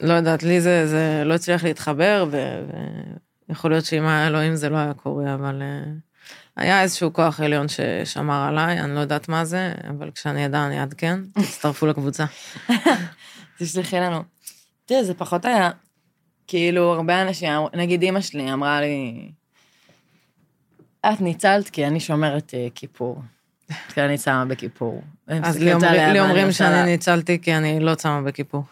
לא 0.00 0.12
יודעת, 0.12 0.42
לי 0.42 0.60
זה, 0.60 0.86
זה 0.86 1.22
לא 1.24 1.34
הצליח 1.34 1.64
להתחבר, 1.64 2.28
ויכול 3.48 3.70
להיות 3.70 3.84
שעם 3.84 4.04
האלוהים 4.04 4.56
זה 4.56 4.68
לא 4.68 4.76
היה 4.76 4.94
קורה, 4.94 5.34
אבל 5.34 5.62
היה 6.56 6.82
איזשהו 6.82 7.12
כוח 7.12 7.40
עליון 7.40 7.66
ששמר 7.68 8.42
עליי, 8.48 8.80
אני 8.80 8.94
לא 8.94 9.00
יודעת 9.00 9.28
מה 9.28 9.44
זה, 9.44 9.72
אבל 9.90 10.10
כשאני 10.10 10.46
אדע 10.46 10.66
אני 10.66 10.80
אעדכן, 10.80 11.20
תצטרפו 11.42 11.86
לקבוצה. 11.86 12.24
תשלחי 13.58 13.96
לנו. 13.96 14.22
תראה, 14.86 15.04
זה 15.04 15.14
פחות 15.14 15.44
היה, 15.44 15.70
כאילו, 16.46 16.92
הרבה 16.94 17.22
אנשים, 17.22 17.48
נגיד 17.74 18.02
אימא 18.02 18.20
שלי 18.20 18.52
אמרה 18.52 18.80
לי, 18.80 19.28
את 21.12 21.20
ניצלת 21.20 21.70
כי 21.70 21.86
אני 21.86 22.00
שומרת 22.00 22.54
אה, 22.54 22.66
כיפור. 22.74 23.22
כי 23.94 24.00
אני 24.00 24.18
צמה 24.18 24.44
בכיפור. 24.44 25.02
אז 25.26 25.58
לי 25.58 25.72
אומרים- 25.74 26.12
לי 26.12 26.20
אומרים 26.20 26.52
שאני 26.52 26.82
ניצלתי 26.84 27.38
כי 27.42 27.54
אני 27.56 27.80
לא 27.80 27.94
צמה 27.94 28.22
בכיפור. 28.22 28.64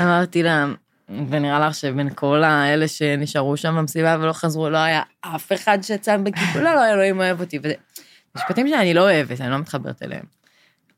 אמרתי 0.00 0.42
לה, 0.42 0.66
ונראה 1.28 1.68
לך 1.68 1.74
שבין 1.74 2.08
כל 2.14 2.44
האלה 2.44 2.88
שנשארו 2.88 3.56
שם 3.56 3.74
במסיבה 3.76 4.16
ולא 4.20 4.32
חזרו, 4.32 4.70
לא 4.70 4.78
היה 4.78 5.02
אף 5.20 5.52
אחד 5.52 5.78
שצם 5.82 6.24
בכיפור, 6.24 6.62
לא, 6.62 6.74
לא, 6.74 6.92
אלוהים 6.92 7.18
אוהב 7.20 7.40
אותי. 7.40 7.58
וזה 7.58 7.74
משפטים 8.36 8.68
שאני 8.68 8.94
לא 8.94 9.00
אוהבת, 9.00 9.40
אני 9.40 9.50
לא 9.50 9.58
מתחברת 9.58 10.02
אליהם. 10.02 10.24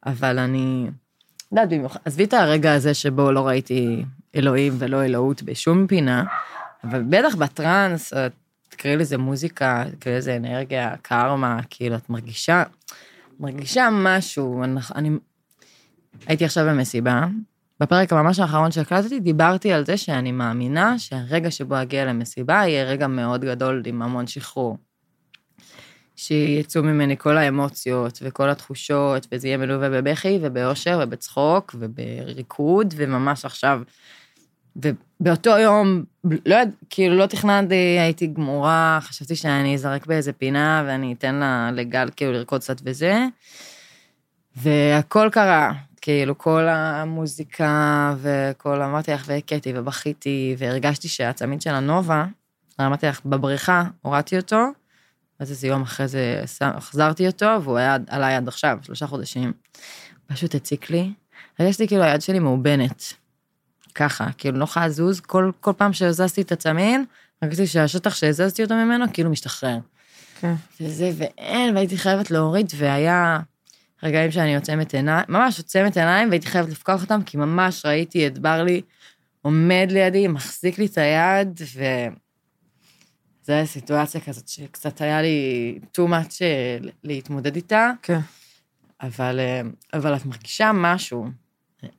אבל 0.07 0.39
אני, 0.39 0.87
יודעת, 1.53 1.69
במיוחד, 1.69 2.01
עזבי 2.05 2.25
את 2.25 2.33
הרגע 2.33 2.73
הזה 2.73 2.95
שבו 2.95 3.33
לא 3.33 3.47
ראיתי 3.47 4.05
אלוהים 4.37 4.75
ולא 4.79 5.05
אלוהות 5.05 5.43
בשום 5.43 5.87
פינה, 5.87 6.25
אבל 6.85 7.03
בטח 7.03 7.35
בטראנס, 7.35 8.13
תקראי 8.69 8.97
לזה 8.97 9.19
מוזיקה, 9.19 9.85
תקראי 9.99 10.17
לזה 10.17 10.37
אנרגיה, 10.37 10.95
קרמה, 11.03 11.61
כאילו, 11.71 11.97
את 11.97 12.11
מרגישה, 12.11 12.63
מרגישה 13.41 13.89
משהו, 13.93 14.65
אני, 14.65 14.81
אני 14.95 15.11
הייתי 16.27 16.45
עכשיו 16.45 16.67
במסיבה, 16.67 17.27
בפרק 17.81 18.13
הממש 18.13 18.39
האחרון 18.39 18.71
שהקלטתי, 18.71 19.21
דיברתי 19.21 19.73
על 19.73 19.87
זה 19.87 19.97
שאני 19.97 20.33
מאמינה 20.33 20.99
שהרגע 20.99 21.51
שבו 21.51 21.83
אגיע 21.83 22.05
למסיבה 22.05 22.55
יהיה 22.55 22.85
רגע 22.85 23.07
מאוד 23.07 23.45
גדול 23.45 23.83
עם 23.87 24.03
המון 24.03 24.27
שחרור. 24.27 24.77
שיצאו 26.17 26.83
ממני 26.83 27.17
כל 27.19 27.37
האמוציות 27.37 28.19
וכל 28.23 28.51
התחושות, 28.51 29.27
וזה 29.33 29.49
יהיה 29.49 29.57
מלווה 29.57 29.91
בבכי 29.91 30.39
ובאושר 30.43 31.01
ובצחוק 31.03 31.75
ובריקוד, 31.79 32.95
וממש 32.97 33.45
עכשיו. 33.45 33.81
ובאותו 34.77 35.51
יום, 35.51 36.05
לא 36.25 36.55
יודע, 36.55 36.73
כאילו 36.91 37.17
לא 37.17 37.27
תכננתי, 37.27 37.75
הייתי 37.75 38.27
גמורה, 38.27 38.99
חשבתי 39.03 39.37
שאני 39.37 39.75
אזרק 39.75 40.07
באיזה 40.07 40.33
פינה 40.33 40.85
ואני 40.87 41.13
אתן 41.13 41.35
לה 41.35 41.71
לגל 41.73 42.09
כאילו 42.17 42.33
לרקוד 42.33 42.61
קצת 42.61 42.81
וזה. 42.85 43.27
והכל 44.57 45.29
קרה, 45.33 45.73
כאילו 46.03 46.39
כל 46.39 46.69
המוזיקה 46.69 48.15
וכל, 48.23 48.83
אמרתי 48.83 49.11
לך, 49.11 49.25
והכיתי 49.27 49.73
ובכיתי, 49.77 50.57
והרגשתי 50.59 51.09
שהצמיד 51.09 51.63
של 51.63 51.71
הנובה, 51.71 52.25
אמרתי 52.81 53.07
לך, 53.07 53.21
בבריכה, 53.25 53.85
הורדתי 54.03 54.37
אותו, 54.37 54.67
אז 55.39 55.51
איזה 55.51 55.67
יום 55.67 55.83
אחרי 55.83 56.09
זה 56.09 56.43
החזרתי 56.61 57.27
אותו, 57.27 57.47
והוא 57.63 57.79
היה 57.79 57.97
עליי 58.09 58.35
עד 58.35 58.49
עכשיו, 58.49 58.79
שלושה 58.83 59.07
חודשים. 59.07 59.53
פשוט 60.27 60.55
הציק 60.55 60.91
לי. 60.91 61.13
הרגשתי 61.59 61.89
כאילו 61.89 62.03
היד 62.03 62.23
שלי 62.23 62.39
מאובנת. 62.39 63.13
ככה, 63.95 64.27
כאילו 64.39 64.59
לא 64.59 64.65
יכולה 64.65 64.87
לזוז, 64.87 65.21
כל, 65.21 65.51
כל 65.61 65.73
פעם 65.77 65.93
שהזזתי 65.93 66.43
את 66.43 66.53
הצמין, 66.53 67.05
הרגשתי 67.43 67.67
שהשטח 67.67 68.15
שהזזתי 68.15 68.65
אותו 68.65 68.75
ממנו 68.75 69.05
כאילו 69.13 69.31
משתחרר. 69.31 69.79
כן. 70.41 70.55
וזה, 70.81 71.11
ואין, 71.17 71.75
והייתי 71.75 71.99
חייבת 71.99 72.31
להוריד, 72.31 72.73
והיה 72.77 73.41
רגעים 74.03 74.31
שאני 74.31 74.57
עוצמת 74.57 74.95
עיניים, 74.95 75.25
ממש 75.29 75.59
עוצמת 75.59 75.97
עיניים, 75.97 76.29
והייתי 76.29 76.47
חייבת 76.47 76.69
לפקוח 76.69 77.03
אותם, 77.03 77.23
כי 77.27 77.37
ממש 77.37 77.87
ראיתי 77.87 78.27
את 78.27 78.39
ברלי 78.39 78.81
עומד 79.43 79.89
לידי, 79.91 80.29
מחזיק 80.29 80.79
לי 80.79 80.87
את 80.87 80.99
היד, 80.99 81.61
ו... 81.77 81.85
זו 83.45 83.53
הייתה 83.53 83.73
סיטואציה 83.73 84.21
כזאת 84.21 84.49
שקצת 84.49 85.01
היה 85.01 85.23
לי 85.23 85.79
too 85.97 86.09
much 86.09 86.43
אה, 86.43 86.79
להתמודד 87.05 87.57
איתה, 87.57 87.91
כן. 88.03 88.19
אבל, 89.01 89.41
אה, 89.41 89.61
אבל 89.93 90.17
את 90.17 90.27
מרגישה 90.27 90.71
משהו, 90.75 91.27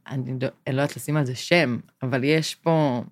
אני 0.08 0.34
לא, 0.42 0.48
אני 0.68 0.76
לא 0.76 0.82
יודעת 0.82 0.98
לשים 0.98 1.18
על 1.18 1.26
זה 1.26 1.36
שם, 1.36 1.78
אבל 2.04 2.24
יש 2.24 2.56
פה 2.56 3.04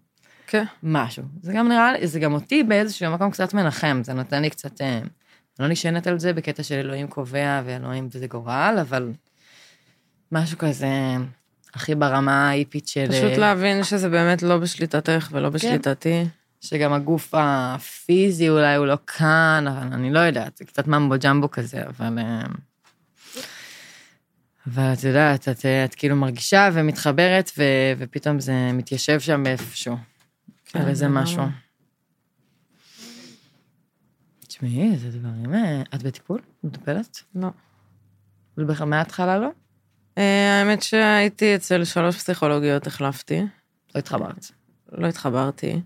כן. 0.48 0.64
משהו. 0.84 1.24
זה 1.42 1.54
גם 1.54 1.68
נראה 1.68 1.94
לי, 1.94 2.08
זה 2.08 2.20
גם 2.20 2.34
אותי 2.34 2.64
באיזשהו 2.64 3.12
מקום 3.12 3.32
קצת 3.32 3.54
מנחם, 3.54 4.02
זה 4.04 4.14
נותן 4.14 4.42
לי 4.42 4.50
קצת, 4.50 4.82
אה, 5.62 5.68
לא 5.68 5.72
נשענת 5.72 6.08
על 6.08 6.20
זה 6.20 6.34
בקטע 6.34 6.64
של 6.64 6.76
אלוהים 6.76 7.08
קובע 7.08 7.62
ואלוהים 7.66 8.10
וזה 8.12 8.28
גורל, 8.28 8.78
אבל 8.82 9.12
משהו 10.32 10.58
כזה, 10.58 10.90
הכי 11.74 11.96
ברמה 11.96 12.50
האיפית 12.50 12.88
של... 12.88 13.08
פשוט 13.10 13.32
אה, 13.32 13.38
להבין 13.38 13.84
שזה 13.84 14.10
באמת 14.10 14.44
לא 14.44 14.58
בשליטתך 14.58 15.30
ולא 15.32 15.50
בשליטתי. 15.50 16.26
שגם 16.62 16.94
הגוף 16.94 17.34
הפיזי 17.38 18.50
אולי 18.50 18.76
הוא 18.76 18.86
לא 18.88 18.98
כאן, 19.08 19.66
אבל 19.68 19.94
אני 19.94 20.14
לא 20.14 20.20
יודעת, 20.20 20.58
זה 20.58 20.66
קצת 20.66 20.88
ממבו 20.88 21.16
ג'מבו 21.24 21.52
כזה, 21.52 21.84
אבל... 21.88 22.20
אה, 22.20 22.42
אבל 24.68 24.94
את 24.94 25.04
יודעת, 25.04 25.50
את, 25.50 25.66
אה, 25.66 25.86
את 25.86 25.96
כאילו 25.96 26.16
מרגישה 26.16 26.70
ומתחברת, 26.74 27.52
ו, 27.58 27.64
ופתאום 27.98 28.40
זה 28.40 28.54
מתיישב 28.74 29.20
שם 29.20 29.44
באיפשהו. 29.44 29.98
כן, 30.66 30.80
על 30.80 30.88
איזה. 30.88 31.08
משהו. 31.08 31.44
תשמעי, 34.62 34.92
איזה 34.94 35.10
דברים... 35.10 35.54
את 35.96 36.04
בטיפול? 36.04 36.40
מטופלת? 36.64 37.24
לא. 37.36 37.50
מההתחלה 38.86 39.38
לא? 39.38 39.48
אה, 40.18 40.60
האמת 40.60 40.84
שהייתי 40.84 41.56
אצל 41.56 41.84
שלוש 41.84 42.18
פסיכולוגיות, 42.18 42.88
החלפתי. 42.88 43.42
לא 43.96 44.00
התחברת. 44.00 44.52
לא 44.92 45.08
התחברתי. 45.08 45.82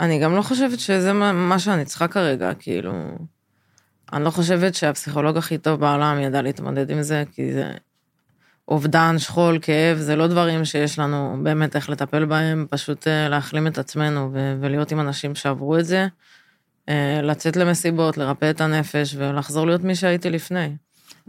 אני 0.00 0.20
גם 0.20 0.36
לא 0.36 0.42
חושבת 0.42 0.80
שזה 0.80 1.12
מה 1.12 1.58
שאני 1.58 1.84
צריכה 1.84 2.08
כרגע, 2.08 2.54
כאילו... 2.54 2.92
אני 4.12 4.24
לא 4.24 4.30
חושבת 4.30 4.74
שהפסיכולוג 4.74 5.36
הכי 5.36 5.58
טוב 5.58 5.80
בעולם 5.80 6.20
ידע 6.20 6.42
להתמודד 6.42 6.90
עם 6.90 7.02
זה, 7.02 7.24
כי 7.32 7.52
זה 7.52 7.72
אובדן, 8.68 9.18
שכול, 9.18 9.58
כאב, 9.62 9.98
זה 9.98 10.16
לא 10.16 10.26
דברים 10.26 10.64
שיש 10.64 10.98
לנו 10.98 11.40
באמת 11.42 11.76
איך 11.76 11.90
לטפל 11.90 12.24
בהם, 12.24 12.66
פשוט 12.70 13.08
אה, 13.08 13.28
להחלים 13.28 13.66
את 13.66 13.78
עצמנו 13.78 14.30
ולהיות 14.60 14.92
עם 14.92 15.00
אנשים 15.00 15.34
שעברו 15.34 15.78
את 15.78 15.84
זה, 15.84 16.06
לצאת 17.22 17.56
למסיבות, 17.56 18.16
לרפא 18.16 18.50
את 18.50 18.60
הנפש 18.60 19.14
ולחזור 19.18 19.66
להיות 19.66 19.84
מי 19.84 19.94
שהייתי 19.94 20.30
לפני. 20.30 20.76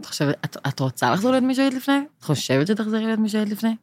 את 0.00 0.06
חושבת, 0.06 0.34
את, 0.44 0.56
את 0.68 0.80
רוצה 0.80 1.10
לחזור 1.10 1.30
להיות 1.30 1.44
מי 1.44 1.54
שהיית 1.54 1.74
לפני? 1.74 2.00
את 2.18 2.24
חושבת 2.24 2.66
שתחזרי 2.66 3.04
להיות 3.04 3.18
מי 3.18 3.28
שהיית 3.28 3.48
לפני? 3.48 3.76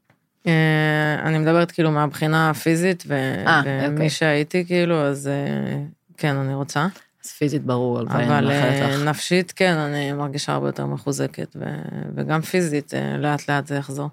אה, 0.47 1.15
אני 1.23 1.37
מדברת 1.37 1.71
כאילו 1.71 1.91
מהבחינה 1.91 2.49
הפיזית, 2.49 3.03
ו- 3.07 3.43
אה, 3.47 3.61
ומי 3.65 3.93
אוקיי. 3.93 4.09
שהייתי 4.09 4.65
כאילו, 4.65 5.01
אז 5.01 5.27
אה, 5.27 5.83
כן, 6.17 6.35
אני 6.35 6.53
רוצה. 6.53 6.87
אז 7.25 7.31
פיזית 7.31 7.63
ברור, 7.63 8.01
אבל 8.01 8.25
מאחלת 8.25 8.51
אה, 8.51 8.89
לך. 8.89 9.07
נפשית, 9.07 9.51
כן, 9.51 9.73
אני 9.77 10.13
מרגישה 10.13 10.53
הרבה 10.53 10.67
יותר 10.67 10.85
מחוזקת, 10.85 11.55
ו- 11.55 12.05
וגם 12.15 12.41
פיזית, 12.41 12.93
אה, 12.93 13.17
לאט 13.17 13.49
לאט 13.49 13.67
זה 13.67 13.75
יחזור. 13.75 14.09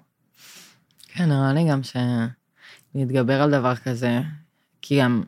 כן, 1.13 1.29
נראה 1.29 1.53
לי 1.53 1.69
גם 1.69 1.81
שלהתגבר 1.83 3.41
על 3.41 3.51
דבר 3.51 3.75
כזה, 3.75 4.19
כי 4.81 4.99
גם 5.01 5.23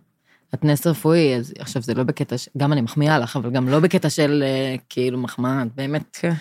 את 0.54 0.64
נס 0.64 0.88
רפואי, 0.88 1.36
אז 1.36 1.54
עכשיו 1.60 1.82
זה 1.82 1.94
לא 1.94 2.04
בקטע, 2.04 2.38
ש... 2.38 2.50
גם 2.58 2.74
אני 2.74 2.82
מחמיאה 2.82 3.20
לך, 3.20 3.36
אבל 3.36 3.52
גם 3.52 3.70
לא 3.70 3.80
בקטע 3.80 4.10
של 4.10 4.44
אה, 4.46 4.76
כאילו 4.90 5.18
מחמאה, 5.18 5.64
את 5.64 5.76
באמת 5.76 6.18
כן. 6.22 6.34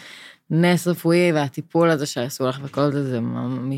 נס 0.50 0.86
רפואי 0.86 1.32
והטיפול 1.32 1.90
הזה 1.90 2.06
שעשו 2.06 2.46
לך 2.46 2.60
וכל 2.62 2.92
זה, 2.92 3.10
זה 3.10 3.20
מ... 3.20 3.70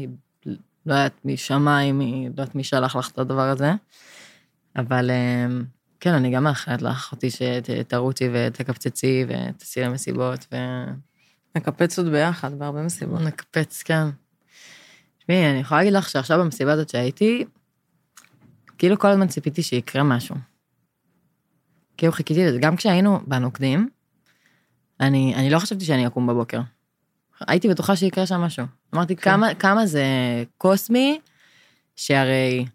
לא 0.87 0.95
יודעת, 0.95 1.21
משמיים, 1.25 1.99
מ... 1.99 2.23
לא 2.23 2.27
יודעת 2.27 2.55
מי 2.55 2.65
שלח 2.65 2.97
לך 2.97 3.11
את 3.11 3.19
הדבר 3.19 3.49
הזה. 3.49 3.73
אבל 4.77 5.11
אה, 5.11 5.47
כן, 6.01 6.15
אני 6.15 6.31
גם 6.31 6.45
מאחלת 6.45 6.83
לך, 6.83 6.97
אחותי, 6.97 7.29
שתרוצי 7.31 8.29
ותקפצצי 8.33 9.25
ותעשי 9.29 9.81
למסיבות 9.81 10.47
ו... 10.53 10.57
נקפץ 11.57 11.99
עוד 11.99 12.09
ביחד 12.09 12.59
בהרבה 12.59 12.83
מסיבות. 12.83 13.21
נקפץ, 13.21 13.83
כן. 13.83 14.05
תשמעי, 15.19 15.51
אני 15.51 15.59
יכולה 15.59 15.81
להגיד 15.81 15.93
לך 15.93 16.09
שעכשיו 16.09 16.39
במסיבה 16.39 16.73
הזאת 16.73 16.89
שהייתי, 16.89 17.45
כאילו 18.79 18.99
כל 18.99 19.09
הזמן 19.09 19.27
ציפיתי 19.27 19.63
שיקרה 19.63 20.03
משהו. 20.03 20.37
כאילו 21.97 22.13
חיכיתי 22.13 22.47
לזה, 22.47 22.59
גם 22.59 22.77
כשהיינו 22.77 23.21
בנוקדים, 23.27 23.89
אני, 25.01 25.35
אני 25.35 25.51
לא 25.51 25.59
חשבתי 25.59 25.85
שאני 25.85 26.07
אקום 26.07 26.27
בבוקר. 26.27 26.61
הייתי 27.41 27.69
בטוחה 27.69 27.97
שיקרה 27.97 28.27
שם 28.27 28.41
משהו. 28.41 28.67
אמרתי, 28.95 29.17
כן. 29.17 29.23
כמה, 29.23 29.55
כמה 29.55 29.87
זה 29.87 30.05
קוסמי, 30.59 31.21
שהרי 31.97 32.67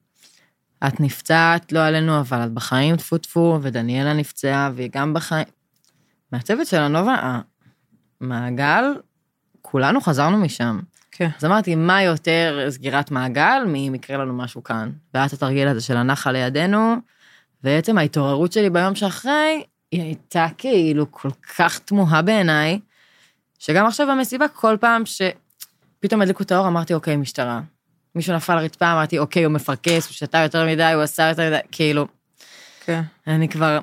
את 0.87 0.99
נפצעת, 0.99 1.71
לא 1.71 1.85
עלינו, 1.85 2.19
אבל 2.19 2.45
את 2.45 2.51
בחיים, 2.51 2.97
טפו 2.97 3.17
טפו, 3.17 3.59
ודניאלה 3.61 4.13
נפצעה, 4.13 4.71
והיא 4.75 4.89
גם 4.93 5.13
בחיים. 5.13 5.47
מהצוות 6.31 6.67
של 6.67 6.77
הנובה, 6.77 7.41
המעגל, 8.21 8.83
כולנו 9.61 10.01
חזרנו 10.01 10.37
משם. 10.37 10.79
כן. 11.15 11.29
אז 11.37 11.45
אמרתי, 11.45 11.75
מה 11.75 12.03
יותר 12.03 12.67
סגירת 12.69 13.11
מעגל 13.11 13.63
מאם 13.67 13.95
יקרה 13.95 14.17
לנו 14.17 14.33
משהו 14.33 14.63
כאן? 14.63 14.91
והיה 15.13 15.25
את 15.25 15.33
התרגיל 15.33 15.67
הזה 15.67 15.81
של 15.81 15.97
הנחל 15.97 16.31
לידינו, 16.31 16.95
ועצם 17.63 17.97
ההתעוררות 17.97 18.51
שלי 18.51 18.69
ביום 18.69 18.95
שאחרי, 18.95 19.63
היא 19.91 20.01
הייתה 20.01 20.47
כאילו 20.57 21.11
כל 21.11 21.29
כך 21.57 21.79
תמוהה 21.79 22.21
בעיניי, 22.21 22.79
שגם 23.59 23.85
עכשיו 23.85 24.07
במסיבה, 24.07 24.47
כל 24.47 24.77
פעם 24.79 25.03
שפתאום 25.05 26.21
הדליקו 26.21 26.43
את 26.43 26.51
האור, 26.51 26.67
אמרתי, 26.67 26.93
אוקיי, 26.93 27.15
משטרה. 27.15 27.61
מישהו 28.15 28.35
נפל 28.35 28.55
לרצפה, 28.55 28.91
אמרתי, 28.91 29.19
אוקיי, 29.19 29.43
הוא 29.43 29.53
מפרכס, 29.53 30.07
הוא 30.07 30.13
שתה 30.13 30.37
יותר 30.37 30.65
מדי, 30.65 30.91
הוא 30.93 31.03
עשה 31.03 31.29
יותר 31.29 31.47
מדי, 31.47 31.59
כאילו, 31.71 32.07
כן. 32.85 33.01
אני 33.27 33.49
כבר... 33.49 33.79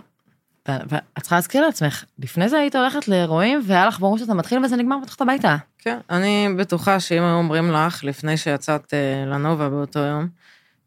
ואת 0.89 1.03
צריכה 1.21 1.37
להזכיר 1.37 1.67
לעצמך, 1.67 2.05
לפני 2.19 2.49
זה 2.49 2.59
היית 2.59 2.77
הולכת 2.77 3.09
לאירועים, 3.09 3.61
והיה 3.67 3.87
לך 3.87 4.01
ברור 4.01 4.19
שאתה 4.19 4.35
מתחיל 4.35 4.65
וזה 4.65 4.77
נגמר 4.77 4.99
בתחת 5.03 5.21
הביתה. 5.21 5.57
כן, 5.79 5.99
אני 6.11 6.49
בטוחה 6.57 7.01
שאם 7.01 7.23
היו 7.23 7.35
אומרים 7.35 7.73
לך, 7.73 8.05
לפני 8.05 8.37
שיצאת 8.37 8.95
אה, 8.95 9.25
לנובה 9.27 9.69
באותו 9.69 9.99
יום, 9.99 10.29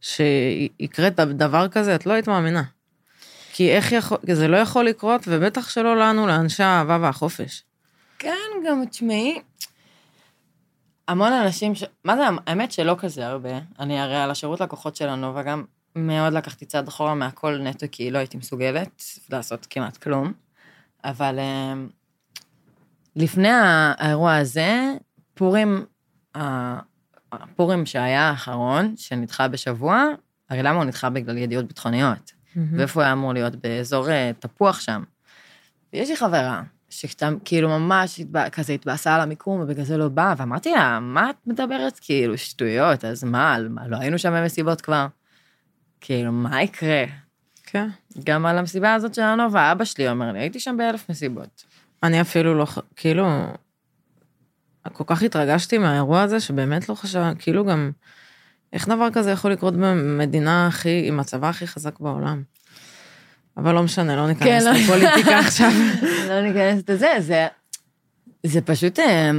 שיקרה 0.02 1.10
דבר 1.10 1.68
כזה, 1.68 1.96
את 1.96 2.06
לא 2.06 2.14
היית 2.14 2.28
מאמינה. 2.28 2.64
כי 3.54 3.72
איך 3.72 3.92
יכול, 3.92 4.18
כי 4.26 4.36
זה 4.36 4.48
לא 4.48 4.58
יכול 4.58 4.86
לקרות, 4.86 5.22
ובטח 5.28 5.70
שלא 5.70 5.98
לנו, 5.98 6.28
לאנשי 6.28 6.64
האהבה 6.64 6.98
והחופש. 7.02 7.64
כן, 8.20 8.38
גם 8.68 8.86
תשמעי, 8.86 9.42
המון 11.08 11.34
אנשים, 11.34 11.76
ש... 11.76 11.84
מה 12.04 12.16
זה, 12.16 12.24
האמת 12.48 12.72
שלא 12.72 12.96
כזה 13.00 13.28
הרבה. 13.28 13.50
אני 13.80 14.00
הרי 14.00 14.16
על 14.16 14.32
השירות 14.32 14.62
לקוחות 14.62 14.96
של 14.96 15.10
הנובה 15.10 15.44
גם 15.44 15.64
מאוד 15.96 16.34
לקחתי 16.34 16.66
צעד 16.66 16.88
אחורה 16.88 17.16
מהכל 17.16 17.58
נטו, 17.58 17.86
כי 17.92 18.12
לא 18.12 18.18
הייתי 18.18 18.38
מסוגלת 18.38 19.04
לעשות 19.30 19.68
כמעט 19.70 19.98
כלום. 19.98 20.34
אבל 21.04 21.40
אה, 21.40 21.74
לפני 23.16 23.50
האירוע 23.50 24.36
הזה, 24.36 24.94
פורים, 25.34 25.86
הפורים 27.32 27.86
שהיה 27.86 28.30
האחרון, 28.30 28.94
שנדחה 28.98 29.48
בשבוע, 29.48 30.06
הרי 30.50 30.64
למה 30.64 30.78
הוא 30.78 30.84
נדחה 30.86 31.10
בגלל 31.10 31.38
ידיעות 31.38 31.66
ביטחוניות? 31.68 32.32
ואיפה 32.78 33.00
הוא 33.00 33.04
היה 33.04 33.14
אמור 33.14 33.34
להיות? 33.34 33.56
באזור 33.56 34.10
אה, 34.10 34.32
תפוח 34.40 34.80
שם. 34.80 35.04
ויש 35.94 36.10
לי 36.10 36.16
חברה, 36.16 36.64
שכאילו 36.90 37.38
כאילו 37.46 37.70
ממש 37.70 38.20
התבא- 38.20 38.50
כזה 38.50 38.74
התבאסה 38.74 39.16
על 39.16 39.22
המיקום, 39.22 39.62
ובגלל 39.62 39.86
זה 39.86 39.98
לא 39.98 40.08
באה, 40.10 40.34
ואמרתי 40.38 40.72
לה, 40.72 41.00
מה 41.00 41.30
את 41.30 41.36
מדברת? 41.48 42.00
כאילו, 42.02 42.38
שטויות, 42.38 43.06
אז 43.06 43.24
מה, 43.24 43.58
מה, 43.70 43.88
לא 43.88 43.98
היינו 43.98 44.20
שם 44.20 44.34
במסיבות 44.34 44.82
כבר? 44.82 45.08
כאילו, 46.06 46.32
מה 46.32 46.64
יקרה? 46.64 47.04
כן. 47.64 47.90
גם 48.24 48.46
על 48.46 48.58
המסיבה 48.58 48.94
הזאת 48.94 49.14
שלנו, 49.16 49.52
ואבא 49.52 49.86
שלי 49.86 50.10
אומר 50.10 50.32
לי, 50.32 50.40
הייתי 50.40 50.60
שם 50.60 50.78
באלף 50.78 51.10
מסיבות. 51.10 51.64
אני 52.04 52.22
אפילו 52.22 52.54
לא, 52.54 52.66
כאילו, 52.96 53.28
כל 54.94 55.04
כך 55.08 55.24
התרגשתי 55.24 55.78
מהאירוע 55.78 56.22
הזה, 56.22 56.40
שבאמת 56.40 56.90
לא 56.90 56.96
חשב, 56.96 57.24
כאילו 57.40 57.66
גם, 57.66 57.92
איך 58.74 58.88
דבר 58.88 59.12
כזה 59.14 59.32
יכול 59.32 59.52
לקרות 59.52 59.74
במדינה 59.74 60.68
הכי, 60.68 61.04
עם 61.08 61.20
הצבא 61.20 61.50
הכי 61.50 61.68
חזק 61.68 62.00
בעולם? 62.00 62.44
אבל 63.58 63.76
לא 63.76 63.84
משנה, 63.84 64.16
לא 64.16 64.28
ניכנס 64.28 64.48
כן, 64.48 64.66
לא. 64.66 64.72
לפוליטיקה 64.72 65.40
עכשיו. 65.46 65.72
לא 66.28 66.42
ניכנס 66.42 66.90
לזה, 66.90 67.14
זה, 67.20 67.48
זה 68.44 68.62
פשוט, 68.62 69.00
אה, 69.00 69.32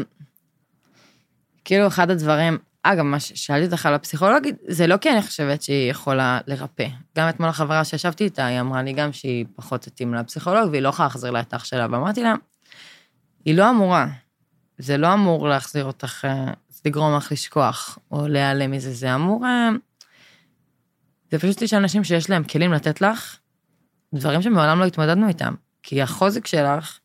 כאילו, 1.65 1.87
אחד 1.87 2.11
הדברים, 2.11 2.59
אגב, 2.87 3.03
מה 3.03 3.21
ששאלתי 3.21 3.67
אותך 3.67 3.87
על 3.87 3.95
הפסיכולוגית, 3.95 4.57
זה 4.69 4.87
לא 4.87 4.97
כי 4.97 5.11
אני 5.11 5.23
חושבת 5.23 5.63
שהיא 5.63 5.91
יכולה 5.91 6.39
לרפא. 6.47 6.87
גם 7.19 7.29
אתמול 7.29 7.49
החברה 7.49 7.85
שישבתי 7.85 8.25
איתה, 8.25 8.47
היא 8.47 8.61
אמרה 8.61 8.83
לי 8.83 8.93
גם 8.93 9.13
שהיא 9.13 9.47
פחות 9.57 9.81
תתאים 9.81 10.15
לפסיכולוג, 10.15 10.71
והיא 10.71 10.83
לא 10.83 10.89
יכולה 10.89 11.07
להחזיר 11.07 11.31
לה 11.31 11.41
את 11.41 11.55
אח 11.55 11.65
שלה, 11.65 11.87
ואמרתי 11.91 12.23
לה, 12.23 12.35
היא 13.45 13.55
לא 13.55 13.71
אמורה. 13.71 14.07
זה 14.79 14.97
לא 14.97 15.15
אמור 15.15 15.49
להחזיר 15.49 15.85
אותך, 15.85 16.25
אה, 16.25 16.53
זה 16.69 16.81
לגרום 16.85 17.17
לך 17.17 17.33
לשכוח, 17.33 17.99
או 18.11 18.29
להיעלם 18.29 18.71
מזה, 18.71 18.93
זה 18.93 19.15
אמור... 19.15 19.47
אה, 19.47 19.71
זה 21.31 21.39
פשוט 21.39 21.63
יש 21.63 21.75
אנשים 21.75 22.05
שיש 22.05 22.31
להם 22.31 22.45
כלים 22.45 22.73
לתת 22.73 23.01
לך, 23.01 23.39
דברים 24.15 24.43
שמעולם 24.43 24.81
לא 24.81 24.85
התמודדנו 24.85 25.29
איתם. 25.29 25.55
כי 25.83 26.03
החוזק 26.03 26.47
שלך, 26.47 26.99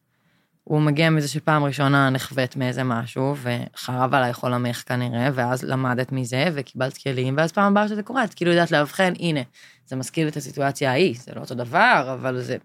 הוא 0.70 0.82
מגיע 0.82 1.10
מזה 1.10 1.28
שפעם 1.28 1.64
ראשונה 1.64 2.10
נחווית 2.10 2.56
מאיזה 2.56 2.84
משהו, 2.84 3.36
וחרב 3.42 4.14
עלייך 4.14 4.40
עולמך 4.40 4.84
כנראה, 4.86 5.30
ואז 5.34 5.64
למדת 5.64 6.12
מזה, 6.12 6.46
וקיבלת 6.54 6.98
כלים, 6.98 7.36
ואז 7.38 7.52
פעם 7.52 7.72
הבאה 7.72 7.88
שזה 7.88 8.04
קורה, 8.04 8.24
את 8.24 8.34
כאילו 8.34 8.52
יודעת 8.52 8.72
לאבחן, 8.72 9.14
הנה, 9.20 9.40
זה 9.86 9.96
מזכיר 9.96 10.28
את 10.28 10.38
הסיטואציה 10.38 10.92
ההיא, 10.92 11.16
זה 11.20 11.32
לא 11.36 11.42
אותו 11.42 11.56
דבר, 11.56 12.18
אבל 12.20 12.42
זה... 12.42 12.58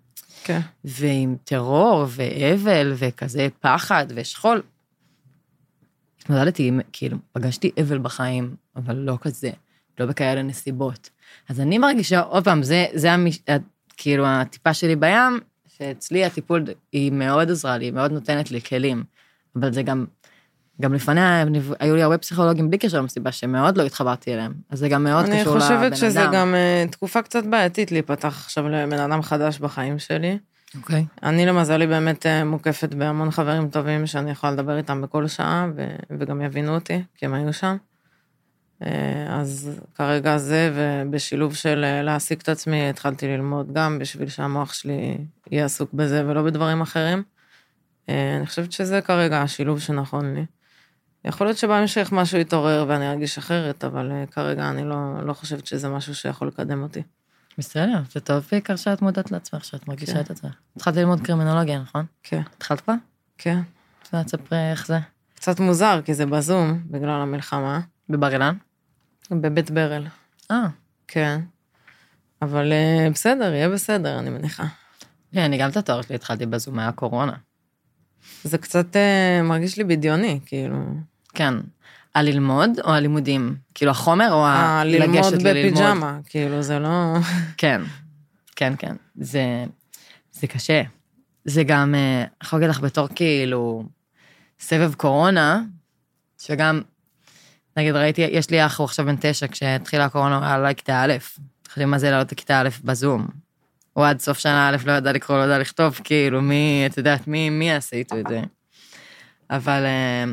כן. 0.44 0.60
ועם 0.84 1.36
טרור, 1.44 2.06
ואבל, 2.08 2.92
וכזה 2.96 3.48
פחד, 3.60 4.06
ושכול. 4.14 4.62
התמודדתי 6.20 6.70
כאילו, 6.92 7.18
פגשתי 7.32 7.70
אבל 7.80 7.98
בחיים, 7.98 8.56
אבל 8.76 8.96
לא 8.96 9.18
כזה, 9.20 9.50
לא 10.00 10.06
בכאלה 10.06 10.42
נסיבות. 10.42 11.10
אז 11.48 11.60
אני 11.60 11.78
מרגישה, 11.78 12.20
עוד 12.20 12.44
פעם, 12.44 12.62
זה, 12.62 12.86
זה 12.94 13.12
המש, 13.12 13.38
כאילו 13.96 14.26
הטיפה 14.26 14.74
שלי 14.74 14.96
בים, 14.96 15.40
שאצלי 15.78 16.24
הטיפול, 16.24 16.64
היא 16.92 17.12
מאוד 17.12 17.50
עזרה 17.50 17.78
לי, 17.78 17.84
היא 17.84 17.92
מאוד 17.92 18.12
נותנת 18.12 18.50
לי 18.50 18.60
כלים. 18.60 19.04
אבל 19.56 19.72
זה 19.72 19.82
גם, 19.82 20.04
גם 20.80 20.94
לפניה 20.94 21.44
היו 21.80 21.96
לי 21.96 22.02
הרבה 22.02 22.18
פסיכולוגים 22.18 22.68
בלי 22.68 22.78
קשר 22.78 22.98
למסיבה, 22.98 23.32
שמאוד 23.32 23.76
לא 23.76 23.82
התחברתי 23.82 24.34
אליהם. 24.34 24.52
אז 24.70 24.78
זה 24.78 24.88
גם 24.88 25.04
מאוד 25.04 25.24
אני 25.24 25.40
קשור 25.40 25.56
לבן 25.56 25.64
אדם. 25.64 25.90
חושבת 25.90 25.96
שזה 25.96 26.24
גם 26.32 26.54
אה, 26.54 26.84
תקופה 26.90 27.22
קצת 27.22 27.44
בעייתית 27.44 27.92
להיפתח 27.92 28.42
עכשיו 28.44 28.68
לבן 28.68 28.98
אדם 28.98 29.22
חדש 29.22 29.58
בחיים 29.58 29.98
שלי. 29.98 30.38
אוקיי. 30.76 31.04
אני 31.22 31.46
למזלי 31.46 31.86
באמת 31.86 32.26
אה, 32.26 32.44
מוקפת 32.44 32.94
בהמון 32.94 33.30
חברים 33.30 33.68
טובים 33.68 34.06
שאני 34.06 34.30
יכולה 34.30 34.52
לדבר 34.52 34.76
איתם 34.76 35.02
בכל 35.02 35.28
שעה, 35.28 35.66
ו- 35.76 35.96
וגם 36.18 36.42
יבינו 36.42 36.74
אותי, 36.74 37.02
כי 37.16 37.26
הם 37.26 37.34
היו 37.34 37.52
שם. 37.52 37.76
אה, 38.82 39.40
אז 39.40 39.80
כרגע 39.94 40.38
זה, 40.38 40.72
ובשילוב 40.74 41.54
של 41.54 41.84
אה, 41.84 42.02
להעסיק 42.02 42.42
את 42.42 42.48
עצמי, 42.48 42.88
התחלתי 42.88 43.28
ללמוד 43.28 43.72
גם 43.72 43.98
בשביל 43.98 44.28
שהמוח 44.28 44.72
שלי 44.72 45.18
יהיה 45.50 45.64
עסוק 45.64 45.92
בזה 45.92 46.26
ולא 46.26 46.42
בדברים 46.42 46.80
אחרים. 46.80 47.22
אה, 48.08 48.36
אני 48.36 48.46
חושבת 48.46 48.72
שזה 48.72 49.00
כרגע 49.00 49.42
השילוב 49.42 49.80
שנכון 49.80 50.34
לי. 50.34 50.44
יכול 51.24 51.46
להיות 51.46 51.58
שבהמשך 51.58 52.08
משהו 52.12 52.38
יתעורר 52.38 52.84
ואני 52.88 53.10
ארגיש 53.10 53.38
אחרת, 53.38 53.84
אבל 53.84 54.12
כרגע 54.30 54.70
אני 54.70 54.84
לא, 54.84 55.26
לא 55.26 55.32
חושבת 55.32 55.66
שזה 55.66 55.88
משהו 55.88 56.14
שיכול 56.14 56.48
לקדם 56.48 56.82
אותי. 56.82 57.02
בסדר, 57.58 58.02
זה 58.12 58.20
טוב 58.20 58.46
בעיקר 58.50 58.76
שאת 58.76 59.02
מודעת 59.02 59.30
לעצמך, 59.30 59.64
שאת 59.64 59.88
מרגישה 59.88 60.14
כן. 60.14 60.20
את 60.20 60.30
עצמך. 60.30 60.54
התחלת 60.76 60.96
ללמוד 60.96 61.20
קרימינולוגיה, 61.20 61.78
נכון? 61.78 62.06
כן, 62.22 62.42
התחלת 62.56 62.80
כבר? 62.80 62.94
כן. 63.38 63.60
אז 64.12 64.24
תספרי 64.24 64.70
איך 64.70 64.86
זה. 64.86 64.98
קצת 65.34 65.60
מוזר, 65.60 66.00
כי 66.04 66.14
זה 66.14 66.26
בזום, 66.26 66.82
בגלל 66.90 67.20
המלחמה, 67.20 67.80
בבר 68.08 68.32
אילן? 68.32 68.56
בבית 69.30 69.70
ברל. 69.70 70.06
אה. 70.50 70.66
כן. 71.08 71.40
אבל 72.42 72.72
אה, 72.72 73.08
בסדר, 73.12 73.54
יהיה 73.54 73.68
בסדר, 73.68 74.18
אני 74.18 74.30
מניחה. 74.30 74.64
כן, 75.32 75.40
אני 75.40 75.58
גם 75.58 75.70
את 75.70 75.76
התואר 75.76 76.02
שלי 76.02 76.14
התחלתי 76.14 76.46
בזום, 76.46 76.78
היה 76.78 76.92
קורונה. 76.92 77.32
זה 78.44 78.58
קצת 78.58 78.96
אה, 78.96 79.42
מרגיש 79.42 79.76
לי 79.78 79.84
בדיוני, 79.84 80.40
כאילו. 80.46 80.76
כן. 81.34 81.54
הללמוד 82.14 82.70
או 82.84 82.90
הלימודים? 82.94 83.56
כאילו 83.74 83.90
החומר 83.90 84.28
או 84.32 84.44
אה, 84.44 84.80
ה- 84.80 84.84
ללמוד 84.84 85.16
לגשת 85.16 85.42
לללמוד? 85.42 85.72
בפיג'מה, 85.82 86.18
כאילו, 86.24 86.62
זה 86.62 86.78
לא... 86.78 87.14
כן, 87.56 87.80
כן, 88.56 88.72
כן. 88.78 88.96
זה, 89.14 89.64
זה 90.32 90.46
קשה. 90.46 90.82
זה 91.44 91.64
גם, 91.64 91.94
אני 91.94 92.26
יכולה 92.42 92.60
להגיד 92.60 92.76
לך 92.76 92.82
בתור 92.82 93.08
כאילו 93.14 93.84
סבב 94.60 94.94
קורונה, 94.94 95.62
שגם, 96.38 96.80
נגיד 97.76 97.94
ראיתי, 97.94 98.22
יש 98.22 98.50
לי 98.50 98.66
אח, 98.66 98.78
הוא 98.78 98.84
עכשיו 98.84 99.06
בן 99.06 99.16
תשע, 99.20 99.46
כשהתחילה 99.46 100.04
הקורונה 100.04 100.36
הוא 100.36 100.44
היה 100.44 100.54
עליי 100.54 100.74
כיתה 100.74 101.04
א', 101.04 101.12
חושבים 101.68 101.90
מה 101.90 101.98
זה 101.98 102.10
לעלות 102.10 102.32
לכיתה 102.32 102.60
א' 102.60 102.68
בזום. 102.84 103.26
הוא 103.92 104.06
עד 104.06 104.20
סוף 104.20 104.38
שנה 104.38 104.68
א' 104.68 104.76
לא 104.86 104.92
ידע 104.92 105.12
לקרוא, 105.12 105.38
לא 105.38 105.44
ידע 105.44 105.58
לכתוב, 105.58 106.00
כאילו, 106.04 106.42
מי, 106.42 106.84
את 106.86 106.98
יודעת, 106.98 107.28
מי, 107.28 107.50
מי 107.50 107.68
יעשה 107.68 107.96
איתו 107.96 108.18
את 108.18 108.24
זה? 108.28 108.40
אבל 109.50 109.84
אה, 109.84 110.24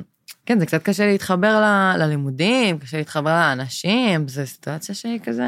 כן, 0.46 0.60
זה 0.60 0.66
קצת 0.66 0.84
קשה 0.84 1.06
להתחבר 1.06 1.62
ל- 1.62 1.98
ללימודים, 1.98 2.80
קשה 2.80 2.98
להתחבר 2.98 3.30
לאנשים, 3.30 4.28
זו 4.28 4.48
סיטואציה 4.48 4.96
שהיא 4.96 5.20
כזה 5.24 5.46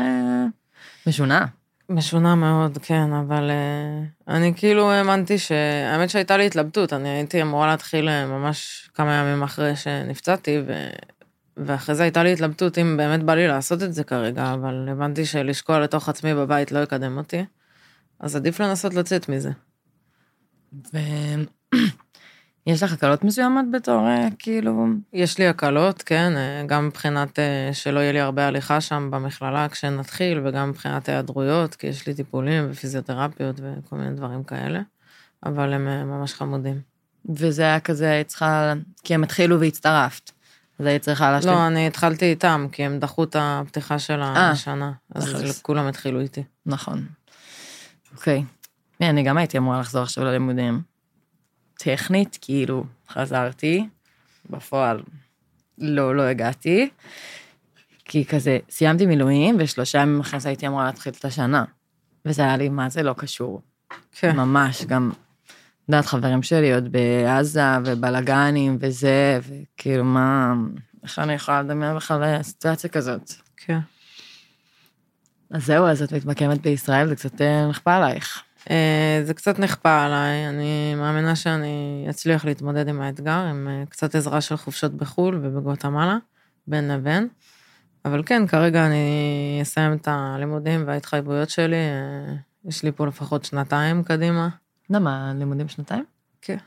משונה. 1.08 1.46
משונה 1.90 2.36
מאוד, 2.36 2.78
כן, 2.78 3.14
אבל 3.14 3.52
uh, 3.52 4.34
אני 4.34 4.54
כאילו 4.56 4.92
האמנתי 4.92 5.38
ש... 5.38 5.52
האמת 5.92 6.10
שהייתה 6.10 6.38
לי 6.38 6.46
התלבטות, 6.46 6.94
אני 6.94 7.10
הייתי 7.10 7.42
אמורה 7.42 7.68
להתחיל 7.68 8.10
אה, 8.10 8.26
ממש 8.26 8.90
כמה 8.94 9.14
ימים 9.14 9.44
אחרי 9.44 9.76
שנפצעתי, 9.76 10.58
ו... 10.68 10.90
ואחרי 11.58 11.96
זה 11.96 12.04
הייתה 12.04 12.24
לי 12.24 12.34
התלבטות 12.34 12.78
אם 12.78 12.98
באמת 12.98 13.24
בא 13.24 13.34
לי 13.36 13.48
לעשות 13.48 13.84
את 13.84 13.94
זה 13.94 14.04
כרגע, 14.04 14.54
אבל 14.54 14.88
הבנתי 14.92 15.26
שלשקוע 15.26 15.80
לתוך 15.80 16.10
עצמי 16.10 16.34
בבית 16.34 16.72
לא 16.72 16.80
יקדם 16.80 17.18
אותי, 17.18 17.46
אז 18.20 18.36
עדיף 18.36 18.62
לנסות 18.62 18.94
לצאת 18.94 19.30
מזה. 19.30 19.52
יש 22.68 22.84
לך 22.84 22.94
הקלות 22.94 23.24
מסוימות 23.24 23.66
בתור, 23.72 24.08
אה, 24.08 24.28
כאילו... 24.40 24.86
יש 25.14 25.38
לי 25.38 25.48
הקלות, 25.48 26.04
כן, 26.04 26.34
אה, 26.36 26.64
גם 26.68 26.88
מבחינת 26.88 27.40
אה, 27.40 27.70
שלא 27.74 28.00
יהיה 28.00 28.12
לי 28.12 28.20
הרבה 28.20 28.48
הליכה 28.48 28.82
שם 28.82 29.10
במכללה 29.12 29.70
כשנתחיל, 29.70 30.42
וגם 30.44 30.70
מבחינת 30.70 31.10
היעדרויות, 31.10 31.76
כי 31.76 31.88
יש 31.88 32.08
לי 32.08 32.14
טיפולים 32.14 32.68
ופיזיותרפיות 32.70 33.56
וכל 33.60 33.96
מיני 33.96 34.16
דברים 34.16 34.44
כאלה, 34.44 34.82
אבל 35.46 35.74
הם 35.74 36.10
ממש 36.10 36.34
חמודים. 36.34 36.82
וזה 37.30 37.62
היה 37.62 37.80
כזה, 37.80 38.12
היית 38.12 38.28
צריכה... 38.28 38.74
כי 39.04 39.14
הם 39.14 39.24
התחילו 39.24 39.60
והצטרפת. 39.60 40.32
אז 40.80 40.86
היית 40.86 41.02
צריכה 41.02 41.32
להשלים. 41.32 41.54
לא, 41.54 41.68
אני 41.68 41.88
התחלתי 41.88 42.26
איתם, 42.26 42.68
כי 42.72 42.84
הם 42.84 43.00
דחו 43.00 43.24
את 43.24 43.36
הפתיחה 43.40 44.00
של 44.00 44.22
אה, 44.22 44.50
השנה, 44.50 44.92
אז. 45.16 45.62
כולם 45.62 45.88
התחילו 45.88 46.20
איתי. 46.20 46.44
נכון. 46.66 47.06
אוקיי. 48.16 48.44
כן, 49.00 49.06
אני 49.06 49.24
גם 49.24 49.38
הייתי 49.38 49.58
אמורה 49.58 49.80
לחזור 49.80 50.04
עכשיו 50.04 50.24
ללימודים. 50.24 50.82
טכנית, 51.74 52.38
כאילו, 52.42 52.86
חזרתי, 53.10 53.88
בפועל 54.50 55.02
לא, 55.78 56.16
לא 56.16 56.22
הגעתי, 56.22 56.90
כי 58.06 58.26
כזה, 58.26 58.60
סיימתי 58.70 59.06
מילואים, 59.06 59.56
ושלושה 59.60 60.00
ימים 60.00 60.20
אחרי 60.20 60.40
זה 60.40 60.50
הייתי 60.50 60.68
אמורה 60.68 60.86
להתחיל 60.86 61.14
את 61.20 61.26
השנה. 61.26 61.64
וזה 62.26 62.42
היה 62.42 62.58
לי, 62.58 62.70
מה 62.70 62.90
זה 62.90 63.04
לא 63.04 63.14
קשור. 63.18 63.62
כן. 64.12 64.36
ממש, 64.36 64.86
גם, 64.86 65.12
יודעת, 65.90 66.06
חברים 66.06 66.44
שלי 66.44 66.74
עוד 66.74 66.92
בעזה, 66.92 67.62
ובלאגנים, 67.86 68.78
וזה, 68.80 69.40
וכאילו, 69.42 70.04
מה, 70.04 70.54
איך 71.04 71.20
אני 71.20 71.34
יכולה 71.34 71.62
לדמיין 71.62 71.96
בכלל 71.96 72.44
סיטואציה 72.44 72.90
כזאת? 72.90 73.32
כן. 73.58 73.80
אז 75.52 75.66
זהו, 75.66 75.88
אז 75.88 76.02
את 76.02 76.14
מתמקמת 76.14 76.62
בישראל, 76.62 77.08
זה 77.08 77.16
קצת 77.16 77.42
אה, 77.42 77.68
נכפה 77.68 77.96
עלייך. 77.96 78.44
אה, 78.70 79.22
זה 79.24 79.34
קצת 79.34 79.60
נכפה 79.60 80.06
עליי, 80.06 80.50
אני 80.50 80.96
מאמינה 80.96 81.36
שאני 81.36 82.08
אצליח 82.10 82.46
להתמודד 82.46 82.88
עם 82.88 83.02
האתגר, 83.02 83.40
עם 83.50 83.68
אה, 83.68 83.84
קצת 83.90 84.16
עזרה 84.16 84.42
של 84.42 84.58
חופשות 84.58 84.94
בחו"ל 84.94 85.40
ובגואטמלה, 85.44 86.18
בין 86.68 86.88
לבין. 86.88 87.28
אבל 88.06 88.24
כן, 88.26 88.48
כרגע 88.48 88.86
אני 88.86 89.60
אסיים 89.62 89.94
את 89.94 90.08
הלימודים 90.12 90.84
וההתחייבויות 90.88 91.50
שלי, 91.50 91.76
יש 92.66 92.84
לי 92.84 92.92
פה 92.92 93.08
לפחות 93.08 93.46
שנתיים 93.46 94.04
קדימה. 94.04 94.50
למה, 94.90 95.34
לימודים 95.36 95.68
שנתיים? 95.68 96.06
כן. 96.42 96.58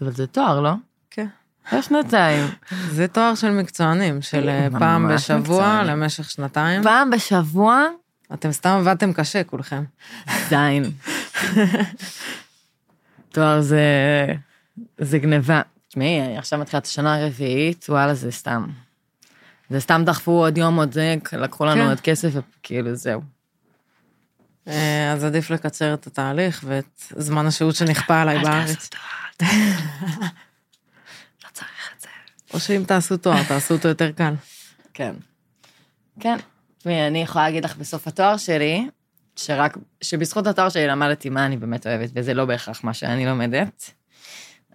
אבל 0.00 0.12
זה 0.12 0.26
תואר, 0.26 0.60
לא? 0.60 0.72
כן. 1.10 1.26
לא 1.72 1.82
שנתיים. 1.82 2.46
זה 2.96 3.08
תואר 3.08 3.34
של 3.34 3.50
מקצוענים, 3.50 4.22
של 4.22 4.48
אה, 4.48 4.68
פעם 4.78 5.08
בשבוע. 5.14 5.82
למשך 5.82 6.30
שנתיים. 6.30 6.82
פעם 6.82 7.10
בשבוע, 7.10 7.84
אתם 8.32 8.52
סתם 8.52 8.70
עבדתם 8.80 9.12
קשה 9.12 9.44
כולכם. 9.44 9.84
זין. 10.48 10.84
תואר 13.32 13.60
זה... 13.60 13.84
זה 14.98 15.18
גניבה. 15.18 15.62
תשמעי, 15.88 16.36
עכשיו 16.36 16.58
מתחילת 16.58 16.86
השנה 16.86 17.16
הרביעית, 17.16 17.86
וואלה, 17.88 18.14
זה 18.14 18.32
סתם. 18.32 18.66
זה 19.70 19.80
סתם 19.80 20.02
דחפו 20.06 20.32
עוד 20.32 20.58
יום, 20.58 20.76
עוד 20.76 20.92
זה, 20.92 21.14
לקחו 21.32 21.64
לנו 21.64 21.82
כן. 21.82 21.88
עוד 21.88 22.00
כסף, 22.00 22.30
וכאילו, 22.34 22.94
זהו. 22.94 23.20
אה, 24.68 25.12
אז 25.12 25.24
עדיף 25.24 25.50
לקצר 25.50 25.94
את 25.94 26.06
התהליך 26.06 26.64
ואת 26.66 27.02
זמן 27.16 27.46
השהות 27.46 27.74
שנכפה 27.74 28.22
עליי 28.22 28.38
בארץ. 28.38 28.90
לא 31.44 31.48
צריך 31.52 31.90
את 31.96 32.00
זה. 32.00 32.08
או 32.54 32.60
שאם 32.60 32.82
תעשו 32.86 33.16
תואר, 33.16 33.42
תעשו 33.42 33.74
אותו 33.74 33.88
יותר 33.88 34.12
קל. 34.12 34.34
כן. 34.94 35.12
כן. 36.20 36.36
אני 36.86 37.22
יכולה 37.22 37.44
להגיד 37.44 37.64
לך 37.64 37.76
בסוף 37.76 38.08
התואר 38.08 38.36
שלי, 38.36 38.88
שרק, 39.36 39.76
שבזכות 40.00 40.46
התואר 40.46 40.68
שלי 40.68 40.86
למדתי 40.86 41.28
מה 41.28 41.46
אני 41.46 41.56
באמת 41.56 41.86
אוהבת, 41.86 42.10
וזה 42.14 42.34
לא 42.34 42.44
בהכרח 42.44 42.84
מה 42.84 42.94
שאני 42.94 43.26
לומדת, 43.26 43.90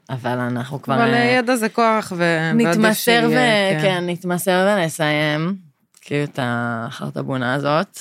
אבל 0.09 0.39
אנחנו 0.39 0.81
כבר... 0.81 0.95
אבל 0.95 1.13
אה, 1.13 1.19
ידע 1.19 1.55
זה 1.55 1.69
כוח, 1.69 2.13
ו... 2.15 2.51
נתמסר 2.53 2.91
ו... 3.27 3.29
שיהיה, 3.29 3.81
כן, 3.81 4.03
נתמסר 4.07 4.75
ונסיים, 4.77 5.55
כאילו 6.01 6.23
את 6.23 6.39
החרטבונה 6.41 7.53
הזאת. 7.53 7.99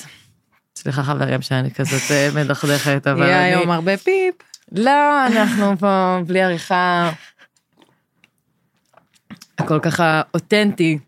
סליחה 0.76 1.02
חברים 1.02 1.42
שאני 1.42 1.70
כזאת 1.70 2.10
אה, 2.10 2.28
מדכדכת, 2.34 3.06
אבל 3.06 3.22
יהיה 3.22 3.40
אני... 3.40 3.54
היום 3.54 3.70
הרבה 3.70 3.96
פיפ. 3.96 4.34
לא, 4.72 5.26
אנחנו 5.26 5.78
פה 5.78 6.18
בלי 6.26 6.42
עריכה. 6.42 7.10
הכל 9.58 9.80
ככה 9.80 10.22
אותנטי. 10.34 10.98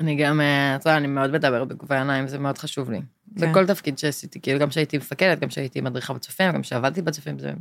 אני 0.00 0.16
גם, 0.16 0.40
אה, 0.40 0.76
את 0.76 0.86
יודעת, 0.86 0.98
אני 0.98 1.06
מאוד 1.06 1.30
מדברת 1.30 1.68
בגובה 1.68 1.96
העיניים, 1.96 2.28
זה 2.28 2.38
מאוד 2.38 2.58
חשוב 2.58 2.90
לי. 2.90 3.00
כן. 3.38 3.50
בכל 3.50 3.66
תפקיד 3.66 3.98
שעשיתי, 3.98 4.40
כאילו, 4.40 4.60
גם 4.60 4.68
כשהייתי 4.68 4.98
מפקדת, 4.98 5.40
גם 5.40 5.48
כשהייתי 5.48 5.80
מדריכה 5.80 6.12
בצופים, 6.12 6.52
גם 6.52 6.62
כשעבדתי 6.62 7.02
בצופים, 7.02 7.38
זה... 7.38 7.52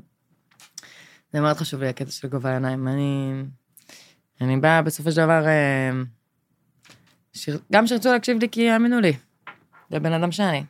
זה 1.34 1.42
מאוד 1.42 1.58
חשוב 1.58 1.84
לי, 1.84 1.90
הקטע 1.90 2.12
של 2.12 2.28
גובה 2.28 2.50
העיניים. 2.50 2.88
אני... 2.88 3.34
אני 4.42 4.58
באה 4.58 4.82
בסופו 4.82 5.12
של 5.12 5.18
דבר... 5.18 5.48
אה, 5.48 5.92
שיר... 7.34 7.60
גם 7.72 7.88
שירצו 7.88 8.12
להקשיב 8.12 8.38
לי 8.40 8.50
כי 8.50 8.62
יאמינו 8.62 9.00
לי. 9.00 9.14
זה 9.92 10.00
בן 10.00 10.14
אדם 10.14 10.32
שאני. 10.32 10.64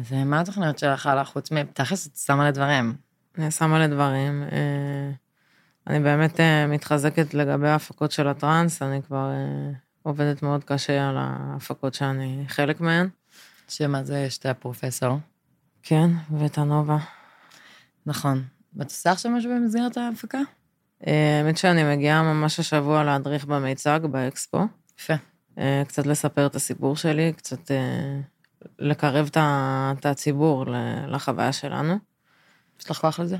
אז 0.00 0.12
אה, 0.12 0.24
מה 0.24 0.40
התוכניות 0.40 0.78
שלך 0.78 1.06
הלאה 1.06 1.24
חוץ 1.24 1.50
מתכלס 1.50 2.06
את 2.06 2.16
שמה 2.16 2.48
לדברים? 2.48 2.96
אני 3.38 3.50
שמה 3.50 3.78
לדברים. 3.78 4.42
אה, 4.42 5.10
אני 5.86 6.00
באמת 6.00 6.40
אה, 6.40 6.66
מתחזקת 6.66 7.34
לגבי 7.34 7.68
ההפקות 7.68 8.12
של 8.12 8.28
הטראנס, 8.28 8.82
אני 8.82 9.02
כבר 9.02 9.30
עובדת 10.02 10.42
מאוד 10.42 10.64
קשה 10.64 11.08
על 11.08 11.16
ההפקות 11.18 11.94
שאני 11.94 12.44
חלק 12.48 12.80
מהן. 12.80 13.08
שמה 13.68 14.04
זה 14.04 14.30
שתי 14.30 14.48
הפרופסור? 14.48 15.18
כן, 15.82 16.10
ואת 16.38 16.58
הנובה. 16.58 16.98
נכון. 18.06 18.42
ואת 18.76 18.86
עושה 18.86 19.12
עכשיו 19.12 19.32
משהו 19.32 19.50
במסגרת 19.50 19.96
ההפקה? 19.96 20.38
האמת 21.00 21.56
שאני 21.56 21.96
מגיעה 21.96 22.22
ממש 22.22 22.60
השבוע 22.60 23.04
להדריך 23.04 23.44
במיצג, 23.44 24.00
באקספו. 24.10 24.60
יפה. 25.00 25.14
קצת 25.88 26.06
לספר 26.06 26.46
את 26.46 26.54
הסיפור 26.54 26.96
שלי, 26.96 27.32
קצת 27.32 27.70
לקרב 28.78 29.30
את 29.36 30.06
הציבור 30.06 30.64
לחוויה 31.08 31.52
שלנו. 31.52 31.98
יש 32.80 32.90
לך 32.90 32.96
כוח 32.98 33.20
לזה? 33.20 33.36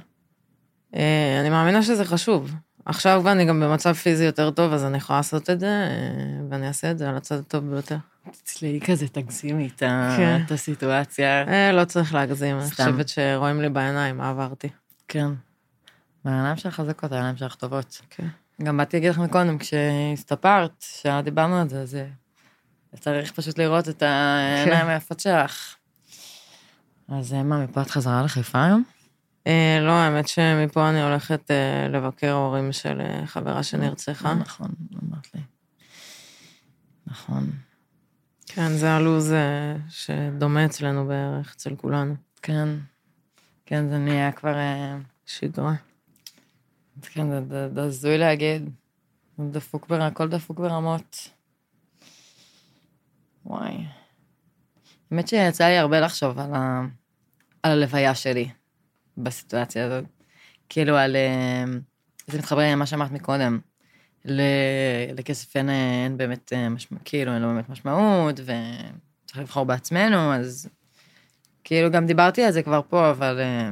אה, 0.95 1.41
אני 1.41 1.51
מאמינה 1.51 1.83
שזה 1.83 2.05
חשוב. 2.05 2.55
עכשיו 2.85 3.29
אני 3.29 3.45
גם 3.45 3.61
במצב 3.61 3.93
פיזי 3.93 4.25
יותר 4.25 4.51
טוב, 4.51 4.73
אז 4.73 4.85
אני 4.85 4.97
יכולה 4.97 5.19
לעשות 5.19 5.51
את 5.51 5.61
זה, 5.61 5.67
אה, 5.67 6.47
ואני 6.51 6.69
אעשה 6.69 6.91
את 6.91 6.99
זה 6.99 7.09
על 7.09 7.17
הצד 7.17 7.39
הטוב 7.39 7.71
ביותר. 7.71 7.97
תצלעי 8.31 8.81
כזה, 8.81 9.09
תגזימי 9.09 9.69
את 9.75 9.79
כן. 10.17 10.43
את 10.47 10.51
הסיטואציה. 10.51 11.49
אה, 11.49 11.73
לא 11.73 11.85
צריך 11.85 12.15
להגזים, 12.15 12.57
אני. 12.59 12.71
חושבת 12.71 13.09
שרואים 13.09 13.61
לי 13.61 13.69
בעיניים 13.69 14.17
מה 14.17 14.31
עברתי. 14.31 14.69
כן. 15.09 15.29
העיניים 16.25 16.57
שלך 16.57 16.75
חזקות, 16.75 17.13
העיניים 17.13 17.37
שלך 17.37 17.55
טובות. 17.55 18.01
כן. 18.11 18.27
גם 18.63 18.77
באתי 18.77 18.97
להגיד 18.97 19.11
לך 19.11 19.19
מקודם, 19.19 19.59
כשהסתפרת, 19.59 20.85
שדיברנו 21.03 21.61
על 21.61 21.69
זה, 21.69 21.87
זה... 21.87 22.07
צריך 22.95 23.33
פשוט 23.33 23.59
לראות 23.59 23.89
את 23.89 24.03
העיניים 24.03 24.87
היפות 24.89 25.21
שלך. 25.21 25.75
אז 27.09 27.33
אה, 27.35 27.43
מה, 27.43 27.65
מפה 27.65 27.83
את 27.83 27.91
חזרה 27.91 28.23
לחיפה 28.23 28.65
היום? 28.65 28.85
אה, 29.47 29.79
לא, 29.83 29.91
האמת 29.93 30.29
שמפה 30.29 30.91
אני 30.91 31.03
הולכת 31.03 31.51
אה, 31.51 31.89
לבקר 31.89 32.33
הורים 32.33 32.73
של 32.73 33.01
חברה 33.27 33.63
שנרצחה. 33.63 34.35
נכון, 34.35 34.69
אמרת 35.05 35.35
לי. 35.35 35.41
נכון. 37.07 37.51
כן, 38.47 38.69
זה 38.77 38.91
הלו"ז 38.93 39.33
שדומה 39.89 40.65
אצלנו 40.65 41.07
בערך, 41.07 41.55
אצל 41.55 41.77
כולנו. 41.77 42.15
כן. 42.43 42.69
כן, 43.67 43.89
זה 43.89 43.99
נהיה 43.99 44.33
כבר... 44.33 44.55
שגרה. 45.27 45.75
כן, 47.03 47.27
זה- 47.75 47.83
הזוי 47.83 48.19
להגיד. 48.19 48.71
דפוק, 49.41 49.91
הכל 49.91 50.29
דפוק 50.29 50.59
ברמות. 50.59 51.29
וואי. 53.47 53.77
האמת 55.11 55.29
שיצא 55.29 55.65
לי 55.65 55.77
הרבה 55.77 56.01
לחשוב 56.01 56.39
על, 56.39 56.55
ה... 56.55 56.83
על 57.63 57.73
הלוויה 57.73 58.15
שלי 58.15 58.49
בסיטואציה 59.19 59.87
הזאת. 59.87 60.05
כאילו 60.69 60.97
על... 60.97 61.17
אה, 61.17 61.65
זה 62.27 62.39
מתחבר 62.39 62.63
למה 62.73 62.87
שאמרת 62.87 63.11
מקודם. 63.11 63.59
ל... 64.25 64.43
לכסף 65.17 65.57
אין, 65.57 65.71
אין 65.71 66.17
באמת 66.17 66.53
אה, 66.53 66.69
משמעות, 66.69 67.03
כאילו 67.05 67.35
אין 67.35 67.43
לו 67.43 67.49
באמת 67.49 67.69
משמעות, 67.69 68.41
וצריך 68.41 69.39
לבחור 69.39 69.65
בעצמנו, 69.65 70.35
אז 70.35 70.69
כאילו 71.65 71.91
גם 71.91 72.07
דיברתי 72.07 72.43
על 72.45 72.53
זה 72.53 72.63
כבר 72.63 72.81
פה, 72.89 73.11
אבל 73.11 73.41
אה, 73.41 73.69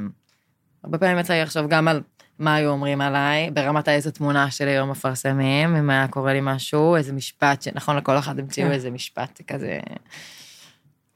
הרבה 0.83 0.97
פעמים 0.97 1.19
יצא 1.19 1.33
לי 1.33 1.41
לחשוב 1.41 1.67
גם 1.69 1.87
על 1.87 2.01
מה 2.39 2.55
היו 2.55 2.69
אומרים 2.69 3.01
עליי, 3.01 3.51
ברמת 3.51 3.87
האיזה 3.87 4.11
תמונה 4.11 4.51
שלי 4.51 4.71
היום 4.71 4.91
מפרסמים, 4.91 5.75
אם 5.75 5.89
היה 5.89 6.07
קורה 6.07 6.33
לי 6.33 6.39
משהו, 6.41 6.95
איזה 6.95 7.13
משפט, 7.13 7.61
שנכון, 7.61 7.95
לכל 7.95 8.17
אחד 8.17 8.39
המציאו 8.39 8.67
כן. 8.67 8.73
איזה 8.73 8.91
משפט 8.91 9.41
כזה, 9.47 9.79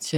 ש... 0.02 0.16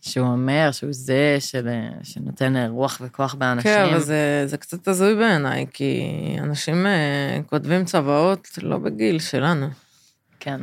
שהוא 0.00 0.26
אומר 0.26 0.70
שהוא 0.72 0.92
זה 0.92 1.36
של... 1.40 1.68
שנותן 2.02 2.56
רוח 2.68 3.00
וכוח 3.04 3.34
באנשים. 3.34 3.70
כן, 3.70 3.84
אבל 3.84 4.00
זה, 4.00 4.42
זה 4.46 4.56
קצת 4.56 4.88
הזוי 4.88 5.14
בעיניי, 5.14 5.66
כי 5.72 6.02
אנשים 6.38 6.86
אה, 6.86 7.40
כותבים 7.46 7.84
צוואות 7.84 8.48
לא 8.62 8.78
בגיל 8.78 9.18
שלנו. 9.18 9.66
כן, 10.40 10.60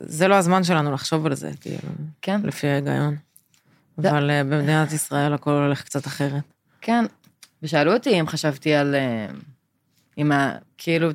זה 0.00 0.28
לא 0.28 0.34
הזמן 0.34 0.64
שלנו 0.64 0.92
לחשוב 0.92 1.26
על 1.26 1.34
זה, 1.34 1.50
כאילו, 1.60 1.88
כן, 2.22 2.40
לפי 2.44 2.66
ההיגיון. 2.66 3.16
אבל 3.98 4.30
אה, 4.30 4.44
במדינת 4.44 4.92
ישראל 4.92 5.32
הכל 5.32 5.50
הולך 5.50 5.82
קצת 5.82 6.06
אחרת. 6.06 6.42
כן. 6.80 7.04
ושאלו 7.62 7.92
אותי 7.92 8.20
אם 8.20 8.26
חשבתי 8.26 8.74
על... 8.74 8.94
אה, 8.94 9.26
אם 10.18 10.32
ה... 10.32 10.56
כאילו, 10.78 11.10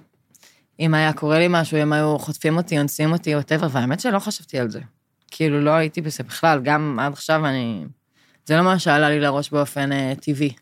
אם 0.79 0.93
היה 0.93 1.13
קורה 1.13 1.39
לי 1.39 1.47
משהו, 1.49 1.81
אם 1.81 1.93
היו 1.93 2.19
חוטפים 2.19 2.57
אותי, 2.57 2.79
אונסים 2.79 3.11
אותי, 3.11 3.35
וואטאבר, 3.35 3.67
והאמת 3.71 3.99
שלא 3.99 4.19
חשבתי 4.19 4.59
על 4.59 4.69
זה. 4.69 4.79
כאילו, 5.31 5.61
לא 5.61 5.71
הייתי 5.71 6.01
בזה 6.01 6.23
בכלל, 6.23 6.59
גם 6.63 6.99
עד 7.01 7.13
עכשיו 7.13 7.45
אני... 7.45 7.85
זה 8.45 8.57
לא 8.57 8.63
מה 8.63 8.79
שעלה 8.79 9.09
לי 9.09 9.19
לראש 9.19 9.49
באופן 9.49 9.91
אה, 9.91 10.13
טבעי. 10.21 10.53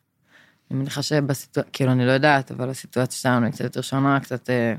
אני 0.71 0.79
מניחה 0.79 1.01
שבסיטואציה, 1.01 1.71
כאילו, 1.73 1.91
אני 1.91 2.05
לא 2.05 2.11
יודעת, 2.11 2.51
אבל 2.51 2.69
הסיטואציה 2.69 3.19
שלנו 3.19 3.45
היא 3.45 3.53
קצת 3.53 3.63
יותר 3.63 3.81
שונה, 3.81 4.19
קצת, 4.19 4.49
אה, 4.49 4.75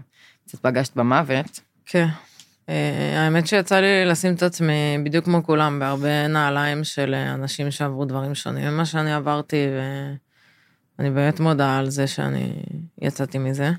קצת 0.47 0.59
פגשת 0.59 0.97
במוות. 0.97 1.61
כן. 1.87 2.07
אה, 2.69 3.25
האמת 3.25 3.47
שיצא 3.47 3.81
לי 3.81 4.05
לשים 4.05 4.35
את 4.35 4.43
עצמי 4.43 4.99
בדיוק 5.05 5.25
כמו 5.25 5.43
כולם, 5.45 5.79
בהרבה 5.79 6.29
נעליים 6.29 6.85
של 6.85 7.15
אה, 7.15 7.35
אנשים 7.35 7.71
שעברו 7.71 8.05
דברים 8.05 8.35
שונים 8.35 8.69
ממה 8.69 8.85
שאני 8.85 9.15
עברתי, 9.15 9.67
ואני 10.99 11.11
באמת 11.11 11.41
מודה 11.41 11.79
על 11.79 11.91
זה 11.91 12.07
שאני 12.07 12.63
יצאתי 13.03 13.39
מזה. 13.39 13.73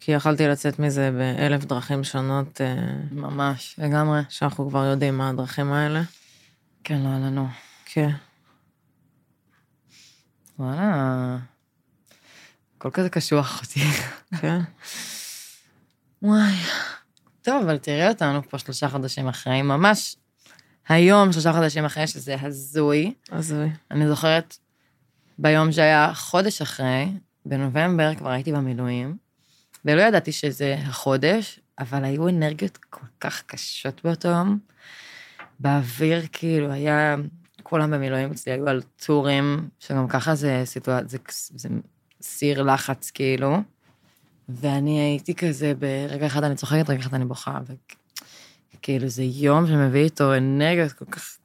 כי 0.00 0.12
יכלתי 0.12 0.48
לצאת 0.48 0.78
מזה 0.78 1.10
באלף 1.10 1.64
דרכים 1.64 2.04
שונות, 2.04 2.60
אה, 2.60 2.76
ממש, 3.10 3.74
לגמרי. 3.78 4.20
שאנחנו 4.28 4.68
כבר 4.68 4.84
יודעים 4.84 5.18
מה 5.18 5.28
הדרכים 5.28 5.72
האלה. 5.72 6.02
כן, 6.84 7.02
לא 7.02 7.08
היה 7.08 7.18
לנו. 7.18 7.48
כן. 7.84 8.10
וואלה, 10.58 11.36
הכל 12.78 12.90
כזה 12.90 13.08
קשוח 13.08 13.62
אותי. 13.62 13.80
כן. 14.40 14.60
וואי. 16.22 16.54
טוב, 17.42 17.62
אבל 17.62 17.78
תראי 17.78 18.08
אותנו 18.08 18.42
פה 18.48 18.58
שלושה 18.58 18.88
חודשים 18.88 19.28
אחרי, 19.28 19.62
ממש 19.62 20.16
היום, 20.88 21.32
שלושה 21.32 21.52
חודשים 21.52 21.84
אחרי, 21.84 22.06
שזה 22.06 22.36
הזוי. 22.40 23.14
הזוי. 23.32 23.70
אני 23.90 24.08
זוכרת 24.08 24.56
ביום 25.38 25.72
שהיה 25.72 26.14
חודש 26.14 26.62
אחרי, 26.62 27.08
בנובמבר 27.46 28.14
כבר 28.14 28.30
הייתי 28.30 28.52
במילואים, 28.52 29.16
ולא 29.84 30.02
ידעתי 30.02 30.32
שזה 30.32 30.76
החודש, 30.78 31.60
אבל 31.78 32.04
היו 32.04 32.28
אנרגיות 32.28 32.76
כל 32.90 33.06
כך 33.20 33.42
קשות 33.46 34.00
באותו 34.04 34.28
יום. 34.28 34.58
באוויר, 35.60 36.22
כאילו, 36.32 36.72
היה, 36.72 37.16
כולם 37.62 37.90
במילואים 37.90 38.30
אצלי 38.30 38.52
היו 38.52 38.68
על 38.68 38.82
טורים, 39.06 39.68
שגם 39.78 40.08
ככה 40.08 40.34
זה 40.34 40.62
סיטואציה, 40.64 41.08
זה, 41.08 41.18
זה 41.54 41.68
סיר 42.20 42.62
לחץ, 42.62 43.10
כאילו. 43.10 43.56
ואני 44.48 45.00
הייתי 45.00 45.34
כזה, 45.34 45.72
ברגע 45.78 46.26
אחד 46.26 46.44
אני 46.44 46.54
צוחקת, 46.54 46.90
רגע 46.90 47.00
אחד 47.00 47.14
אני 47.14 47.24
בוכה. 47.24 47.58
וכאילו, 48.74 49.08
זה 49.08 49.22
יום 49.22 49.66
שמביא 49.66 50.04
איתו 50.04 50.36
אנרגיות 50.36 50.92
כל 50.92 51.04
כך 51.04 51.38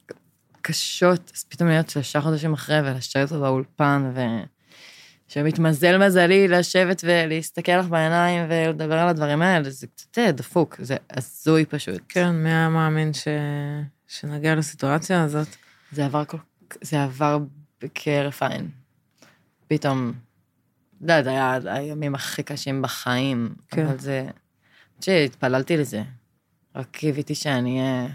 קשות, 0.62 1.32
אז 1.36 1.44
פתאום 1.44 1.70
להיות 1.70 1.90
שלושה 1.90 2.22
חודשים 2.22 2.54
אחרי 2.54 2.80
ולשבת 2.80 3.32
באולפן, 3.32 4.12
ו... 4.16 4.20
שמתמזל 5.32 5.98
מזלי 5.98 6.48
לשבת 6.48 7.02
ולהסתכל 7.04 7.72
לך 7.72 7.86
בעיניים 7.86 8.46
ולדבר 8.50 8.98
על 8.98 9.08
הדברים 9.08 9.42
האלה, 9.42 9.70
זה 9.70 9.88
קצת 9.88 10.18
אה, 10.18 10.32
דפוק, 10.32 10.76
זה 10.80 10.96
הזוי 11.10 11.66
פשוט. 11.66 12.02
כן, 12.10 12.30
מי 12.30 12.50
היה 12.50 12.70
מאמין 12.70 13.14
ש... 13.14 13.28
שנגיע 14.08 14.56
לסיטואציה 14.56 15.24
הזאת? 15.24 15.48
זה 15.92 16.06
עבר 16.06 16.26
כל... 16.26 16.38
זה 16.82 17.04
עבר 17.04 17.40
כהרף 17.96 18.44
עין. 18.44 18.70
פתאום, 19.68 20.14
לא 21.02 21.14
יודעת, 21.14 21.28
היה 21.66 21.74
הימים 21.74 22.16
הכי 22.16 22.44
קשים 22.44 22.82
בחיים, 22.82 23.56
כן. 23.68 23.86
אבל 23.86 24.00
זה... 24.00 24.28
שהתפללתי 25.02 25.78
לזה. 25.78 26.04
רק 26.76 26.88
קיוויתי 26.92 27.36
שאני 27.36 27.80
אהיה 27.80 28.08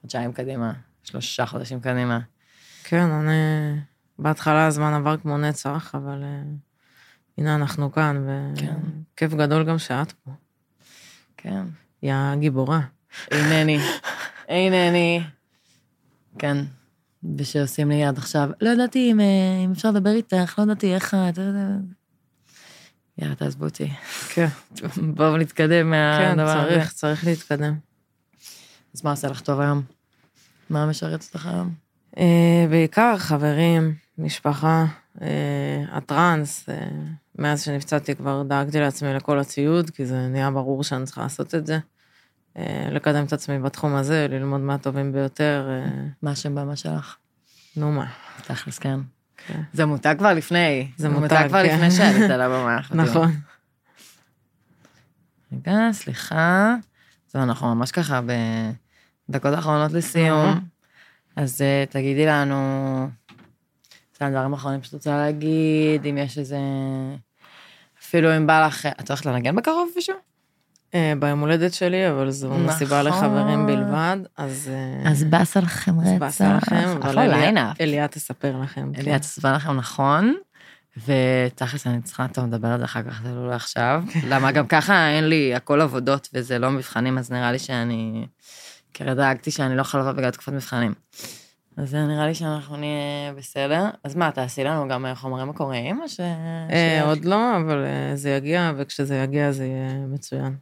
חודשיים 0.00 0.32
קדימה, 0.32 0.72
שלושה 1.04 1.46
חודשים 1.46 1.80
קדימה. 1.80 2.20
כן, 2.84 3.10
אני... 3.10 3.32
בהתחלה 4.18 4.66
הזמן 4.66 4.92
עבר 4.92 5.16
כמו 5.16 5.38
נצח, 5.38 5.94
אבל 5.94 6.22
uh, 6.22 7.38
הנה 7.38 7.54
אנחנו 7.54 7.92
כאן, 7.92 8.26
וכיף 8.26 9.30
כן. 9.30 9.38
גדול 9.38 9.64
גם 9.64 9.78
שאת 9.78 10.12
פה. 10.12 10.30
כן. 11.36 11.62
היא 12.02 12.12
הגיבורה. 12.14 12.80
אינני, 13.30 13.78
אינני. 14.48 15.22
כן. 16.38 16.56
ושעושים 17.36 17.88
לי 17.88 18.04
עד 18.04 18.18
עכשיו, 18.18 18.50
לא 18.60 18.70
ידעתי 18.70 19.12
אם, 19.12 19.20
אה, 19.20 19.64
אם 19.64 19.72
אפשר 19.72 19.90
לדבר 19.90 20.10
איתך, 20.10 20.58
לא 20.58 20.62
ידעתי 20.62 20.94
איך 20.94 21.14
את... 21.14 21.38
יאללה, 23.18 23.34
תעזבו 23.34 23.64
אותי. 23.64 23.90
כן. 24.28 24.46
בואו 25.16 25.36
נתקדם 25.36 25.68
כן, 25.68 25.86
מהדבר 25.86 26.58
הזה. 26.58 26.70
צריך, 26.70 26.92
צריך 26.92 27.24
להתקדם. 27.24 27.78
אז 28.94 29.04
מה 29.04 29.10
עושה 29.10 29.28
לך 29.28 29.40
טוב 29.40 29.60
היום? 29.60 29.82
מה 30.70 30.86
משרת 30.86 31.24
אותך 31.24 31.46
היום? 31.46 31.74
Uh, 32.16 32.20
בעיקר 32.70 33.18
חברים, 33.18 33.94
משפחה, 34.18 34.84
uh, 35.16 35.20
הטראנס, 35.90 36.68
uh, 36.68 36.72
מאז 37.38 37.62
שנפצעתי 37.62 38.14
כבר 38.14 38.42
דאגתי 38.42 38.80
לעצמי 38.80 39.14
לכל 39.14 39.38
הציוד, 39.38 39.90
כי 39.90 40.06
זה 40.06 40.28
נהיה 40.28 40.50
ברור 40.50 40.84
שאני 40.84 41.04
צריכה 41.04 41.22
לעשות 41.22 41.54
את 41.54 41.66
זה. 41.66 41.78
Uh, 42.56 42.60
לקדם 42.90 43.24
את 43.24 43.32
עצמי 43.32 43.58
בתחום 43.58 43.94
הזה, 43.94 44.26
ללמוד 44.30 44.60
מהטובים 44.60 45.12
ביותר, 45.12 45.68
uh, 45.68 45.90
מה 46.22 46.30
השם 46.30 46.54
במה 46.54 46.76
שלך? 46.76 47.16
נו 47.76 47.92
מה. 47.92 48.06
תכלס, 48.42 48.78
כן. 48.78 49.00
כן. 49.46 49.62
זה 49.72 49.86
מותג 49.86 50.14
כבר 50.18 50.34
לפני. 50.34 50.90
זה 50.96 51.08
מותג 51.08 51.44
כבר 51.48 51.66
כן. 51.66 51.74
לפני 51.74 51.90
שעלית 51.90 52.30
על 52.30 52.40
הבמה. 52.40 52.80
נכון. 53.04 53.32
רגע, 55.52 55.92
סליחה. 55.92 56.74
זהו, 57.28 57.42
אנחנו 57.42 57.74
ממש 57.74 57.90
ככה 57.90 58.20
בדקות 59.30 59.52
האחרונות 59.54 59.92
לסיום. 59.92 60.60
אז 61.36 61.62
אה, 61.62 61.84
תגידי 61.90 62.26
לנו, 62.26 62.56
זה 64.18 64.26
הדברים 64.26 64.54
האחרונים 64.54 64.82
שאת 64.82 64.92
רוצה 64.92 65.16
להגיד, 65.16 66.06
אם 66.06 66.18
יש 66.18 66.38
איזה... 66.38 66.58
אפילו 68.02 68.36
אם 68.36 68.46
בא 68.46 68.66
לך... 68.66 68.86
את 69.00 69.08
הולכת 69.08 69.26
לנגן 69.26 69.56
בקרוב 69.56 69.88
מישהו? 69.96 70.14
Uh, 70.90 70.92
ביום 71.18 71.40
הולדת 71.40 71.74
שלי, 71.74 72.10
אבל 72.10 72.30
זו 72.30 72.48
נכון. 72.48 72.66
מסיבה 72.66 73.02
לחברים 73.02 73.66
בלבד, 73.66 74.16
אז... 74.36 74.70
uh, 75.04 75.08
אז 75.08 75.24
באסה 75.24 75.60
לכם 75.60 76.00
רצח. 76.00 76.10
אז 76.10 76.18
באסה 76.18 76.56
לכם, 76.56 76.98
אבל 77.02 77.18
אליה- 77.80 78.08
תספר 78.08 78.56
לכם. 78.62 78.92
כן. 78.94 79.00
אליה 79.00 79.18
תספר 79.18 79.52
לכם 79.54 79.76
נכון, 79.76 80.34
ותכלס 80.96 81.86
אני 81.86 82.02
צריכה, 82.02 82.28
טוב, 82.28 82.44
נדבר 82.44 82.68
על 82.68 82.78
זה 82.78 82.84
אחר 82.84 83.02
כך, 83.02 83.20
זה 83.22 83.34
לא 83.34 83.50
לעכשיו. 83.50 84.02
למה 84.28 84.52
גם 84.52 84.66
ככה 84.66 85.08
אין 85.08 85.28
לי 85.28 85.54
הכל 85.54 85.80
עבודות 85.80 86.28
וזה 86.34 86.58
לא 86.58 86.70
מבחנים, 86.70 87.18
אז 87.18 87.30
נראה 87.30 87.52
לי 87.52 87.58
שאני... 87.58 88.26
כרגע 88.94 89.14
דאגתי 89.14 89.50
שאני 89.50 89.76
לא 89.76 89.80
יכולה 89.80 90.02
לבוא 90.02 90.12
בגלל 90.12 90.30
תקופת 90.30 90.52
מבחנים. 90.52 90.94
אז 91.76 91.94
נראה 91.94 92.26
לי 92.26 92.34
שאנחנו 92.34 92.76
נהיה 92.76 93.32
בסדר. 93.36 93.90
אז 94.04 94.16
מה, 94.16 94.30
תעשי 94.30 94.64
לנו 94.64 94.88
גם 94.88 95.06
חומרים 95.14 95.48
מקוריים, 95.48 96.00
או 96.00 96.08
ש... 96.08 96.20
אה, 96.70 97.02
עוד 97.04 97.24
לא, 97.24 97.56
אבל 97.56 97.84
אה, 97.84 98.16
זה 98.16 98.30
יגיע, 98.30 98.72
וכשזה 98.76 99.16
יגיע 99.16 99.52
זה 99.52 99.64
יהיה 99.64 100.06
מצוין. 100.08 100.56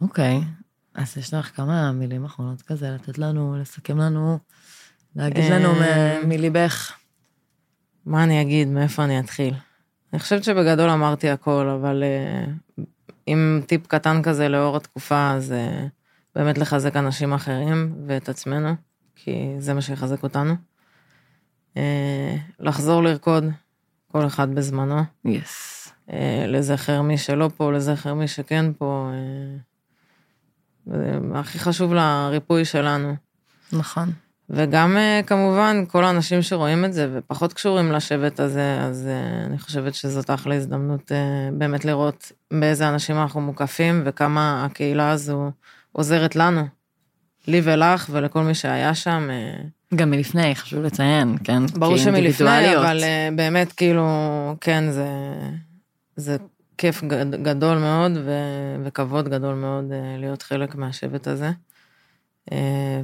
אוקיי, 0.00 0.40
אז 0.94 1.16
יש 1.16 1.34
לך 1.34 1.56
כמה 1.56 1.92
מילים 1.92 2.24
אחרונות 2.24 2.62
כזה, 2.62 2.90
לתת 2.90 3.18
לנו, 3.18 3.56
לסכם 3.60 3.98
לנו, 3.98 4.38
להגיד 5.16 5.52
לנו 5.52 5.68
אה, 5.80 6.20
מליבך. 6.26 6.92
מה 8.06 8.24
אני 8.24 8.42
אגיד, 8.42 8.68
מאיפה 8.68 9.04
אני 9.04 9.20
אתחיל? 9.20 9.54
אני 10.12 10.20
חושבת 10.20 10.44
שבגדול 10.44 10.90
אמרתי 10.90 11.30
הכל, 11.30 11.68
אבל 11.80 12.02
אה, 12.02 12.44
עם 13.26 13.60
טיפ 13.66 13.86
קטן 13.86 14.22
כזה 14.22 14.48
לאור 14.48 14.76
התקופה, 14.76 15.30
אז 15.30 15.52
אה, 15.52 15.86
באמת 16.36 16.58
לחזק 16.58 16.96
אנשים 16.96 17.32
אחרים 17.32 17.94
ואת 18.06 18.28
עצמנו, 18.28 18.74
כי 19.14 19.54
זה 19.58 19.74
מה 19.74 19.80
שיחזק 19.80 20.22
אותנו. 20.22 20.54
אה, 21.76 22.36
לחזור 22.60 23.02
לרקוד, 23.02 23.44
כל 24.12 24.26
אחד 24.26 24.54
בזמנו. 24.54 25.02
יס. 25.24 25.88
אה, 26.12 26.44
לזכר 26.48 27.02
מי 27.02 27.18
שלא 27.18 27.50
פה, 27.56 27.72
לזכר 27.72 28.14
מי 28.14 28.28
שכן 28.28 28.72
פה. 28.78 29.10
אה, 30.92 31.18
הכי 31.34 31.58
חשוב 31.58 31.94
לריפוי 31.94 32.64
שלנו. 32.64 33.14
נכון. 33.72 34.12
וגם 34.50 34.96
כמובן 35.26 35.84
כל 35.88 36.04
האנשים 36.04 36.42
שרואים 36.42 36.84
את 36.84 36.92
זה 36.92 37.08
ופחות 37.12 37.52
קשורים 37.52 37.92
לשבט 37.92 38.40
הזה, 38.40 38.80
אז 38.80 39.08
אני 39.46 39.58
חושבת 39.58 39.94
שזאת 39.94 40.30
אחלה 40.30 40.54
הזדמנות 40.54 41.12
באמת 41.52 41.84
לראות 41.84 42.32
באיזה 42.50 42.88
אנשים 42.88 43.16
אנחנו 43.16 43.40
מוקפים 43.40 44.02
וכמה 44.04 44.64
הקהילה 44.64 45.10
הזו 45.10 45.50
עוזרת 45.96 46.36
לנו, 46.36 46.62
לי 47.48 47.60
ולך 47.64 48.06
ולכל 48.12 48.40
מי 48.42 48.54
שהיה 48.54 48.94
שם. 48.94 49.28
אה, 49.30 49.54
גם 49.94 50.10
מלפני, 50.10 50.54
חשוב 50.54 50.82
לציין, 50.82 51.36
כן? 51.44 51.66
ברור 51.66 51.96
שמלפני. 51.96 52.76
אבל 52.76 53.04
אה, 53.04 53.28
באמת 53.36 53.72
כאילו, 53.72 54.06
כן, 54.60 54.90
זה, 54.90 55.06
זה 56.16 56.36
כיף 56.78 57.02
גד- 57.04 57.42
גדול 57.42 57.78
מאוד 57.78 58.12
ו- 58.24 58.76
וכבוד 58.84 59.28
גדול 59.28 59.54
מאוד 59.54 59.92
אה, 59.92 60.16
להיות 60.18 60.42
חלק 60.42 60.74
מהשבט 60.74 61.26
הזה. 61.26 61.50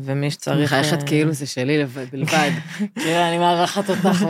ומי 0.03 0.31
שצריך... 0.31 0.73
מחייכת 0.73 1.03
כאילו 1.03 1.33
זה 1.33 1.47
שלי 1.47 1.79
לבד- 1.83 2.11
בלבד. 2.13 2.51
תראה, 2.95 3.29
אני 3.29 3.39
מארחת 3.39 3.91
אותך 3.91 4.25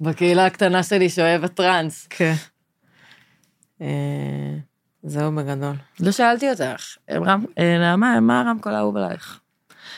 בקהילה 0.00 0.46
הקטנה 0.46 0.82
שלי 0.82 1.08
שאוהבת 1.08 1.54
טראנס. 1.54 2.06
כן. 2.10 2.34
אה, 5.04 5.10
זהו 5.10 5.32
בגדול. 5.36 5.74
לא 6.00 6.10
שאלתי 6.12 6.50
אותך, 6.50 6.82
רם- 7.10 7.44
אה, 7.58 7.78
נעמה, 7.78 8.20
מה 8.20 8.40
הרמקול 8.40 8.74
האהוב 8.74 8.96
עלייך? 8.96 9.40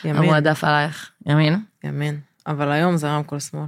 ימין, 0.03 0.23
המועדף 0.23 0.63
עלייך? 0.63 1.11
ימין? 1.25 1.63
ימין. 1.83 2.19
אבל 2.47 2.71
היום 2.71 2.97
זה 2.97 3.07
רמקול 3.11 3.39
שמאל. 3.39 3.65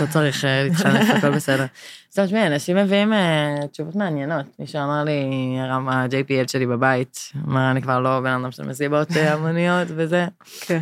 לא 0.00 0.06
צריך 0.06 0.44
אה, 0.44 0.62
להתחנף, 0.64 1.10
הכל 1.16 1.30
בסדר. 1.30 1.66
סתם 2.12 2.26
תשמעי, 2.26 2.46
אנשים 2.46 2.76
מביאים 2.76 3.12
אה, 3.12 3.56
תשובות 3.72 3.94
מעניינות. 3.96 4.46
מישהו 4.58 4.82
אמר 4.82 5.04
לי, 5.04 5.22
ה-JPL 5.60 6.52
שלי 6.52 6.66
בבית, 6.66 7.18
אמר, 7.48 7.70
אני 7.70 7.82
כבר 7.82 8.00
לא 8.00 8.20
בן 8.20 8.40
אדם 8.40 8.50
של 8.50 8.62
מסיבות 8.62 9.16
אה, 9.16 9.34
המוניות 9.34 9.88
וזה. 9.96 10.26
כן. 10.60 10.80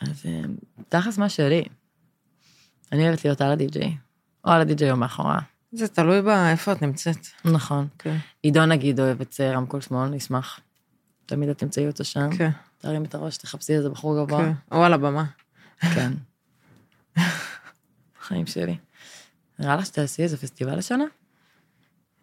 אז 0.00 0.22
אה, 0.26 0.40
תכלס 0.88 1.18
מה 1.18 1.28
שלי. 1.28 1.64
אני 2.92 3.08
אוהבת 3.08 3.24
להיות 3.24 3.40
על 3.40 3.50
הדי-ג'יי. 3.52 3.96
או 4.44 4.50
על 4.50 4.60
הדי-ג'יי 4.60 4.90
או 4.90 4.96
מאחורה. 4.96 5.38
זה 5.72 5.88
תלוי 5.88 6.22
באיפה 6.22 6.72
את 6.72 6.82
נמצאת. 6.82 7.26
נכון. 7.44 7.88
כן. 7.98 8.16
עידו 8.42 8.66
נגיד 8.66 9.00
אוהב 9.00 9.20
את 9.20 9.34
אה, 9.40 9.52
רמקול 9.52 9.80
שמאל, 9.80 10.08
נשמח. 10.08 10.60
תמיד 11.26 11.48
את 11.48 11.58
תמצאי 11.58 11.86
אותו 11.86 12.04
שם. 12.04 12.36
כן. 12.36 12.50
תרים 12.78 13.04
את 13.04 13.14
הראש, 13.14 13.36
תחפשי 13.36 13.72
איזה 13.72 13.90
בחור 13.90 14.24
גבוה. 14.24 14.44
כן. 14.44 14.52
או 14.72 14.84
על 14.84 14.92
הבמה. 14.92 15.24
כן. 15.80 16.12
חיים 18.26 18.46
שלי. 18.46 18.76
נראה 19.58 19.76
לך 19.76 19.86
שתעשי 19.86 20.22
איזה 20.22 20.36
פסטיבל 20.36 20.78
השנה? 20.78 21.04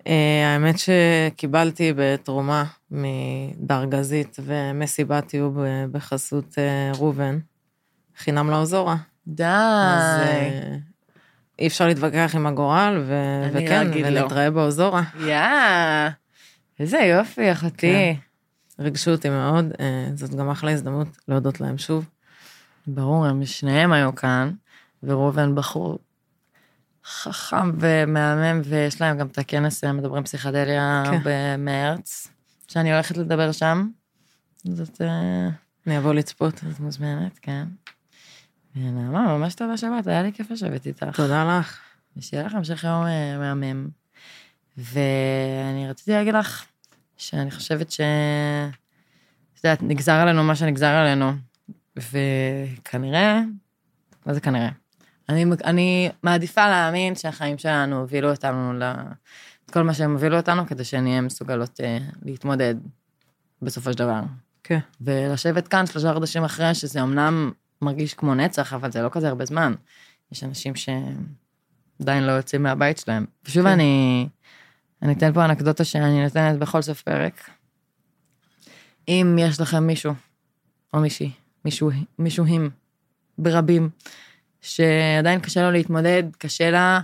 אה, 0.07 0.53
האמת 0.53 0.75
שקיבלתי 0.79 1.93
בתרומה 1.95 2.63
מדרגזית 2.91 4.37
ומסיבת 4.43 5.33
יוב 5.33 5.59
אה, 5.59 5.85
בחסות 5.91 6.55
ראובן, 6.95 7.39
חינם 8.17 8.49
לאוזורה. 8.49 8.95
די. 9.27 9.43
אז 9.43 10.19
אי 11.59 11.67
אפשר 11.67 11.87
להתווכח 11.87 12.31
עם 12.35 12.45
הגורל, 12.45 13.03
ו- 13.05 13.49
וכן, 13.53 13.87
לא 13.87 14.09
לא. 14.09 14.21
ונתראה 14.21 14.51
באוזורה. 14.51 15.03
יא. 15.19 15.39
איזה 16.79 16.97
יופי, 16.97 17.51
אחותי. 17.51 17.91
כן. 17.91 18.13
ריגשו 18.83 19.11
אותי 19.11 19.29
מאוד, 19.29 19.65
אה, 19.79 20.09
זאת 20.15 20.35
גם 20.35 20.49
אחלה 20.49 20.71
הזדמנות 20.71 21.07
להודות 21.27 21.61
להם 21.61 21.77
שוב. 21.77 22.09
ברור, 22.87 23.25
הם 23.25 23.45
שניהם 23.45 23.91
היו 23.91 24.15
כאן, 24.15 24.51
וראובן 25.03 25.55
בחור 25.55 25.99
חכם 27.05 27.71
ומהמם, 27.79 28.61
ויש 28.63 29.01
להם 29.01 29.17
גם 29.17 29.27
את 29.27 29.37
הכנס 29.37 29.83
אה, 29.83 29.93
מדברים 29.93 30.23
פסיכדליה 30.23 31.03
כן. 31.05 31.19
במרץ, 31.23 32.27
שאני 32.67 32.93
הולכת 32.93 33.17
לדבר 33.17 33.51
שם. 33.51 33.89
זאת, 34.63 35.01
אה, 35.01 35.49
אני 35.87 35.97
אבוא 35.97 36.13
לצפות. 36.13 36.61
זאת 36.69 36.79
מוזמנת, 36.79 37.39
כן. 37.41 37.63
ונעמה, 38.75 39.37
ממש 39.37 39.55
טובה 39.55 39.77
שבת, 39.77 40.07
היה 40.07 40.23
לי 40.23 40.33
כיף 40.33 40.51
לשבת 40.51 40.87
איתך. 40.87 41.15
תודה 41.15 41.59
לך. 41.59 41.79
ושיהיה 42.17 42.43
לך 42.43 42.53
המשך 42.53 42.83
יום 42.83 43.05
אה, 43.05 43.37
מהמם. 43.37 43.87
ואני 44.77 45.89
רציתי 45.89 46.11
להגיד 46.11 46.33
לך 46.33 46.65
שאני 47.17 47.51
חושבת 47.51 47.91
ש... 47.91 48.01
את 49.53 49.65
יודעת, 49.65 49.83
נגזר 49.83 50.13
עלינו 50.13 50.43
מה 50.43 50.55
שנגזר 50.55 50.87
עלינו, 50.87 51.31
וכנראה, 51.97 53.41
מה 54.25 54.33
זה 54.33 54.41
כנראה? 54.41 54.69
אני, 55.29 55.45
אני 55.63 56.09
מעדיפה 56.23 56.69
להאמין 56.69 57.15
שהחיים 57.15 57.57
שלנו 57.57 57.99
הובילו 57.99 58.31
אותנו 58.31 58.73
ל... 58.73 58.83
את 59.65 59.71
כל 59.71 59.81
מה 59.81 59.93
שהם 59.93 60.13
הובילו 60.13 60.37
אותנו, 60.37 60.67
כדי 60.67 60.83
שנהיה 60.83 61.21
מסוגלות 61.21 61.81
אה, 61.83 61.97
להתמודד 62.21 62.75
בסופו 63.61 63.91
של 63.93 63.97
דבר. 63.97 64.21
כן. 64.63 64.79
ולשבת 65.01 65.67
כאן 65.67 65.85
שלושה 65.85 66.13
חודשים 66.13 66.43
אחרי, 66.43 66.75
שזה 66.75 67.01
אמנם 67.01 67.51
מרגיש 67.81 68.13
כמו 68.13 68.35
נצח, 68.35 68.73
אבל 68.73 68.91
זה 68.91 69.01
לא 69.01 69.09
כזה 69.11 69.29
הרבה 69.29 69.45
זמן. 69.45 69.73
יש 70.31 70.43
אנשים 70.43 70.73
שעדיין 70.75 72.23
לא 72.23 72.31
יוצאים 72.31 72.63
מהבית 72.63 72.97
שלהם. 72.97 73.25
ושוב, 73.45 73.63
כן. 73.63 73.71
אני, 73.71 74.27
אני 75.01 75.13
אתן 75.13 75.33
פה 75.33 75.45
אנקדוטה 75.45 75.83
שאני 75.83 76.23
נותנת 76.23 76.59
בכל 76.59 76.81
סוף 76.81 77.01
פרק. 77.01 77.49
אם 79.07 79.35
יש 79.39 79.59
לכם 79.59 79.87
מישהו, 79.87 80.13
או 80.93 80.99
מישהי, 80.99 81.31
מישהו, 81.65 81.89
מישהוים, 82.19 82.69
ברבים, 83.37 83.89
שעדיין 84.61 85.39
קשה 85.39 85.61
לו 85.61 85.71
להתמודד, 85.71 86.23
קשה 86.37 86.71
לה, 86.71 86.99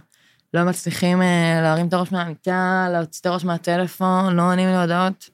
לא 0.54 0.64
מצליחים 0.64 1.22
אה, 1.22 1.60
להרים 1.62 1.88
את 1.88 1.94
הראש 1.94 2.12
מהמיטה, 2.12 2.88
להוציא 2.92 3.22
את 3.22 3.26
הראש 3.26 3.46
מהטלפון, 3.46 4.36
לא 4.36 4.52
עונים 4.52 4.70
להודעות. 4.70 5.30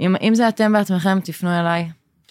אם, 0.00 0.16
אם 0.22 0.34
זה 0.34 0.48
אתם 0.48 0.72
בעצמכם, 0.72 1.20
תפנו 1.20 1.60
אליי, 1.60 1.90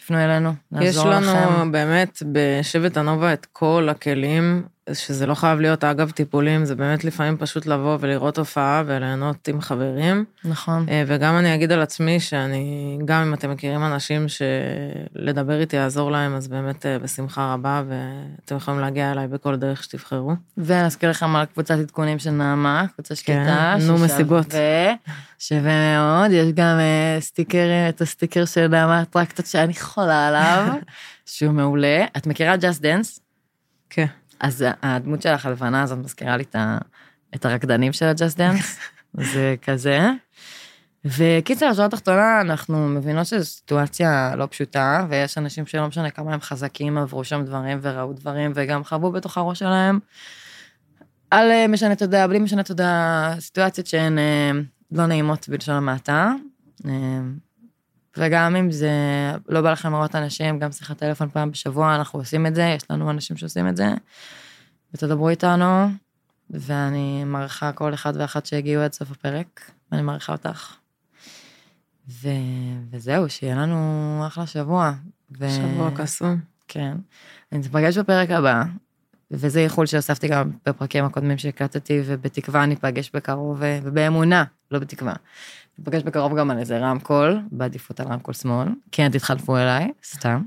תפנו 0.10 0.24
אלינו, 0.24 0.49
יש 0.49 0.55
נעזור 0.72 1.10
לנו 1.10 1.28
לכם. 1.28 1.72
באמת 1.72 2.24
בשבט 2.32 2.97
הנובה 2.97 3.34
את 3.34 3.45
כל 3.53 3.88
הכלים, 3.91 4.64
שזה 4.94 5.26
לא 5.26 5.34
חייב 5.36 5.60
להיות 5.60 5.84
אגב 5.84 6.12
טיפולים, 6.12 6.66
זה 6.66 6.76
באמת 6.76 7.04
לפעמים 7.04 7.38
פשוט 7.38 7.66
לבוא 7.66 7.98
ולראות 8.00 8.38
הופעה 8.38 8.84
וליהנות 8.86 9.48
עם 9.48 9.62
חברים. 9.62 10.26
נכון. 10.46 10.86
אה, 10.90 11.04
וגם 11.08 11.38
אני 11.38 11.56
אגיד 11.56 11.72
על 11.72 11.82
עצמי 11.82 12.20
שאני, 12.20 12.98
גם 13.06 13.22
אם 13.22 13.34
אתם 13.34 13.52
מכירים 13.52 13.84
אנשים 13.86 14.26
שלדבר 15.16 15.60
איתי 15.60 15.76
יעזור 15.76 16.12
להם, 16.12 16.36
אז 16.36 16.48
באמת 16.48 16.86
אה, 16.86 17.00
בשמחה 17.00 17.54
רבה, 17.54 17.84
ואתם 17.88 18.56
יכולים 18.56 18.80
להגיע 18.80 19.12
אליי 19.12 19.28
בכל 19.28 19.56
דרך 19.56 19.84
שתבחרו. 19.84 20.34
ונזכיר 20.58 21.10
לכם 21.10 21.36
על 21.36 21.46
קבוצת 21.46 21.76
עדכונים 21.80 22.20
של 22.20 22.32
נעמה, 22.32 22.86
קבוצה 22.96 23.16
שקטה. 23.16 23.76
נו, 23.80 23.98
ששווה- 23.98 24.06
מסיבות. 24.06 24.46
שווה 25.40 25.98
מאוד, 25.98 26.32
יש 26.32 26.52
גם 26.54 26.78
אה, 26.80 27.18
סטיקר, 27.22 27.68
את 27.90 28.02
הסטיקר 28.02 28.46
של 28.46 28.68
נעמה 28.68 29.02
אטרקטות 29.02 29.46
שאני 29.46 29.74
חולה 29.74 30.28
עליו, 30.28 30.74
שהוא 31.26 31.54
מעולה. 31.54 32.06
את 32.18 32.28
מכירה 32.28 32.56
Just 32.57 32.82
Dance? 32.82 33.20
כן. 33.90 34.06
אז 34.40 34.66
הדמות 34.84 35.22
שלך 35.22 35.46
הלבנה 35.46 35.82
הזאת 35.82 35.98
מזכירה 35.98 36.38
לי 36.38 36.44
את, 37.36 37.46
הרקדנים 37.46 37.94
של 37.94 38.06
ה 38.05 38.12
Just 38.12 38.38
Dance, 38.38 38.80
זה 39.34 39.56
כזה. 39.62 40.10
וקיצר, 41.06 41.70
בשורה 41.72 41.86
התחתונה, 41.86 42.42
אנחנו 42.42 42.88
מבינות 42.88 43.26
שזו 43.26 43.46
סיטואציה 43.46 44.36
לא 44.36 44.46
פשוטה, 44.46 45.06
ויש 45.10 45.38
אנשים 45.38 45.66
שלא 45.66 45.88
משנה 45.88 46.10
כמה 46.10 46.34
הם 46.34 46.42
חזקים, 46.42 46.98
עברו 46.98 47.24
שם 47.24 47.46
דברים 47.46 47.80
וראו 47.82 48.14
דברים, 48.14 48.52
וגם 48.56 48.84
חוו 48.84 49.12
בתוך 49.12 49.38
הראש 49.38 49.60
שלהם 49.60 50.00
על 51.32 51.52
אה, 51.52 51.68
משנה 51.68 51.96
תודעה, 51.96 52.28
בלי 52.28 52.40
משנה 52.40 52.64
תודעה, 52.64 53.36
סיטואציות 53.40 53.88
שהן 53.88 54.20
אה, 54.20 54.52
לא 54.92 55.06
נעימות 55.06 55.50
בלשון 55.50 55.76
המעטה. 55.76 56.32
וגם 58.20 58.55
אם 58.55 58.72
זה 58.72 58.91
לא 59.47 59.61
בא 59.61 59.72
לכם 59.72 59.91
לראות 59.91 60.15
אנשים, 60.15 60.59
גם 60.59 60.72
שיחת 60.72 60.97
טלפון 60.97 61.30
פעם 61.30 61.51
בשבוע, 61.51 61.95
אנחנו 61.95 62.20
עושים 62.20 62.47
את 62.47 62.55
זה, 62.55 62.74
יש 62.76 62.84
לנו 62.89 63.09
אנשים 63.09 63.38
שעושים 63.38 63.67
את 63.67 63.78
זה. 63.78 63.88
ותדברו 64.93 65.30
איתנו, 65.30 65.88
ואני 66.49 67.24
מעריכה 67.24 67.72
כל 67.72 67.93
אחד 67.93 68.13
ואחת 68.15 68.45
שהגיעו 68.45 68.84
עד 68.84 68.93
סוף 68.93 69.11
הפרק, 69.11 69.72
ואני 69.91 70.01
מעריכה 70.01 70.32
אותך. 70.32 70.76
ו... 72.09 72.28
וזהו, 72.91 73.30
שיהיה 73.30 73.55
לנו 73.55 74.24
אחלה 74.28 74.47
שבוע. 74.47 74.91
ו... 75.39 75.49
שבוע 75.49 75.91
קסום. 75.95 76.39
כן. 76.67 76.97
נתפגש 77.51 77.97
בפרק 77.97 78.30
הבא, 78.30 78.63
וזה 79.32 79.59
איחול 79.59 79.86
שהוספתי 79.86 80.28
גם 80.28 80.51
בפרקים 80.65 81.05
הקודמים 81.05 81.38
שהקלטתי, 81.38 82.01
ובתקווה 82.05 82.65
ניפגש 82.65 83.11
בקרוב, 83.13 83.61
ובאמונה, 83.84 84.43
לא 84.72 84.80
בתקווה. 84.80 85.13
ניפגש 85.80 86.03
בקרוב 86.03 86.38
גם 86.38 86.51
על 86.51 86.59
איזה 86.59 86.77
רמקול, 86.80 87.39
בעדיפות 87.51 87.99
על 87.99 88.07
רמקול 88.07 88.34
שמאל. 88.34 88.67
כן, 88.91 89.11
תתחלפו 89.11 89.57
אליי, 89.57 89.91
סתם. 90.03 90.43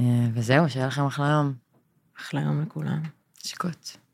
אה, 0.00 0.04
וזהו, 0.34 0.68
שיהיה 0.70 0.86
לכם 0.86 1.06
אחלה 1.06 1.26
יום. 1.28 1.54
אחלה 2.18 2.40
יום 2.40 2.62
לכולם. 2.62 3.02
שקוט. 3.44 4.07